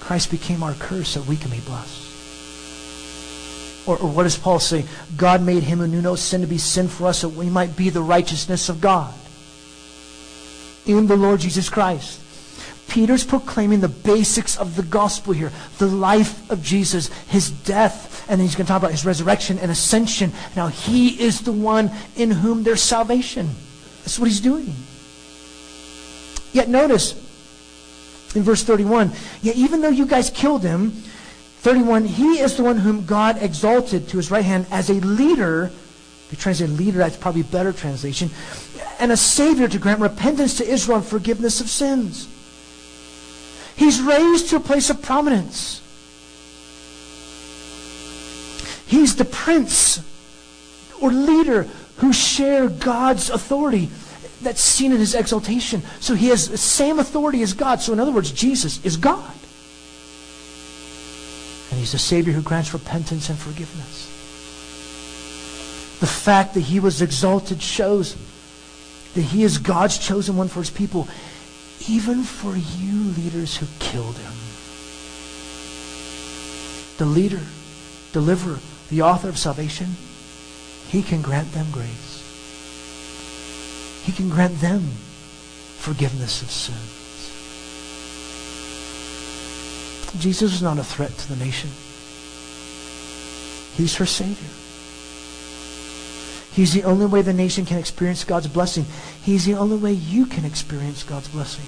Christ 0.00 0.30
became 0.30 0.62
our 0.62 0.72
curse 0.72 1.10
so 1.10 1.20
we 1.20 1.36
can 1.36 1.50
be 1.50 1.60
blessed. 1.60 2.00
Or, 3.86 3.98
or 3.98 4.08
what 4.08 4.22
does 4.22 4.38
Paul 4.38 4.60
say? 4.60 4.86
God 5.14 5.42
made 5.42 5.62
him 5.62 5.78
who 5.80 5.88
knew 5.88 6.00
no 6.00 6.14
sin 6.14 6.40
to 6.40 6.46
be 6.46 6.56
sin 6.56 6.88
for 6.88 7.08
us 7.08 7.20
that 7.20 7.28
we 7.28 7.50
might 7.50 7.76
be 7.76 7.90
the 7.90 8.00
righteousness 8.00 8.70
of 8.70 8.80
God 8.80 9.12
in 10.86 11.06
the 11.06 11.16
Lord 11.16 11.40
Jesus 11.40 11.68
Christ. 11.68 12.18
Peter's 12.88 13.24
proclaiming 13.24 13.80
the 13.80 13.88
basics 13.88 14.56
of 14.56 14.76
the 14.76 14.82
gospel 14.82 15.32
here 15.32 15.50
the 15.78 15.86
life 15.86 16.48
of 16.50 16.62
Jesus, 16.62 17.08
his 17.24 17.50
death, 17.50 18.24
and 18.28 18.38
then 18.38 18.46
he's 18.46 18.54
going 18.54 18.66
to 18.66 18.68
talk 18.68 18.80
about 18.80 18.92
his 18.92 19.04
resurrection 19.04 19.58
and 19.58 19.70
ascension. 19.70 20.32
Now, 20.54 20.68
he 20.68 21.20
is 21.20 21.40
the 21.40 21.52
one 21.52 21.90
in 22.16 22.30
whom 22.30 22.62
there's 22.62 22.82
salvation. 22.82 23.50
That's 24.02 24.18
what 24.18 24.28
he's 24.28 24.40
doing. 24.40 24.72
Yet, 26.52 26.68
notice 26.68 27.12
in 28.34 28.42
verse 28.42 28.62
31 28.62 29.12
yet, 29.42 29.56
even 29.56 29.80
though 29.80 29.88
you 29.88 30.06
guys 30.06 30.30
killed 30.30 30.62
him, 30.62 30.90
31, 31.64 32.04
he 32.04 32.40
is 32.40 32.56
the 32.56 32.62
one 32.62 32.76
whom 32.76 33.06
God 33.06 33.42
exalted 33.42 34.08
to 34.08 34.18
his 34.18 34.30
right 34.30 34.44
hand 34.44 34.66
as 34.70 34.90
a 34.90 34.94
leader. 34.94 35.64
If 36.26 36.28
you 36.30 36.36
translate 36.36 36.70
leader, 36.70 36.98
that's 36.98 37.16
probably 37.16 37.40
a 37.40 37.44
better 37.44 37.72
translation. 37.72 38.30
And 38.98 39.10
a 39.10 39.16
savior 39.16 39.66
to 39.66 39.78
grant 39.78 40.00
repentance 40.00 40.58
to 40.58 40.68
Israel 40.68 40.98
and 40.98 41.06
forgiveness 41.06 41.60
of 41.60 41.68
sins. 41.68 42.28
He's 43.76 44.00
raised 44.00 44.50
to 44.50 44.56
a 44.56 44.60
place 44.60 44.90
of 44.90 45.02
prominence. 45.02 45.80
He's 48.86 49.16
the 49.16 49.24
prince 49.24 50.00
or 51.00 51.10
leader 51.10 51.64
who 51.96 52.12
share 52.12 52.68
God's 52.68 53.30
authority 53.30 53.88
that's 54.42 54.60
seen 54.60 54.92
in 54.92 54.98
his 54.98 55.14
exaltation. 55.14 55.82
So 56.00 56.14
he 56.14 56.28
has 56.28 56.48
the 56.48 56.58
same 56.58 56.98
authority 56.98 57.42
as 57.42 57.52
God. 57.52 57.80
So 57.80 57.92
in 57.92 58.00
other 58.00 58.12
words, 58.12 58.30
Jesus 58.30 58.84
is 58.84 58.96
God. 58.96 59.32
And 61.70 61.80
he's 61.80 61.92
the 61.92 61.98
Savior 61.98 62.32
who 62.32 62.42
grants 62.42 62.72
repentance 62.72 63.28
and 63.28 63.38
forgiveness. 63.38 64.10
The 66.00 66.06
fact 66.06 66.54
that 66.54 66.60
he 66.60 66.78
was 66.78 67.02
exalted 67.02 67.62
shows 67.62 68.16
that 69.14 69.22
he 69.22 69.42
is 69.42 69.58
God's 69.58 69.98
chosen 69.98 70.36
one 70.36 70.48
for 70.48 70.60
his 70.60 70.70
people, 70.70 71.08
even 71.88 72.22
for 72.22 72.56
you 72.56 73.12
leaders 73.12 73.56
who 73.56 73.66
killed 73.78 74.16
him. 74.16 74.32
The 76.96 77.04
leader, 77.04 77.42
deliverer, 78.12 78.58
the 78.88 79.02
author 79.02 79.28
of 79.28 79.38
salvation, 79.38 79.96
he 80.88 81.02
can 81.02 81.22
grant 81.22 81.52
them 81.52 81.66
grace. 81.72 82.22
He 84.04 84.12
can 84.12 84.28
grant 84.28 84.60
them 84.60 84.82
forgiveness 85.78 86.42
of 86.42 86.50
sins. 86.50 87.00
Jesus 90.20 90.54
is 90.54 90.62
not 90.62 90.78
a 90.78 90.84
threat 90.84 91.16
to 91.18 91.28
the 91.28 91.44
nation. 91.44 91.70
He's 93.76 93.96
her 93.96 94.06
Savior. 94.06 94.63
He's 96.54 96.72
the 96.72 96.84
only 96.84 97.06
way 97.06 97.20
the 97.20 97.32
nation 97.32 97.64
can 97.66 97.78
experience 97.78 98.22
God's 98.22 98.46
blessing. 98.46 98.86
He's 99.24 99.44
the 99.44 99.54
only 99.54 99.76
way 99.76 99.92
you 99.92 100.24
can 100.24 100.44
experience 100.44 101.02
God's 101.02 101.26
blessing. 101.26 101.64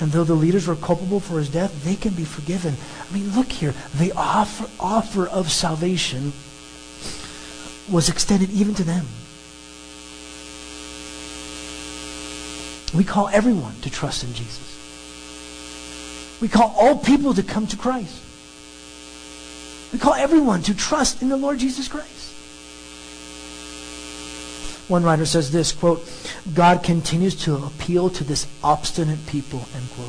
And 0.00 0.12
though 0.12 0.24
the 0.24 0.34
leaders 0.34 0.66
were 0.66 0.76
culpable 0.76 1.20
for 1.20 1.38
his 1.38 1.48
death, 1.48 1.82
they 1.82 1.96
can 1.96 2.12
be 2.12 2.24
forgiven. 2.24 2.74
I 3.08 3.14
mean, 3.14 3.30
look 3.34 3.50
here. 3.50 3.74
The 3.94 4.12
offer, 4.12 4.68
offer 4.78 5.26
of 5.26 5.50
salvation 5.50 6.34
was 7.90 8.10
extended 8.10 8.50
even 8.50 8.74
to 8.74 8.84
them. 8.84 9.06
We 12.94 13.04
call 13.04 13.28
everyone 13.28 13.74
to 13.82 13.90
trust 13.90 14.22
in 14.22 14.34
Jesus. 14.34 14.76
We 16.42 16.48
call 16.48 16.74
all 16.78 16.98
people 16.98 17.32
to 17.34 17.42
come 17.42 17.66
to 17.68 17.76
Christ. 17.76 18.20
We 19.92 19.98
call 19.98 20.14
everyone 20.14 20.62
to 20.62 20.74
trust 20.74 21.22
in 21.22 21.28
the 21.28 21.36
Lord 21.36 21.58
Jesus 21.58 21.88
Christ. 21.88 22.30
One 24.88 25.04
writer 25.04 25.24
says 25.24 25.52
this, 25.52 25.72
quote, 25.72 26.02
God 26.52 26.82
continues 26.82 27.36
to 27.44 27.56
appeal 27.56 28.10
to 28.10 28.24
this 28.24 28.46
obstinate 28.62 29.24
people, 29.26 29.64
end 29.74 29.88
quote. 29.94 30.08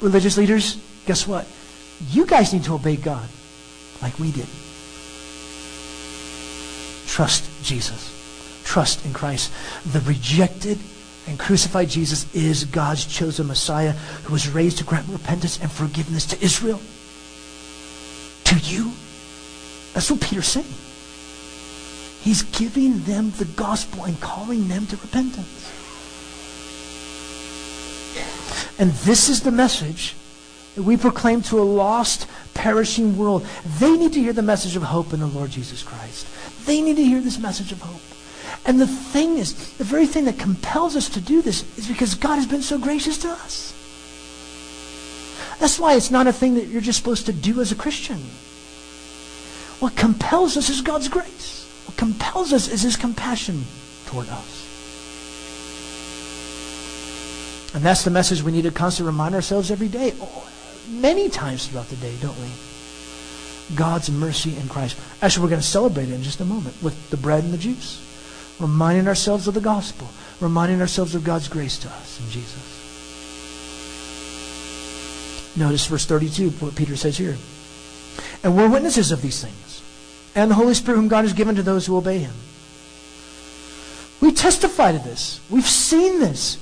Religious 0.00 0.38
leaders, 0.38 0.78
guess 1.06 1.26
what? 1.26 1.46
You 2.10 2.26
guys 2.26 2.52
need 2.52 2.64
to 2.64 2.74
obey 2.74 2.96
God 2.96 3.28
like 4.02 4.18
we 4.18 4.30
did. 4.32 4.46
Trust 7.06 7.48
Jesus. 7.62 8.12
Trust 8.64 9.04
in 9.06 9.12
Christ. 9.12 9.52
The 9.92 10.00
rejected 10.00 10.78
and 11.26 11.38
crucified 11.38 11.88
Jesus 11.88 12.32
is 12.34 12.64
God's 12.64 13.04
chosen 13.04 13.46
Messiah 13.46 13.92
who 14.24 14.32
was 14.32 14.48
raised 14.48 14.78
to 14.78 14.84
grant 14.84 15.08
repentance 15.08 15.60
and 15.60 15.70
forgiveness 15.70 16.26
to 16.26 16.44
Israel. 16.44 16.80
To 18.44 18.58
you. 18.58 18.92
That's 19.92 20.10
what 20.10 20.20
Peter's 20.20 20.46
saying. 20.46 20.66
He's 22.22 22.42
giving 22.42 23.02
them 23.04 23.32
the 23.32 23.44
gospel 23.44 24.04
and 24.04 24.20
calling 24.20 24.68
them 24.68 24.86
to 24.86 24.96
repentance. 24.96 25.72
And 28.78 28.90
this 28.90 29.28
is 29.28 29.42
the 29.42 29.50
message 29.50 30.14
that 30.74 30.82
we 30.82 30.96
proclaim 30.96 31.40
to 31.42 31.58
a 31.58 31.64
lost, 31.64 32.26
perishing 32.52 33.16
world. 33.16 33.46
They 33.78 33.96
need 33.96 34.12
to 34.12 34.20
hear 34.20 34.32
the 34.32 34.42
message 34.42 34.76
of 34.76 34.82
hope 34.82 35.12
in 35.12 35.20
the 35.20 35.26
Lord 35.26 35.50
Jesus 35.50 35.82
Christ. 35.82 36.26
They 36.66 36.82
need 36.82 36.96
to 36.96 37.04
hear 37.04 37.20
this 37.20 37.38
message 37.38 37.72
of 37.72 37.80
hope. 37.80 38.15
And 38.66 38.80
the 38.80 38.86
thing 38.86 39.38
is, 39.38 39.72
the 39.74 39.84
very 39.84 40.06
thing 40.06 40.24
that 40.24 40.40
compels 40.40 40.96
us 40.96 41.08
to 41.10 41.20
do 41.20 41.40
this 41.40 41.62
is 41.78 41.86
because 41.86 42.16
God 42.16 42.34
has 42.34 42.46
been 42.46 42.62
so 42.62 42.78
gracious 42.78 43.16
to 43.18 43.28
us. 43.28 43.72
That's 45.60 45.78
why 45.78 45.94
it's 45.94 46.10
not 46.10 46.26
a 46.26 46.32
thing 46.32 46.54
that 46.54 46.66
you're 46.66 46.82
just 46.82 46.98
supposed 46.98 47.26
to 47.26 47.32
do 47.32 47.60
as 47.60 47.70
a 47.70 47.76
Christian. 47.76 48.18
What 49.78 49.94
compels 49.94 50.56
us 50.56 50.68
is 50.68 50.80
God's 50.80 51.08
grace. 51.08 51.64
What 51.86 51.96
compels 51.96 52.52
us 52.52 52.66
is 52.66 52.82
his 52.82 52.96
compassion 52.96 53.64
toward 54.06 54.28
us. 54.28 54.64
And 57.72 57.84
that's 57.84 58.02
the 58.02 58.10
message 58.10 58.42
we 58.42 58.52
need 58.52 58.62
to 58.62 58.72
constantly 58.72 59.12
remind 59.12 59.34
ourselves 59.34 59.70
every 59.70 59.88
day. 59.88 60.12
Oh, 60.20 60.48
many 60.90 61.28
times 61.28 61.68
throughout 61.68 61.88
the 61.88 61.96
day, 61.96 62.14
don't 62.20 62.38
we? 62.40 62.48
God's 63.76 64.10
mercy 64.10 64.56
in 64.56 64.68
Christ. 64.68 64.98
Actually, 65.22 65.44
we're 65.44 65.50
going 65.50 65.60
to 65.60 65.66
celebrate 65.66 66.08
it 66.08 66.14
in 66.14 66.22
just 66.22 66.40
a 66.40 66.44
moment 66.44 66.74
with 66.82 67.10
the 67.10 67.16
bread 67.16 67.44
and 67.44 67.52
the 67.52 67.58
juice 67.58 68.05
reminding 68.58 69.08
ourselves 69.08 69.46
of 69.48 69.54
the 69.54 69.60
gospel, 69.60 70.08
reminding 70.40 70.80
ourselves 70.80 71.14
of 71.14 71.24
God's 71.24 71.48
grace 71.48 71.78
to 71.78 71.88
us 71.88 72.20
in 72.20 72.30
Jesus. 72.30 72.72
Notice 75.56 75.86
verse 75.86 76.06
32, 76.06 76.50
what 76.50 76.74
Peter 76.74 76.96
says 76.96 77.16
here. 77.16 77.36
And 78.42 78.56
we're 78.56 78.68
witnesses 78.68 79.12
of 79.12 79.22
these 79.22 79.42
things, 79.42 79.82
and 80.34 80.50
the 80.50 80.54
Holy 80.54 80.74
Spirit 80.74 80.98
whom 80.98 81.08
God 81.08 81.22
has 81.22 81.32
given 81.32 81.54
to 81.56 81.62
those 81.62 81.86
who 81.86 81.96
obey 81.96 82.18
him. 82.18 82.34
We 84.20 84.32
testify 84.32 84.92
to 84.92 84.98
this. 84.98 85.40
We've 85.50 85.66
seen 85.66 86.20
this. 86.20 86.58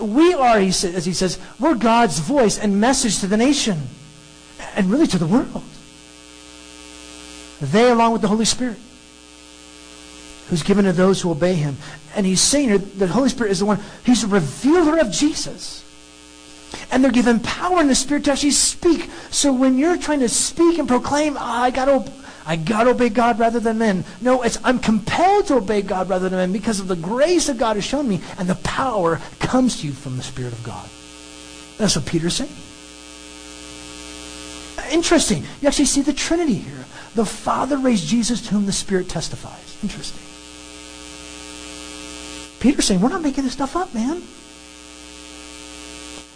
We 0.00 0.34
are, 0.34 0.58
he 0.58 0.68
as 0.68 1.04
he 1.04 1.12
says, 1.12 1.38
we're 1.60 1.74
God's 1.74 2.18
voice 2.18 2.58
and 2.58 2.80
message 2.80 3.18
to 3.20 3.26
the 3.26 3.36
nation, 3.36 3.88
and 4.74 4.90
really 4.90 5.06
to 5.08 5.18
the 5.18 5.26
world. 5.26 5.62
They, 7.60 7.90
along 7.90 8.12
with 8.12 8.22
the 8.22 8.28
Holy 8.28 8.44
Spirit 8.44 8.78
who's 10.48 10.62
given 10.62 10.84
to 10.84 10.92
those 10.92 11.20
who 11.20 11.30
obey 11.30 11.54
him. 11.54 11.76
And 12.14 12.26
he's 12.26 12.40
saying 12.40 12.70
that 12.70 12.98
the 12.98 13.06
Holy 13.06 13.28
Spirit 13.28 13.52
is 13.52 13.60
the 13.60 13.66
one, 13.66 13.80
he's 14.04 14.24
a 14.24 14.28
revealer 14.28 14.98
of 14.98 15.10
Jesus. 15.10 15.84
And 16.90 17.04
they're 17.04 17.12
given 17.12 17.40
power 17.40 17.80
in 17.80 17.88
the 17.88 17.94
Spirit 17.94 18.24
to 18.24 18.32
actually 18.32 18.52
speak. 18.52 19.10
So 19.30 19.52
when 19.52 19.78
you're 19.78 19.98
trying 19.98 20.20
to 20.20 20.28
speak 20.28 20.78
and 20.78 20.88
proclaim, 20.88 21.36
oh, 21.36 21.40
I 21.40 21.70
got 21.70 21.86
to 21.86 22.12
I 22.44 22.56
got 22.56 22.84
to 22.84 22.90
obey 22.90 23.08
God 23.08 23.38
rather 23.38 23.60
than 23.60 23.78
men. 23.78 24.04
No, 24.20 24.42
it's 24.42 24.58
I'm 24.64 24.78
compelled 24.78 25.46
to 25.46 25.56
obey 25.56 25.82
God 25.82 26.08
rather 26.08 26.28
than 26.28 26.38
men 26.38 26.52
because 26.52 26.80
of 26.80 26.88
the 26.88 26.96
grace 26.96 27.46
that 27.46 27.58
God 27.58 27.76
has 27.76 27.84
shown 27.84 28.08
me, 28.08 28.20
and 28.38 28.48
the 28.48 28.56
power 28.56 29.20
comes 29.38 29.80
to 29.80 29.86
you 29.86 29.92
from 29.92 30.16
the 30.16 30.22
Spirit 30.22 30.52
of 30.52 30.62
God. 30.64 30.88
That's 31.78 31.96
what 31.96 32.06
Peter's 32.06 32.34
saying. 32.34 32.50
Interesting. 34.90 35.44
You 35.60 35.68
actually 35.68 35.86
see 35.86 36.02
the 36.02 36.12
Trinity 36.12 36.54
here. 36.54 36.84
The 37.14 37.24
Father 37.24 37.76
raised 37.78 38.06
Jesus 38.06 38.42
to 38.42 38.50
whom 38.50 38.66
the 38.66 38.72
Spirit 38.72 39.08
testifies. 39.08 39.78
Interesting. 39.82 40.21
Peter's 42.62 42.84
saying, 42.84 43.00
we're 43.00 43.08
not 43.08 43.22
making 43.22 43.42
this 43.42 43.54
stuff 43.54 43.74
up, 43.74 43.92
man. 43.92 44.22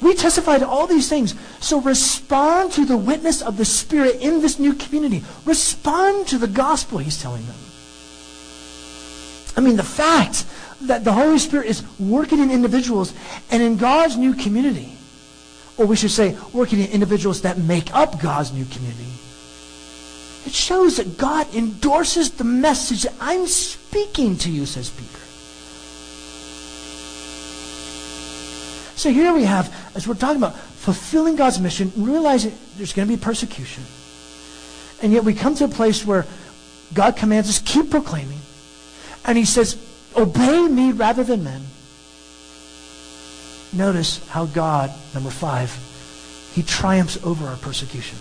We 0.03 0.13
testify 0.15 0.59
to 0.59 0.67
all 0.67 0.89
these 0.89 1.09
things. 1.09 1.37
So 1.61 1.81
respond 1.81 2.73
to 2.73 2.85
the 2.85 2.97
witness 2.97 3.43
of 3.43 3.57
the 3.57 3.65
Spirit 3.65 4.17
in 4.21 4.41
this 4.43 4.59
new 4.59 4.75
community. 4.75 5.23
Respond 5.45 6.27
to 6.29 6.39
the 6.39 6.49
gospel 6.49 6.99
he's 6.99 7.23
telling 7.23 7.47
them. 7.47 7.55
I 9.57 9.61
mean, 9.61 9.77
the 9.77 9.85
fact 9.85 10.45
that 10.83 11.05
the 11.05 11.13
Holy 11.13 11.39
Spirit 11.39 11.69
is 11.69 11.85
working 11.97 12.41
in 12.41 12.51
individuals 12.51 13.15
and 13.53 13.63
in 13.63 13.77
God's 13.77 14.17
new 14.17 14.35
community, 14.35 14.93
or 15.77 15.87
we 15.87 15.95
should 15.95 16.11
say, 16.11 16.37
working 16.53 16.81
in 16.81 16.91
individuals 16.91 17.43
that 17.43 17.57
make 17.57 17.95
up 17.95 18.21
God's 18.21 18.53
new 18.53 18.65
community, 18.65 19.13
it 20.45 20.53
shows 20.53 20.97
that 20.97 21.19
God 21.19 21.55
endorses 21.55 22.33
the 22.33 22.43
message 22.43 23.05
that 23.05 23.15
I'm 23.21 23.47
speaking 23.47 24.37
to 24.39 24.51
you, 24.51 24.67
says 24.67 24.91
Peter. 24.91 25.26
So 28.97 29.11
here 29.11 29.33
we 29.35 29.45
have, 29.45 29.73
as 29.95 30.09
we're 30.09 30.15
talking 30.15 30.39
about 30.39 30.57
fulfilling 30.57 31.37
God's 31.37 31.61
mission, 31.61 31.93
realizing 31.97 32.57
there's 32.79 32.95
going 32.95 33.07
to 33.07 33.15
be 33.15 33.21
persecution. 33.23 33.85
And 35.03 35.13
yet 35.13 35.23
we 35.23 35.35
come 35.35 35.55
to 35.57 35.65
a 35.65 35.69
place 35.69 36.05
where 36.05 36.25
God 36.95 37.15
commands 37.15 37.51
us, 37.51 37.59
keep 37.59 37.91
proclaiming. 37.91 38.39
And 39.27 39.37
he 39.37 39.45
says, 39.45 39.77
obey 40.17 40.67
me 40.67 40.93
rather 40.93 41.25
than 41.25 41.45
men. 41.45 41.63
Notice 43.75 44.27
how 44.29 44.47
God, 44.47 44.91
number 45.13 45.31
five, 45.31 45.77
he 46.55 46.63
triumphs 46.63 47.23
over 47.23 47.47
our 47.47 47.57
persecution. 47.57 48.17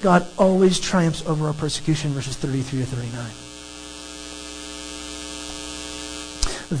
God 0.00 0.26
always 0.38 0.80
triumphs 0.80 1.26
over 1.26 1.48
our 1.48 1.52
persecution, 1.52 2.12
verses 2.12 2.34
33 2.38 2.80
to 2.80 2.86
39. 2.86 3.30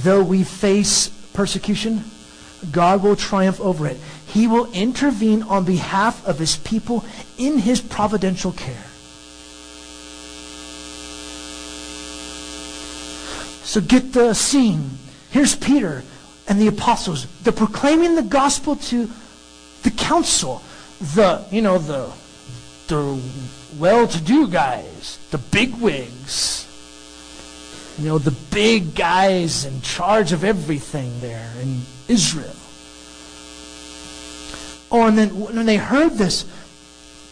Though 0.02 0.24
we 0.24 0.44
face 0.44 1.08
persecution, 1.34 2.04
God 2.70 3.02
will 3.02 3.16
triumph 3.16 3.60
over 3.60 3.86
it. 3.86 3.96
He 4.26 4.46
will 4.46 4.70
intervene 4.72 5.42
on 5.42 5.64
behalf 5.64 6.26
of 6.26 6.38
his 6.38 6.56
people 6.56 7.04
in 7.38 7.58
his 7.58 7.80
providential 7.80 8.52
care. 8.52 8.84
So 13.64 13.80
get 13.80 14.12
the 14.12 14.34
scene. 14.34 14.90
Here's 15.30 15.54
Peter 15.54 16.02
and 16.48 16.60
the 16.60 16.66
apostles. 16.66 17.26
They're 17.42 17.52
proclaiming 17.52 18.16
the 18.16 18.22
gospel 18.22 18.76
to 18.76 19.08
the 19.82 19.90
council, 19.92 20.62
the, 21.14 21.44
you 21.50 21.62
know, 21.62 21.78
the, 21.78 22.10
the 22.88 23.20
well-to-do 23.78 24.48
guys, 24.48 25.18
the 25.30 25.38
bigwigs, 25.38 26.66
you 27.98 28.08
know, 28.08 28.18
the 28.18 28.34
big 28.50 28.94
guys 28.94 29.64
in 29.64 29.80
charge 29.82 30.32
of 30.32 30.42
everything 30.42 31.20
there 31.20 31.52
in 31.62 31.82
Israel. 32.10 32.56
Oh, 34.92 35.06
and 35.06 35.16
then 35.16 35.28
when 35.38 35.66
they 35.66 35.76
heard 35.76 36.14
this, 36.14 36.44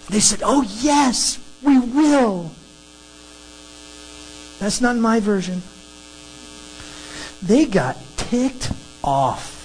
they 0.09 0.21
said, 0.21 0.41
Oh, 0.45 0.63
yes, 0.81 1.39
we 1.63 1.79
will. 1.79 2.53
That's 4.61 4.81
not 4.81 4.97
my 4.97 5.21
version. 5.21 5.63
They 7.43 7.67
got 7.67 7.97
ticked 8.17 8.73
off. 9.03 9.57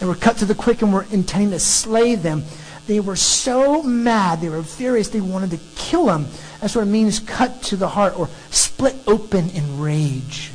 They 0.00 0.06
were 0.06 0.14
cut 0.14 0.38
to 0.38 0.44
the 0.44 0.54
quick 0.54 0.82
and 0.82 0.92
were 0.92 1.06
intending 1.10 1.50
to 1.50 1.58
slay 1.58 2.16
them. 2.16 2.44
They 2.86 3.00
were 3.00 3.16
so 3.16 3.82
mad, 3.82 4.40
they 4.40 4.48
were 4.48 4.62
furious, 4.62 5.08
they 5.08 5.20
wanted 5.20 5.50
to 5.50 5.58
kill 5.74 6.06
them. 6.06 6.26
That's 6.60 6.76
what 6.76 6.82
it 6.82 6.90
means 6.90 7.18
cut 7.18 7.62
to 7.64 7.76
the 7.76 7.88
heart 7.88 8.16
or 8.16 8.28
split 8.50 8.94
open 9.06 9.50
in 9.50 9.80
rage. 9.80 10.52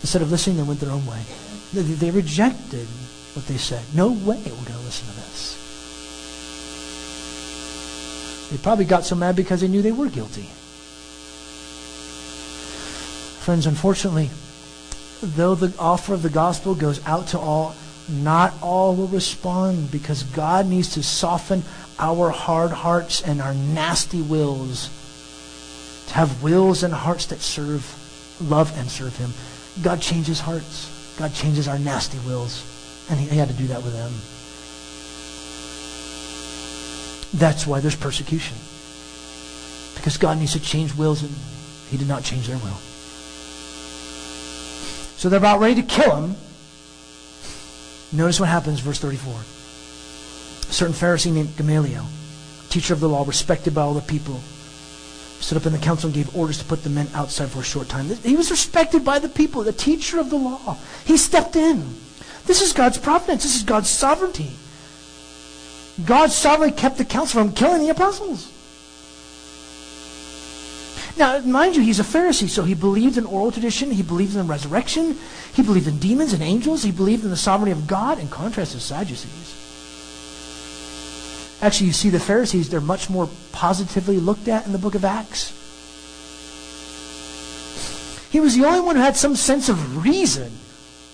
Instead 0.00 0.22
of 0.22 0.30
listening, 0.30 0.56
they 0.56 0.62
went 0.62 0.80
their 0.80 0.90
own 0.90 1.04
way. 1.06 1.22
They, 1.72 1.82
they 1.82 2.10
rejected 2.10 2.86
what 3.34 3.46
they 3.46 3.56
said. 3.56 3.82
No 3.94 4.08
way 4.08 4.36
we're 4.36 4.50
going 4.50 4.78
to 4.78 4.84
listen 4.84 5.08
to 5.08 5.14
this. 5.14 5.54
They 8.50 8.56
probably 8.58 8.86
got 8.86 9.04
so 9.04 9.14
mad 9.14 9.36
because 9.36 9.60
they 9.60 9.68
knew 9.68 9.82
they 9.82 9.92
were 9.92 10.08
guilty. 10.08 10.48
Friends, 13.44 13.66
unfortunately, 13.66 14.30
though 15.22 15.54
the 15.54 15.76
offer 15.78 16.14
of 16.14 16.22
the 16.22 16.30
gospel 16.30 16.74
goes 16.74 17.04
out 17.06 17.28
to 17.28 17.38
all, 17.38 17.74
not 18.08 18.54
all 18.62 18.94
will 18.94 19.08
respond 19.08 19.90
because 19.90 20.22
God 20.22 20.66
needs 20.66 20.94
to 20.94 21.02
soften 21.02 21.62
our 21.98 22.30
hard 22.30 22.70
hearts 22.70 23.20
and 23.20 23.42
our 23.42 23.52
nasty 23.52 24.22
wills 24.22 24.90
to 26.08 26.14
have 26.14 26.42
wills 26.42 26.82
and 26.82 26.94
hearts 26.94 27.26
that 27.26 27.40
serve, 27.40 27.84
love, 28.40 28.76
and 28.78 28.90
serve 28.90 29.16
Him. 29.16 29.30
God 29.82 30.00
changes 30.00 30.40
hearts. 30.40 31.16
God 31.18 31.34
changes 31.34 31.68
our 31.68 31.78
nasty 31.78 32.18
wills. 32.20 32.64
And 33.10 33.18
He, 33.18 33.26
he 33.28 33.36
had 33.36 33.48
to 33.48 33.54
do 33.54 33.66
that 33.68 33.82
with 33.82 33.92
them. 33.92 34.12
That's 37.34 37.66
why 37.66 37.80
there's 37.80 37.96
persecution. 37.96 38.56
Because 39.94 40.16
God 40.16 40.38
needs 40.38 40.52
to 40.52 40.60
change 40.60 40.94
wills, 40.94 41.22
and 41.22 41.32
He 41.90 41.96
did 41.96 42.08
not 42.08 42.22
change 42.22 42.46
their 42.46 42.58
will. 42.58 42.78
So 45.18 45.28
they're 45.28 45.38
about 45.38 45.58
ready 45.58 45.82
to 45.82 45.82
kill 45.82 46.14
him. 46.14 46.36
Notice 48.12 48.38
what 48.38 48.48
happens, 48.48 48.78
verse 48.78 49.00
34. 49.00 49.34
A 49.34 50.72
certain 50.72 50.94
Pharisee 50.94 51.32
named 51.32 51.56
Gamaliel, 51.56 52.06
teacher 52.70 52.94
of 52.94 53.00
the 53.00 53.08
law, 53.08 53.24
respected 53.26 53.74
by 53.74 53.82
all 53.82 53.94
the 53.94 54.00
people, 54.00 54.40
stood 55.40 55.58
up 55.58 55.66
in 55.66 55.72
the 55.72 55.78
council 55.78 56.08
and 56.08 56.14
gave 56.14 56.34
orders 56.36 56.58
to 56.58 56.64
put 56.64 56.82
the 56.82 56.90
men 56.90 57.08
outside 57.14 57.48
for 57.48 57.60
a 57.60 57.64
short 57.64 57.88
time. 57.88 58.06
He 58.06 58.36
was 58.36 58.50
respected 58.50 59.04
by 59.04 59.18
the 59.18 59.28
people, 59.28 59.62
the 59.62 59.72
teacher 59.72 60.18
of 60.18 60.30
the 60.30 60.36
law. 60.36 60.76
He 61.04 61.16
stepped 61.16 61.56
in. 61.56 61.94
This 62.46 62.62
is 62.62 62.72
God's 62.72 62.98
providence. 62.98 63.42
This 63.42 63.56
is 63.56 63.62
God's 63.62 63.90
sovereignty. 63.90 64.50
God 66.04 66.30
sovereignly 66.30 66.76
kept 66.76 66.98
the 66.98 67.04
council 67.04 67.42
from 67.42 67.52
killing 67.52 67.82
the 67.82 67.90
apostles. 67.90 68.52
Now, 71.16 71.40
mind 71.40 71.74
you, 71.74 71.82
he's 71.82 71.98
a 71.98 72.04
Pharisee, 72.04 72.48
so 72.48 72.62
he 72.62 72.74
believed 72.74 73.18
in 73.18 73.26
oral 73.26 73.50
tradition. 73.50 73.90
He 73.90 74.04
believed 74.04 74.36
in 74.36 74.46
the 74.46 74.52
resurrection. 74.52 75.18
He 75.52 75.62
believed 75.62 75.88
in 75.88 75.98
demons 75.98 76.32
and 76.32 76.42
angels. 76.42 76.84
He 76.84 76.92
believed 76.92 77.24
in 77.24 77.30
the 77.30 77.36
sovereignty 77.36 77.72
of 77.72 77.88
God, 77.88 78.20
in 78.20 78.28
contrast 78.28 78.72
to 78.72 78.80
Sadducees. 78.80 79.67
Actually, 81.60 81.88
you 81.88 81.92
see 81.92 82.10
the 82.10 82.20
Pharisees, 82.20 82.68
they're 82.68 82.80
much 82.80 83.10
more 83.10 83.28
positively 83.52 84.18
looked 84.18 84.46
at 84.46 84.66
in 84.66 84.72
the 84.72 84.78
book 84.78 84.94
of 84.94 85.04
Acts. 85.04 85.54
He 88.30 88.40
was 88.40 88.56
the 88.56 88.64
only 88.64 88.80
one 88.80 88.96
who 88.96 89.02
had 89.02 89.16
some 89.16 89.34
sense 89.34 89.68
of 89.68 90.04
reason 90.04 90.52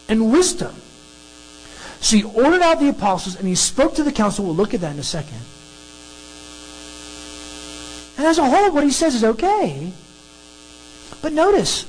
and 0.09 0.31
wisdom. 0.31 0.75
So 2.01 2.17
he 2.17 2.23
ordered 2.25 2.61
out 2.61 2.81
the 2.81 2.91
apostles 2.91 3.37
and 3.37 3.49
he 3.49 3.55
spoke 3.55 3.95
to 3.95 4.03
the 4.03 4.13
council. 4.13 4.45
We'll 4.45 4.55
look 4.55 4.75
at 4.75 4.81
that 4.83 4.93
in 4.93 4.99
a 4.99 5.03
second. 5.03 5.41
And 8.19 8.27
as 8.27 8.39
a 8.39 8.45
whole, 8.45 8.73
what 8.73 8.85
he 8.85 8.91
says 8.91 9.15
is 9.15 9.25
okay. 9.25 9.93
But 11.23 11.33
notice, 11.33 11.87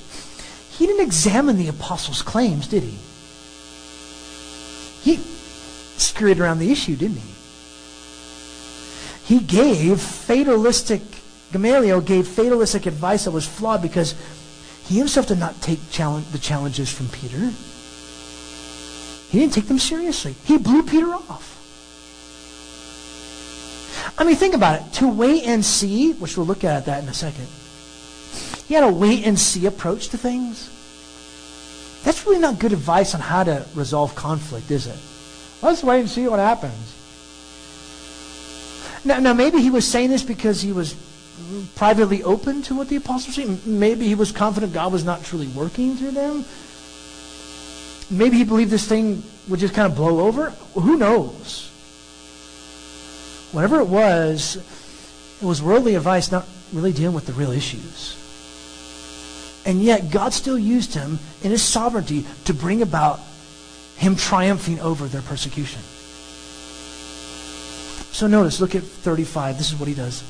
he 0.77 0.87
didn't 0.87 1.05
examine 1.05 1.57
the 1.57 1.67
apostles' 1.67 2.21
claims, 2.21 2.67
did 2.67 2.83
he? 2.83 2.97
He 5.03 5.17
scurried 5.97 6.39
around 6.39 6.59
the 6.59 6.71
issue, 6.71 6.95
didn't 6.95 7.17
he? 7.17 7.34
He 9.25 9.39
gave 9.39 9.99
fatalistic, 9.99 11.01
Gamaliel 11.51 12.01
gave 12.01 12.27
fatalistic 12.27 12.85
advice 12.85 13.25
that 13.25 13.31
was 13.31 13.47
flawed 13.47 13.81
because 13.81 14.13
he 14.85 14.99
himself 14.99 15.27
did 15.27 15.39
not 15.39 15.59
take 15.61 15.79
challenge, 15.89 16.27
the 16.27 16.37
challenges 16.37 16.91
from 16.91 17.07
Peter. 17.07 17.51
He 19.29 19.39
didn't 19.39 19.53
take 19.53 19.67
them 19.67 19.79
seriously. 19.79 20.35
He 20.45 20.59
blew 20.59 20.83
Peter 20.83 21.11
off. 21.11 21.53
I 24.17 24.23
mean, 24.23 24.35
think 24.35 24.53
about 24.53 24.81
it. 24.81 24.93
To 24.93 25.09
wait 25.09 25.43
and 25.45 25.65
see, 25.65 26.13
which 26.13 26.37
we'll 26.37 26.45
look 26.45 26.63
at 26.63 26.85
that 26.85 27.01
in 27.01 27.09
a 27.09 27.13
second. 27.13 27.47
He 28.67 28.75
had 28.75 28.83
a 28.83 28.93
wait 28.93 29.25
and 29.25 29.37
see 29.37 29.65
approach 29.65 30.09
to 30.09 30.17
things. 30.17 30.69
That's 32.03 32.25
really 32.27 32.39
not 32.39 32.59
good 32.59 32.73
advice 32.73 33.15
on 33.15 33.21
how 33.21 33.43
to 33.43 33.65
resolve 33.73 34.13
conflict, 34.13 34.69
is 34.69 34.85
it? 34.85 34.99
Let's 35.63 35.83
wait 35.83 36.01
and 36.01 36.09
see 36.09 36.27
what 36.27 36.39
happens. 36.39 36.94
Now, 39.05 39.19
now 39.19 39.33
maybe 39.33 39.61
he 39.61 39.69
was 39.69 39.87
saying 39.87 40.09
this 40.09 40.23
because 40.23 40.61
he 40.61 40.71
was 40.71 40.95
privately 41.75 42.23
open 42.23 42.63
to 42.63 42.75
what 42.75 42.89
the 42.89 42.95
apostles 42.95 43.27
were 43.27 43.43
saying. 43.43 43.61
Maybe 43.65 44.07
he 44.07 44.15
was 44.15 44.31
confident 44.31 44.73
God 44.73 44.91
was 44.91 45.05
not 45.05 45.23
truly 45.23 45.47
working 45.47 45.95
through 45.95 46.11
them. 46.11 46.43
Maybe 48.09 48.37
he 48.37 48.43
believed 48.43 48.71
this 48.71 48.87
thing 48.87 49.23
would 49.47 49.59
just 49.59 49.73
kind 49.73 49.91
of 49.91 49.95
blow 49.95 50.21
over. 50.21 50.49
Who 50.73 50.97
knows? 50.97 51.69
Whatever 53.51 53.79
it 53.79 53.87
was, 53.87 54.57
it 55.41 55.45
was 55.45 55.61
worldly 55.61 55.95
advice, 55.95 56.31
not 56.31 56.47
really 56.73 56.91
dealing 56.91 57.15
with 57.15 57.25
the 57.25 57.33
real 57.33 57.51
issues. 57.51 58.21
And 59.65 59.81
yet, 59.81 60.11
God 60.11 60.33
still 60.33 60.59
used 60.59 60.93
him 60.93 61.19
in 61.43 61.51
his 61.51 61.63
sovereignty 61.63 62.25
to 62.45 62.53
bring 62.53 62.81
about 62.81 63.19
him 63.97 64.15
triumphing 64.15 64.79
over 64.79 65.07
their 65.07 65.21
persecution. 65.21 65.81
So 68.15 68.27
notice, 68.27 68.61
look 68.61 68.75
at 68.75 68.83
35. 68.83 69.57
This 69.57 69.73
is 69.73 69.77
what 69.77 69.89
he 69.89 69.93
does. 69.93 70.23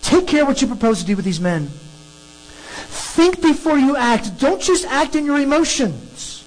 Take 0.00 0.26
care 0.26 0.46
what 0.46 0.62
you 0.62 0.66
propose 0.66 1.00
to 1.00 1.04
do 1.06 1.14
with 1.14 1.24
these 1.26 1.38
men. 1.38 1.66
Think 1.66 3.42
before 3.42 3.76
you 3.76 3.94
act. 3.94 4.38
Don't 4.40 4.58
just 4.58 4.86
act 4.86 5.14
in 5.14 5.26
your 5.26 5.38
emotions. 5.38 6.42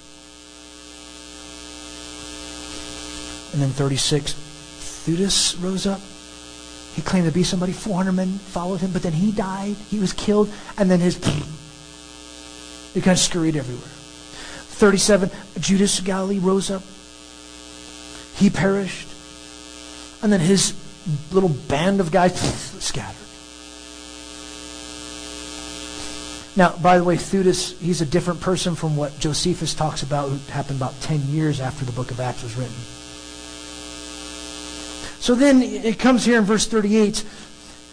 And 3.52 3.62
then 3.62 3.70
36. 3.70 4.32
Theudas 5.06 5.62
rose 5.62 5.86
up. 5.86 6.00
He 6.96 7.02
claimed 7.02 7.28
to 7.28 7.32
be 7.32 7.44
somebody. 7.44 7.70
400 7.70 8.10
men 8.10 8.26
followed 8.26 8.80
him, 8.80 8.90
but 8.90 9.04
then 9.04 9.12
he 9.12 9.30
died. 9.30 9.76
He 9.90 10.00
was 10.00 10.12
killed, 10.12 10.52
and 10.76 10.90
then 10.90 10.98
his. 10.98 11.18
It 12.96 13.04
kind 13.04 13.12
of 13.12 13.20
scurried 13.20 13.54
everywhere. 13.54 13.86
37, 13.86 15.30
Judas 15.60 16.00
Galilee 16.00 16.40
rose 16.40 16.68
up. 16.72 16.82
He 18.34 18.50
perished. 18.50 19.06
And 20.22 20.32
then 20.32 20.40
his 20.40 20.74
little 21.30 21.48
band 21.48 22.00
of 22.00 22.10
guys 22.10 22.38
scattered. 22.82 23.14
Now, 26.56 26.74
by 26.78 26.96
the 26.96 27.04
way, 27.04 27.16
Theudas, 27.16 27.78
he's 27.80 28.00
a 28.00 28.06
different 28.06 28.40
person 28.40 28.74
from 28.74 28.96
what 28.96 29.18
Josephus 29.18 29.74
talks 29.74 30.02
about, 30.02 30.30
who 30.30 30.38
happened 30.50 30.78
about 30.78 30.98
10 31.02 31.20
years 31.28 31.60
after 31.60 31.84
the 31.84 31.92
book 31.92 32.10
of 32.10 32.18
Acts 32.18 32.42
was 32.42 32.56
written. 32.56 32.74
So 35.20 35.34
then 35.34 35.60
it 35.62 35.98
comes 35.98 36.24
here 36.24 36.38
in 36.38 36.44
verse 36.44 36.66
38. 36.66 37.24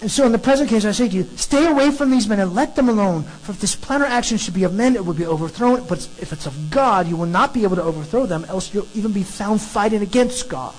And 0.02 0.10
so 0.12 0.26
in 0.26 0.32
the 0.32 0.40
present 0.40 0.70
case, 0.70 0.86
I 0.86 0.92
say 0.92 1.10
to 1.10 1.16
you, 1.16 1.24
stay 1.36 1.66
away 1.66 1.92
from 1.92 2.10
these 2.10 2.28
men 2.28 2.40
and 2.40 2.56
let 2.56 2.76
them 2.76 2.88
alone. 2.88 3.24
For 3.24 3.52
if 3.52 3.60
this 3.60 3.76
plan 3.76 4.02
or 4.02 4.06
action 4.06 4.38
should 4.38 4.54
be 4.54 4.64
of 4.64 4.74
men, 4.74 4.96
it 4.96 5.06
will 5.06 5.14
be 5.14 5.26
overthrown. 5.26 5.86
But 5.86 6.00
if 6.22 6.32
it's 6.32 6.46
of 6.46 6.70
God, 6.70 7.08
you 7.08 7.18
will 7.18 7.26
not 7.26 7.54
be 7.54 7.64
able 7.64 7.76
to 7.76 7.84
overthrow 7.84 8.26
them, 8.26 8.46
else 8.46 8.74
you'll 8.74 8.88
even 8.94 9.12
be 9.12 9.24
found 9.24 9.62
fighting 9.62 10.02
against 10.02 10.48
God. 10.48 10.76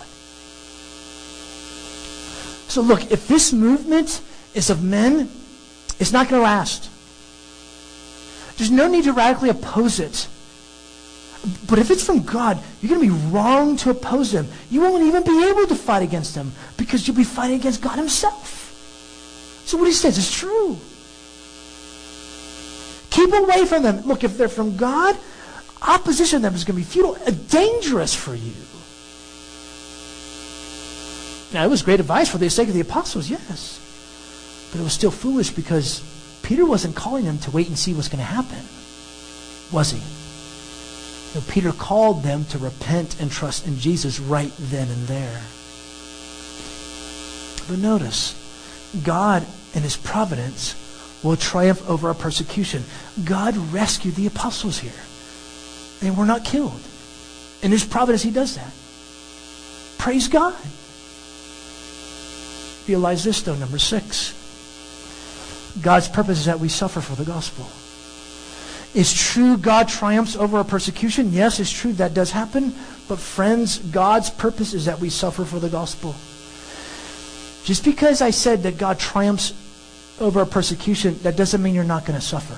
So 2.74 2.82
look, 2.82 3.12
if 3.12 3.28
this 3.28 3.52
movement 3.52 4.20
is 4.52 4.68
of 4.68 4.82
men, 4.82 5.30
it's 6.00 6.10
not 6.10 6.28
going 6.28 6.40
to 6.40 6.42
last. 6.42 6.90
There's 8.56 8.72
no 8.72 8.88
need 8.88 9.04
to 9.04 9.12
radically 9.12 9.48
oppose 9.48 10.00
it. 10.00 10.26
But 11.68 11.78
if 11.78 11.92
it's 11.92 12.04
from 12.04 12.24
God, 12.24 12.58
you're 12.82 12.88
going 12.88 13.08
to 13.08 13.14
be 13.14 13.30
wrong 13.30 13.76
to 13.76 13.90
oppose 13.90 14.34
him. 14.34 14.48
You 14.72 14.80
won't 14.80 15.04
even 15.04 15.22
be 15.22 15.48
able 15.48 15.68
to 15.68 15.76
fight 15.76 16.02
against 16.02 16.34
him 16.34 16.50
because 16.76 17.06
you'll 17.06 17.16
be 17.16 17.22
fighting 17.22 17.60
against 17.60 17.80
God 17.80 17.96
himself. 17.96 18.72
So 19.66 19.78
what 19.78 19.86
he 19.86 19.92
says 19.92 20.18
is 20.18 20.28
true. 20.28 20.76
Keep 23.10 23.34
away 23.34 23.66
from 23.66 23.84
them. 23.84 24.00
Look, 24.00 24.24
if 24.24 24.36
they're 24.36 24.48
from 24.48 24.76
God, 24.76 25.16
opposition 25.80 26.40
to 26.40 26.42
them 26.42 26.56
is 26.56 26.64
going 26.64 26.82
to 26.82 26.84
be 26.84 26.90
futile, 26.90 27.14
dangerous 27.50 28.16
for 28.16 28.34
you. 28.34 28.52
Now, 31.54 31.64
it 31.64 31.70
was 31.70 31.82
great 31.82 32.00
advice 32.00 32.28
for 32.28 32.38
the 32.38 32.50
sake 32.50 32.66
of 32.66 32.74
the 32.74 32.80
apostles, 32.80 33.30
yes. 33.30 33.78
But 34.72 34.80
it 34.80 34.82
was 34.82 34.92
still 34.92 35.12
foolish 35.12 35.50
because 35.50 36.02
Peter 36.42 36.66
wasn't 36.66 36.96
calling 36.96 37.24
them 37.24 37.38
to 37.38 37.50
wait 37.52 37.68
and 37.68 37.78
see 37.78 37.94
what's 37.94 38.08
going 38.08 38.18
to 38.18 38.24
happen, 38.24 38.58
was 39.70 39.92
he? 39.92 40.02
No, 41.38 41.44
Peter 41.48 41.70
called 41.70 42.24
them 42.24 42.44
to 42.46 42.58
repent 42.58 43.20
and 43.20 43.30
trust 43.30 43.68
in 43.68 43.78
Jesus 43.78 44.18
right 44.18 44.50
then 44.58 44.88
and 44.88 45.06
there. 45.06 45.40
But 47.68 47.78
notice, 47.78 48.34
God 49.04 49.46
in 49.74 49.82
his 49.82 49.96
providence 49.96 50.74
will 51.22 51.36
triumph 51.36 51.88
over 51.88 52.08
our 52.08 52.14
persecution. 52.14 52.82
God 53.24 53.56
rescued 53.72 54.16
the 54.16 54.26
apostles 54.26 54.80
here. 54.80 54.92
They 56.00 56.10
were 56.10 56.26
not 56.26 56.44
killed. 56.44 56.80
In 57.62 57.70
his 57.70 57.84
providence, 57.84 58.24
he 58.24 58.32
does 58.32 58.56
that. 58.56 58.72
Praise 59.98 60.26
God. 60.26 60.56
Realize 62.86 63.24
this, 63.24 63.42
though, 63.42 63.54
number 63.54 63.78
six. 63.78 64.40
God's 65.82 66.08
purpose 66.08 66.38
is 66.40 66.44
that 66.46 66.60
we 66.60 66.68
suffer 66.68 67.00
for 67.00 67.16
the 67.16 67.24
gospel. 67.24 67.66
It's 68.94 69.12
true 69.12 69.56
God 69.56 69.88
triumphs 69.88 70.36
over 70.36 70.58
our 70.58 70.64
persecution. 70.64 71.32
Yes, 71.32 71.58
it's 71.58 71.72
true 71.72 71.92
that 71.94 72.14
does 72.14 72.30
happen. 72.30 72.74
But 73.08 73.18
friends, 73.18 73.78
God's 73.78 74.30
purpose 74.30 74.72
is 74.72 74.84
that 74.84 75.00
we 75.00 75.10
suffer 75.10 75.44
for 75.44 75.58
the 75.58 75.68
gospel. 75.68 76.14
Just 77.64 77.84
because 77.84 78.22
I 78.22 78.30
said 78.30 78.62
that 78.62 78.78
God 78.78 78.98
triumphs 78.98 79.52
over 80.20 80.40
our 80.40 80.46
persecution, 80.46 81.18
that 81.22 81.36
doesn't 81.36 81.62
mean 81.62 81.74
you're 81.74 81.82
not 81.82 82.06
going 82.06 82.18
to 82.18 82.24
suffer. 82.24 82.56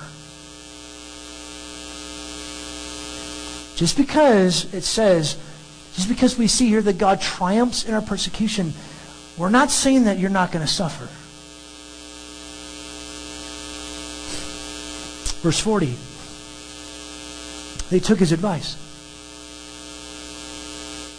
Just 3.77 3.97
because 3.97 4.71
it 4.73 4.83
says, 4.83 5.37
just 5.95 6.09
because 6.09 6.37
we 6.37 6.47
see 6.47 6.67
here 6.67 6.81
that 6.81 6.97
God 6.97 7.21
triumphs 7.21 7.85
in 7.85 7.93
our 7.93 8.01
persecution, 8.01 8.73
we're 9.37 9.49
not 9.49 9.69
saying 9.69 10.05
that 10.05 10.17
you're 10.17 10.29
not 10.29 10.51
going 10.51 10.65
to 10.65 10.71
suffer. 10.71 11.05
Verse 15.43 15.59
40. 15.59 15.95
They 17.89 17.99
took 17.99 18.17
his 18.19 18.31
advice. 18.31 18.75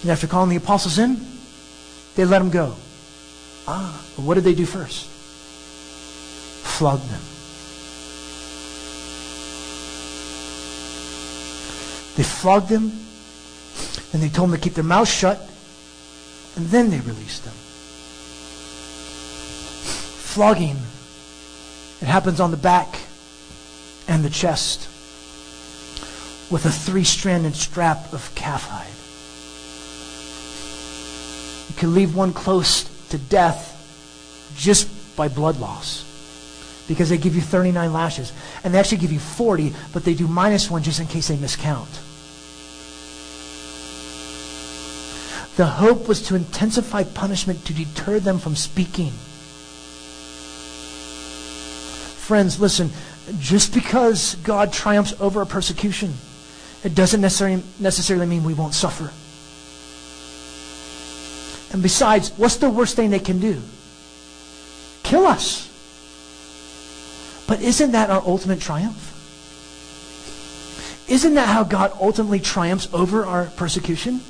And 0.02 0.10
after 0.10 0.26
calling 0.26 0.50
the 0.50 0.56
apostles 0.56 0.98
in, 0.98 1.20
they 2.16 2.24
let 2.24 2.40
them 2.40 2.50
go. 2.50 2.74
Ah, 3.66 4.04
but 4.16 4.24
what 4.24 4.34
did 4.34 4.44
they 4.44 4.54
do 4.54 4.66
first? 4.66 5.06
Flog 6.64 7.00
them. 7.00 7.20
They 12.16 12.24
flogged 12.24 12.68
them, 12.68 12.90
and 14.12 14.20
they 14.20 14.28
told 14.28 14.50
them 14.50 14.58
to 14.58 14.62
keep 14.62 14.74
their 14.74 14.82
mouths 14.82 15.10
shut, 15.10 15.40
and 16.56 16.66
then 16.66 16.90
they 16.90 16.98
released 17.00 17.44
them. 17.44 17.54
Flogging, 20.28 20.76
it 22.00 22.06
happens 22.06 22.38
on 22.38 22.50
the 22.50 22.56
back 22.56 23.00
and 24.06 24.22
the 24.22 24.30
chest 24.30 24.86
with 26.50 26.64
a 26.64 26.70
three 26.70 27.02
stranded 27.02 27.56
strap 27.56 28.12
of 28.12 28.32
calf 28.34 28.68
hide. 28.68 28.86
You 31.70 31.80
can 31.80 31.94
leave 31.94 32.14
one 32.14 32.32
close 32.32 32.84
to 33.08 33.18
death 33.18 33.74
just 34.54 35.16
by 35.16 35.28
blood 35.28 35.58
loss 35.58 36.04
because 36.86 37.08
they 37.08 37.18
give 37.18 37.34
you 37.34 37.40
39 37.40 37.92
lashes. 37.92 38.32
And 38.62 38.74
they 38.74 38.78
actually 38.78 38.98
give 38.98 39.12
you 39.12 39.18
40, 39.18 39.72
but 39.92 40.04
they 40.04 40.14
do 40.14 40.28
minus 40.28 40.70
one 40.70 40.82
just 40.82 41.00
in 41.00 41.06
case 41.06 41.28
they 41.28 41.36
miscount. 41.36 42.04
The 45.56 45.66
hope 45.66 46.06
was 46.06 46.22
to 46.28 46.36
intensify 46.36 47.02
punishment 47.02 47.64
to 47.64 47.72
deter 47.72 48.20
them 48.20 48.38
from 48.38 48.54
speaking. 48.54 49.12
Friends, 52.28 52.60
listen, 52.60 52.90
just 53.40 53.72
because 53.72 54.34
God 54.44 54.70
triumphs 54.70 55.18
over 55.18 55.40
a 55.40 55.46
persecution, 55.46 56.12
it 56.84 56.94
doesn't 56.94 57.22
necessarily, 57.22 57.62
necessarily 57.80 58.26
mean 58.26 58.44
we 58.44 58.52
won't 58.52 58.74
suffer. 58.74 59.10
And 61.72 61.82
besides, 61.82 62.28
what's 62.36 62.56
the 62.56 62.68
worst 62.68 62.96
thing 62.96 63.08
they 63.08 63.18
can 63.18 63.40
do? 63.40 63.62
Kill 65.04 65.24
us. 65.24 65.70
But 67.46 67.62
isn't 67.62 67.92
that 67.92 68.10
our 68.10 68.20
ultimate 68.20 68.60
triumph? 68.60 69.14
Isn't 71.08 71.32
that 71.32 71.48
how 71.48 71.64
God 71.64 71.92
ultimately 71.98 72.40
triumphs 72.40 72.90
over 72.92 73.24
our 73.24 73.46
persecution? 73.56 74.20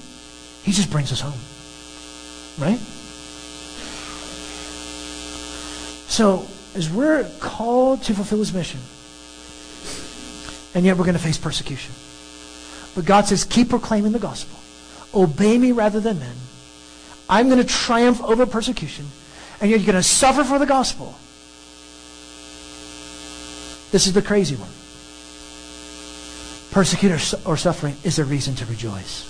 He 0.63 0.71
just 0.71 0.93
brings 0.93 1.11
us 1.11 1.21
home. 1.21 1.41
Right? 2.65 2.79
So, 6.09 6.47
as 6.75 6.91
we're 6.91 7.29
called 7.41 8.03
to 8.05 8.15
fulfill 8.15 8.39
his 8.39 8.53
mission, 8.53 8.81
and 10.75 10.85
yet 10.85 10.97
we're 10.97 11.05
going 11.05 11.17
to 11.17 11.23
face 11.23 11.39
persecution. 11.39 11.95
But 12.95 13.05
God 13.05 13.27
says, 13.27 13.45
keep 13.45 13.71
proclaiming 13.71 14.13
the 14.13 14.19
gospel. 14.19 14.59
Obey 15.15 15.57
me 15.57 15.73
rather 15.73 16.01
than 16.01 16.19
men. 16.19 16.37
I'm 17.29 17.49
going 17.49 17.61
to 17.61 17.65
triumph 17.65 18.23
over 18.23 18.47
persecution, 18.47 19.07
and 19.61 19.71
yet 19.71 19.81
you're 19.81 19.87
going 19.87 19.97
to 19.97 20.03
suffer 20.03 20.45
for 20.45 20.59
the 20.59 20.67
gospel. 20.67 21.15
This 23.91 24.07
is 24.07 24.13
the 24.13 24.23
crazy 24.23 24.57
one. 24.57 24.71
Persecution 26.71 27.41
or 27.47 27.57
suffering 27.57 27.97
is 28.05 28.19
a 28.19 28.25
reason 28.25 28.55
to 28.57 28.67
rejoice. 28.67 29.25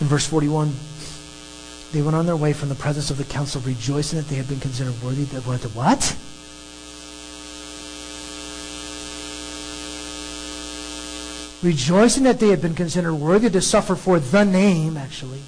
In 0.00 0.06
verse 0.06 0.26
41, 0.26 0.72
they 1.92 2.02
went 2.02 2.16
on 2.16 2.26
their 2.26 2.36
way 2.36 2.52
from 2.52 2.68
the 2.68 2.74
presence 2.74 3.10
of 3.10 3.16
the 3.16 3.24
council, 3.24 3.62
rejoicing 3.62 4.18
that 4.18 4.28
they 4.28 4.36
had 4.36 4.48
been 4.48 4.60
considered 4.60 4.94
worthy 5.02 5.22
of 5.22 5.76
what? 5.76 6.16
Rejoicing 11.62 12.22
that 12.24 12.38
they 12.38 12.48
had 12.48 12.60
been 12.60 12.74
considered 12.74 13.14
worthy 13.14 13.50
to 13.50 13.60
suffer 13.60 13.96
for 13.96 14.20
the 14.20 14.44
name, 14.44 14.96
actually. 14.96 15.40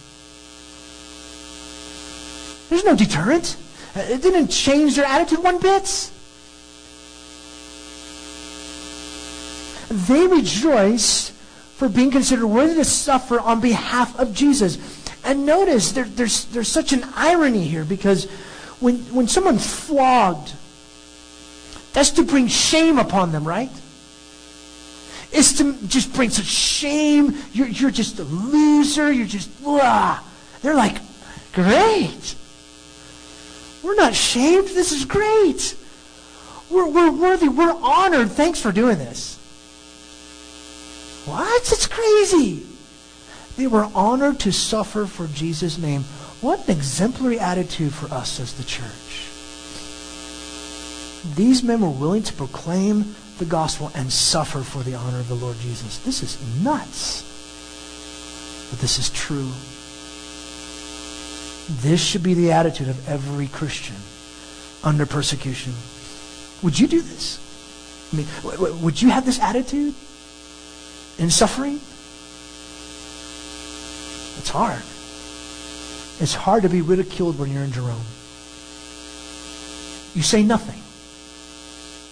There's 2.68 2.84
no 2.84 2.96
deterrent. 2.96 3.56
Uh, 3.94 4.00
it 4.00 4.22
didn't 4.22 4.48
change 4.48 4.96
their 4.96 5.04
attitude 5.04 5.42
one 5.42 5.58
bit. 5.58 6.10
They 9.90 10.26
rejoiced 10.26 11.32
for 11.76 11.88
being 11.88 12.10
considered 12.10 12.46
worthy 12.46 12.74
to 12.74 12.84
suffer 12.84 13.40
on 13.40 13.60
behalf 13.60 14.18
of 14.18 14.34
Jesus. 14.34 14.76
And 15.24 15.46
notice 15.46 15.92
there, 15.92 16.04
there's, 16.04 16.46
there's 16.46 16.68
such 16.68 16.92
an 16.92 17.04
irony 17.14 17.64
here 17.64 17.84
because 17.84 18.24
when, 18.80 18.96
when 19.14 19.28
someone's 19.28 19.70
flogged, 19.70 20.52
that's 21.92 22.10
to 22.10 22.22
bring 22.22 22.46
shame 22.46 22.98
upon 22.98 23.32
them, 23.32 23.46
right? 23.46 23.70
It's 25.32 25.58
to 25.58 25.74
just 25.86 26.12
bring 26.14 26.30
such 26.30 26.46
shame. 26.46 27.36
You're, 27.52 27.68
you're 27.68 27.90
just 27.90 28.18
a 28.18 28.24
loser. 28.24 29.12
You're 29.12 29.26
just, 29.26 29.62
blah. 29.62 30.20
They're 30.62 30.74
like, 30.74 30.96
great. 31.52 32.34
We're 33.82 33.94
not 33.94 34.14
shamed. 34.14 34.68
This 34.68 34.92
is 34.92 35.04
great. 35.04 35.76
We're, 36.70 36.88
we're 36.88 37.10
worthy. 37.10 37.48
We're 37.48 37.72
honored. 37.72 38.30
Thanks 38.30 38.60
for 38.60 38.72
doing 38.72 38.98
this. 38.98 39.36
What? 41.26 41.62
It's 41.72 41.86
crazy. 41.86 42.66
They 43.60 43.66
were 43.66 43.90
honored 43.94 44.40
to 44.40 44.52
suffer 44.52 45.04
for 45.04 45.26
Jesus' 45.26 45.76
name. 45.76 46.04
What 46.40 46.66
an 46.66 46.74
exemplary 46.74 47.38
attitude 47.38 47.92
for 47.92 48.06
us 48.06 48.40
as 48.40 48.54
the 48.54 48.64
church. 48.64 49.28
These 51.36 51.62
men 51.62 51.82
were 51.82 51.90
willing 51.90 52.22
to 52.22 52.32
proclaim 52.32 53.14
the 53.36 53.44
gospel 53.44 53.92
and 53.94 54.10
suffer 54.10 54.60
for 54.60 54.82
the 54.82 54.94
honor 54.94 55.18
of 55.20 55.28
the 55.28 55.34
Lord 55.34 55.58
Jesus. 55.58 55.98
This 55.98 56.22
is 56.22 56.38
nuts. 56.64 57.20
But 58.70 58.80
this 58.80 58.98
is 58.98 59.10
true. 59.10 59.50
This 61.82 62.00
should 62.02 62.22
be 62.22 62.32
the 62.32 62.52
attitude 62.52 62.88
of 62.88 63.06
every 63.10 63.48
Christian 63.48 63.96
under 64.82 65.04
persecution. 65.04 65.74
Would 66.62 66.80
you 66.80 66.86
do 66.86 67.02
this? 67.02 67.38
I 68.10 68.16
mean, 68.16 68.26
would 68.80 69.02
you 69.02 69.10
have 69.10 69.26
this 69.26 69.38
attitude 69.38 69.92
in 71.18 71.28
suffering? 71.28 71.78
It's 74.40 74.48
hard. 74.48 74.82
It's 76.22 76.34
hard 76.34 76.62
to 76.62 76.70
be 76.70 76.80
ridiculed 76.80 77.38
when 77.38 77.52
you're 77.52 77.62
in 77.62 77.72
Jerome. 77.72 78.00
You 80.14 80.22
say 80.22 80.42
nothing. 80.42 80.80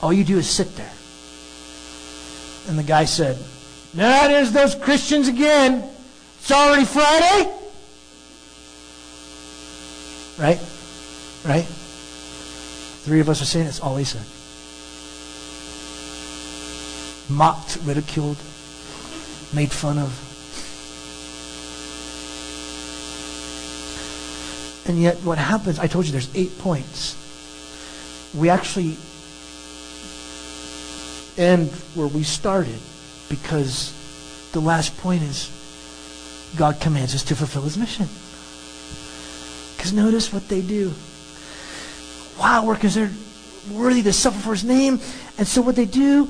All 0.03 0.13
you 0.13 0.25
do 0.25 0.37
is 0.37 0.47
sit 0.47 0.77
there. 0.77 0.93
And 2.69 2.79
the 2.79 2.83
guy 2.83 3.07
said, 3.07 3.39
Now 3.95 4.29
there's 4.29 4.53
those 4.53 4.75
Christians 4.75 5.29
again. 5.29 5.89
It's 6.41 6.53
already 6.53 6.85
Friday. 6.85 7.51
Right? 10.39 10.61
Right? 11.47 11.65
Three 13.05 13.21
of 13.21 13.31
us 13.31 13.41
are 13.41 13.47
saying 13.47 13.69
it's 13.69 13.81
all 13.81 13.97
he 13.97 14.05
said. 14.05 14.21
Mocked, 17.35 17.79
ridiculed, 17.87 18.37
made 19.55 19.71
fun 19.71 19.97
of. 19.97 20.28
And 24.89 24.99
yet, 24.99 25.17
what 25.19 25.37
happens, 25.37 25.79
I 25.79 25.87
told 25.87 26.07
you 26.07 26.13
there's 26.13 26.35
eight 26.35 26.59
points. 26.59 27.15
We 28.35 28.49
actually 28.49 28.97
end 31.37 31.71
where 31.95 32.07
we 32.07 32.23
started 32.23 32.79
because 33.29 33.93
the 34.53 34.61
last 34.61 34.97
point 34.99 35.23
is 35.23 35.51
God 36.57 36.81
commands 36.81 37.15
us 37.15 37.23
to 37.25 37.37
fulfill 37.37 37.63
his 37.63 37.77
mission. 37.77 38.09
Because 39.77 39.93
notice 39.93 40.33
what 40.33 40.49
they 40.49 40.63
do. 40.63 40.93
Wow, 42.41 42.65
we're 42.65 42.77
considered 42.77 43.15
worthy 43.71 44.03
to 44.05 44.13
suffer 44.13 44.39
for 44.39 44.53
his 44.53 44.65
name. 44.65 45.01
And 45.37 45.47
so 45.47 45.61
what 45.61 45.77
they 45.77 45.85
do, 45.85 46.29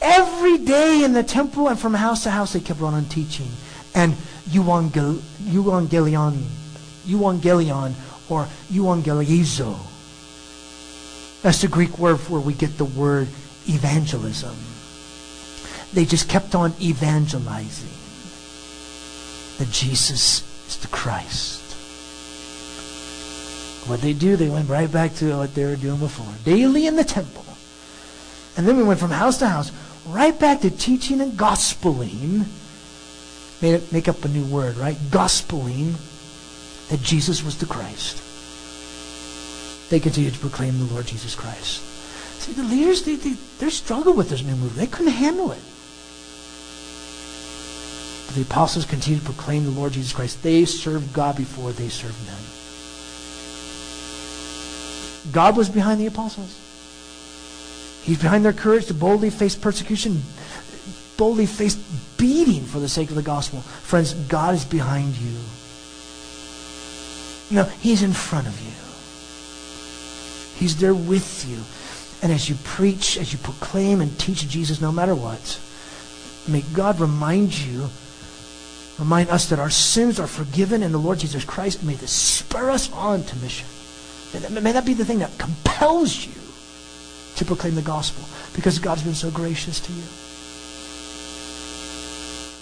every 0.00 0.56
day 0.58 1.04
in 1.04 1.12
the 1.12 1.22
temple 1.22 1.68
and 1.68 1.78
from 1.78 1.92
house 1.92 2.22
to 2.22 2.30
house, 2.30 2.54
they 2.54 2.60
kept 2.60 2.80
on 2.80 3.04
teaching. 3.04 3.48
And 3.94 4.14
euangel- 4.48 5.20
euangelion 5.42 6.42
euangelion 7.08 7.94
or 8.28 8.46
euangelizo. 8.70 9.76
That's 11.42 11.62
the 11.62 11.68
Greek 11.68 11.98
word 11.98 12.20
for 12.20 12.34
where 12.34 12.40
we 12.40 12.52
get 12.52 12.78
the 12.78 12.84
word 12.84 13.28
evangelism. 13.66 14.56
They 15.92 16.04
just 16.04 16.28
kept 16.28 16.54
on 16.54 16.74
evangelizing 16.80 17.88
that 19.58 19.72
Jesus 19.72 20.42
is 20.68 20.76
the 20.78 20.88
Christ. 20.88 21.62
What 23.88 24.02
they 24.02 24.12
do, 24.12 24.36
they 24.36 24.50
went 24.50 24.68
right 24.68 24.90
back 24.90 25.14
to 25.16 25.38
what 25.38 25.54
they 25.54 25.64
were 25.64 25.76
doing 25.76 25.98
before. 25.98 26.26
Daily 26.44 26.86
in 26.86 26.96
the 26.96 27.04
temple. 27.04 27.44
And 28.56 28.66
then 28.66 28.76
we 28.76 28.82
went 28.82 29.00
from 29.00 29.10
house 29.10 29.38
to 29.38 29.48
house, 29.48 29.72
right 30.06 30.38
back 30.38 30.60
to 30.60 30.70
teaching 30.70 31.20
and 31.20 31.32
gospeling. 31.32 32.44
Made 33.62 33.74
it, 33.74 33.92
make 33.92 34.08
up 34.08 34.24
a 34.24 34.28
new 34.28 34.44
word, 34.44 34.76
right? 34.76 34.96
Gospeling 35.10 35.94
that 36.88 37.02
Jesus 37.02 37.42
was 37.42 37.58
the 37.58 37.66
Christ. 37.66 38.22
They 39.90 40.00
continued 40.00 40.34
to 40.34 40.40
proclaim 40.40 40.78
the 40.78 40.92
Lord 40.92 41.06
Jesus 41.06 41.34
Christ. 41.34 41.82
See, 42.40 42.52
the 42.52 42.62
leaders, 42.62 43.02
they, 43.02 43.16
they, 43.16 43.36
they 43.58 43.70
struggled 43.70 44.16
with 44.16 44.30
this 44.30 44.42
new 44.42 44.52
movement. 44.52 44.76
They 44.76 44.86
couldn't 44.86 45.12
handle 45.12 45.52
it. 45.52 45.62
But 48.26 48.36
the 48.36 48.42
apostles 48.42 48.84
continued 48.84 49.20
to 49.20 49.32
proclaim 49.32 49.64
the 49.64 49.70
Lord 49.70 49.92
Jesus 49.92 50.12
Christ. 50.12 50.42
They 50.42 50.64
served 50.66 51.12
God 51.14 51.36
before 51.36 51.72
they 51.72 51.88
served 51.88 52.18
men. 52.26 52.36
God 55.32 55.56
was 55.56 55.68
behind 55.68 56.00
the 56.00 56.06
apostles. 56.06 56.56
He's 58.02 58.20
behind 58.20 58.44
their 58.44 58.52
courage 58.52 58.86
to 58.86 58.94
boldly 58.94 59.30
face 59.30 59.54
persecution, 59.54 60.22
boldly 61.16 61.46
face 61.46 61.74
beating 62.16 62.64
for 62.64 62.78
the 62.78 62.88
sake 62.88 63.10
of 63.10 63.16
the 63.16 63.22
gospel. 63.22 63.60
Friends, 63.60 64.14
God 64.14 64.54
is 64.54 64.64
behind 64.64 65.16
you. 65.16 65.36
No, 67.50 67.64
He's 67.64 68.02
in 68.02 68.12
front 68.12 68.46
of 68.46 68.60
you. 68.60 68.72
He's 70.58 70.76
there 70.76 70.94
with 70.94 71.46
you. 71.48 71.58
And 72.20 72.32
as 72.32 72.48
you 72.48 72.56
preach, 72.64 73.16
as 73.16 73.32
you 73.32 73.38
proclaim 73.38 74.00
and 74.00 74.18
teach 74.18 74.48
Jesus, 74.48 74.80
no 74.80 74.90
matter 74.90 75.14
what, 75.14 75.60
may 76.48 76.62
God 76.74 76.98
remind 76.98 77.56
you, 77.56 77.88
remind 78.98 79.30
us 79.30 79.48
that 79.50 79.60
our 79.60 79.70
sins 79.70 80.18
are 80.18 80.26
forgiven 80.26 80.82
in 80.82 80.90
the 80.90 80.98
Lord 80.98 81.20
Jesus 81.20 81.44
Christ. 81.44 81.84
May 81.84 81.94
this 81.94 82.10
spur 82.10 82.70
us 82.70 82.92
on 82.92 83.22
to 83.22 83.36
mission. 83.36 83.68
May 84.34 84.40
that, 84.40 84.62
may 84.62 84.72
that 84.72 84.84
be 84.84 84.94
the 84.94 85.04
thing 85.04 85.20
that 85.20 85.38
compels 85.38 86.26
you 86.26 86.34
to 87.36 87.44
proclaim 87.44 87.76
the 87.76 87.82
gospel 87.82 88.24
because 88.56 88.80
God's 88.80 89.04
been 89.04 89.14
so 89.14 89.30
gracious 89.30 89.78
to 89.78 89.92
you. 89.92 90.02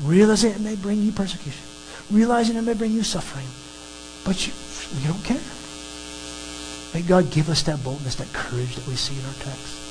Realizing 0.06 0.52
it 0.52 0.60
may 0.60 0.76
bring 0.76 1.02
you 1.02 1.12
persecution. 1.12 1.64
Realizing 2.10 2.56
it 2.56 2.62
may 2.62 2.74
bring 2.74 2.92
you 2.92 3.02
suffering. 3.02 3.46
But 4.24 4.46
you, 4.46 4.52
we 4.94 5.06
don't 5.06 5.24
care. 5.24 5.40
May 6.94 7.02
God 7.02 7.30
give 7.30 7.48
us 7.50 7.62
that 7.62 7.82
boldness, 7.82 8.14
that 8.16 8.32
courage 8.32 8.74
that 8.76 8.86
we 8.86 8.94
see 8.94 9.18
in 9.18 9.26
our 9.26 9.34
text. 9.34 9.82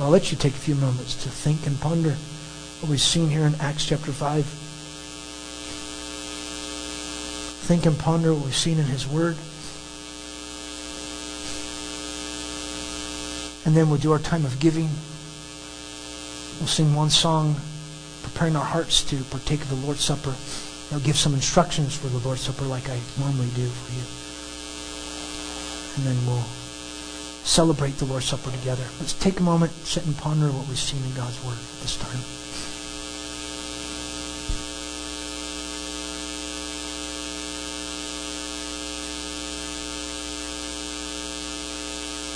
I'll 0.00 0.10
let 0.10 0.30
you 0.30 0.36
take 0.36 0.52
a 0.52 0.58
few 0.58 0.74
moments 0.74 1.14
to 1.24 1.30
think 1.30 1.66
and 1.66 1.80
ponder 1.80 2.10
what 2.80 2.90
we've 2.90 3.00
seen 3.00 3.30
here 3.30 3.46
in 3.46 3.54
Acts 3.56 3.86
chapter 3.86 4.12
5. 4.12 4.44
Think 7.66 7.86
and 7.86 7.98
ponder 7.98 8.34
what 8.34 8.44
we've 8.44 8.54
seen 8.54 8.78
in 8.78 8.84
His 8.84 9.08
Word. 9.08 9.36
And 13.64 13.74
then 13.74 13.88
we'll 13.88 13.98
do 13.98 14.12
our 14.12 14.18
time 14.18 14.44
of 14.44 14.60
giving. 14.60 14.90
We'll 16.60 16.68
sing 16.68 16.94
one 16.94 17.10
song, 17.10 17.56
preparing 18.22 18.54
our 18.54 18.64
hearts 18.64 19.02
to 19.10 19.16
partake 19.24 19.62
of 19.62 19.70
the 19.70 19.76
Lord's 19.76 20.04
Supper. 20.04 20.34
I'll 20.92 21.00
give 21.00 21.16
some 21.16 21.34
instructions 21.34 21.96
for 21.96 22.06
the 22.08 22.18
Lord's 22.18 22.42
Supper 22.42 22.64
like 22.64 22.88
I 22.88 22.98
normally 23.18 23.48
do 23.56 23.66
for 23.66 23.92
you. 23.92 24.06
And 25.96 26.06
then 26.06 26.26
we'll 26.26 26.44
celebrate 27.44 27.98
the 27.98 28.04
Lord's 28.04 28.26
Supper 28.26 28.50
together. 28.50 28.84
Let's 29.00 29.14
take 29.14 29.40
a 29.40 29.42
moment, 29.42 29.72
sit 29.84 30.06
and 30.06 30.16
ponder 30.16 30.46
what 30.52 30.68
we've 30.68 30.78
seen 30.78 31.02
in 31.02 31.14
God's 31.14 31.42
Word 31.44 31.58
this 31.82 31.96
time. 31.96 32.35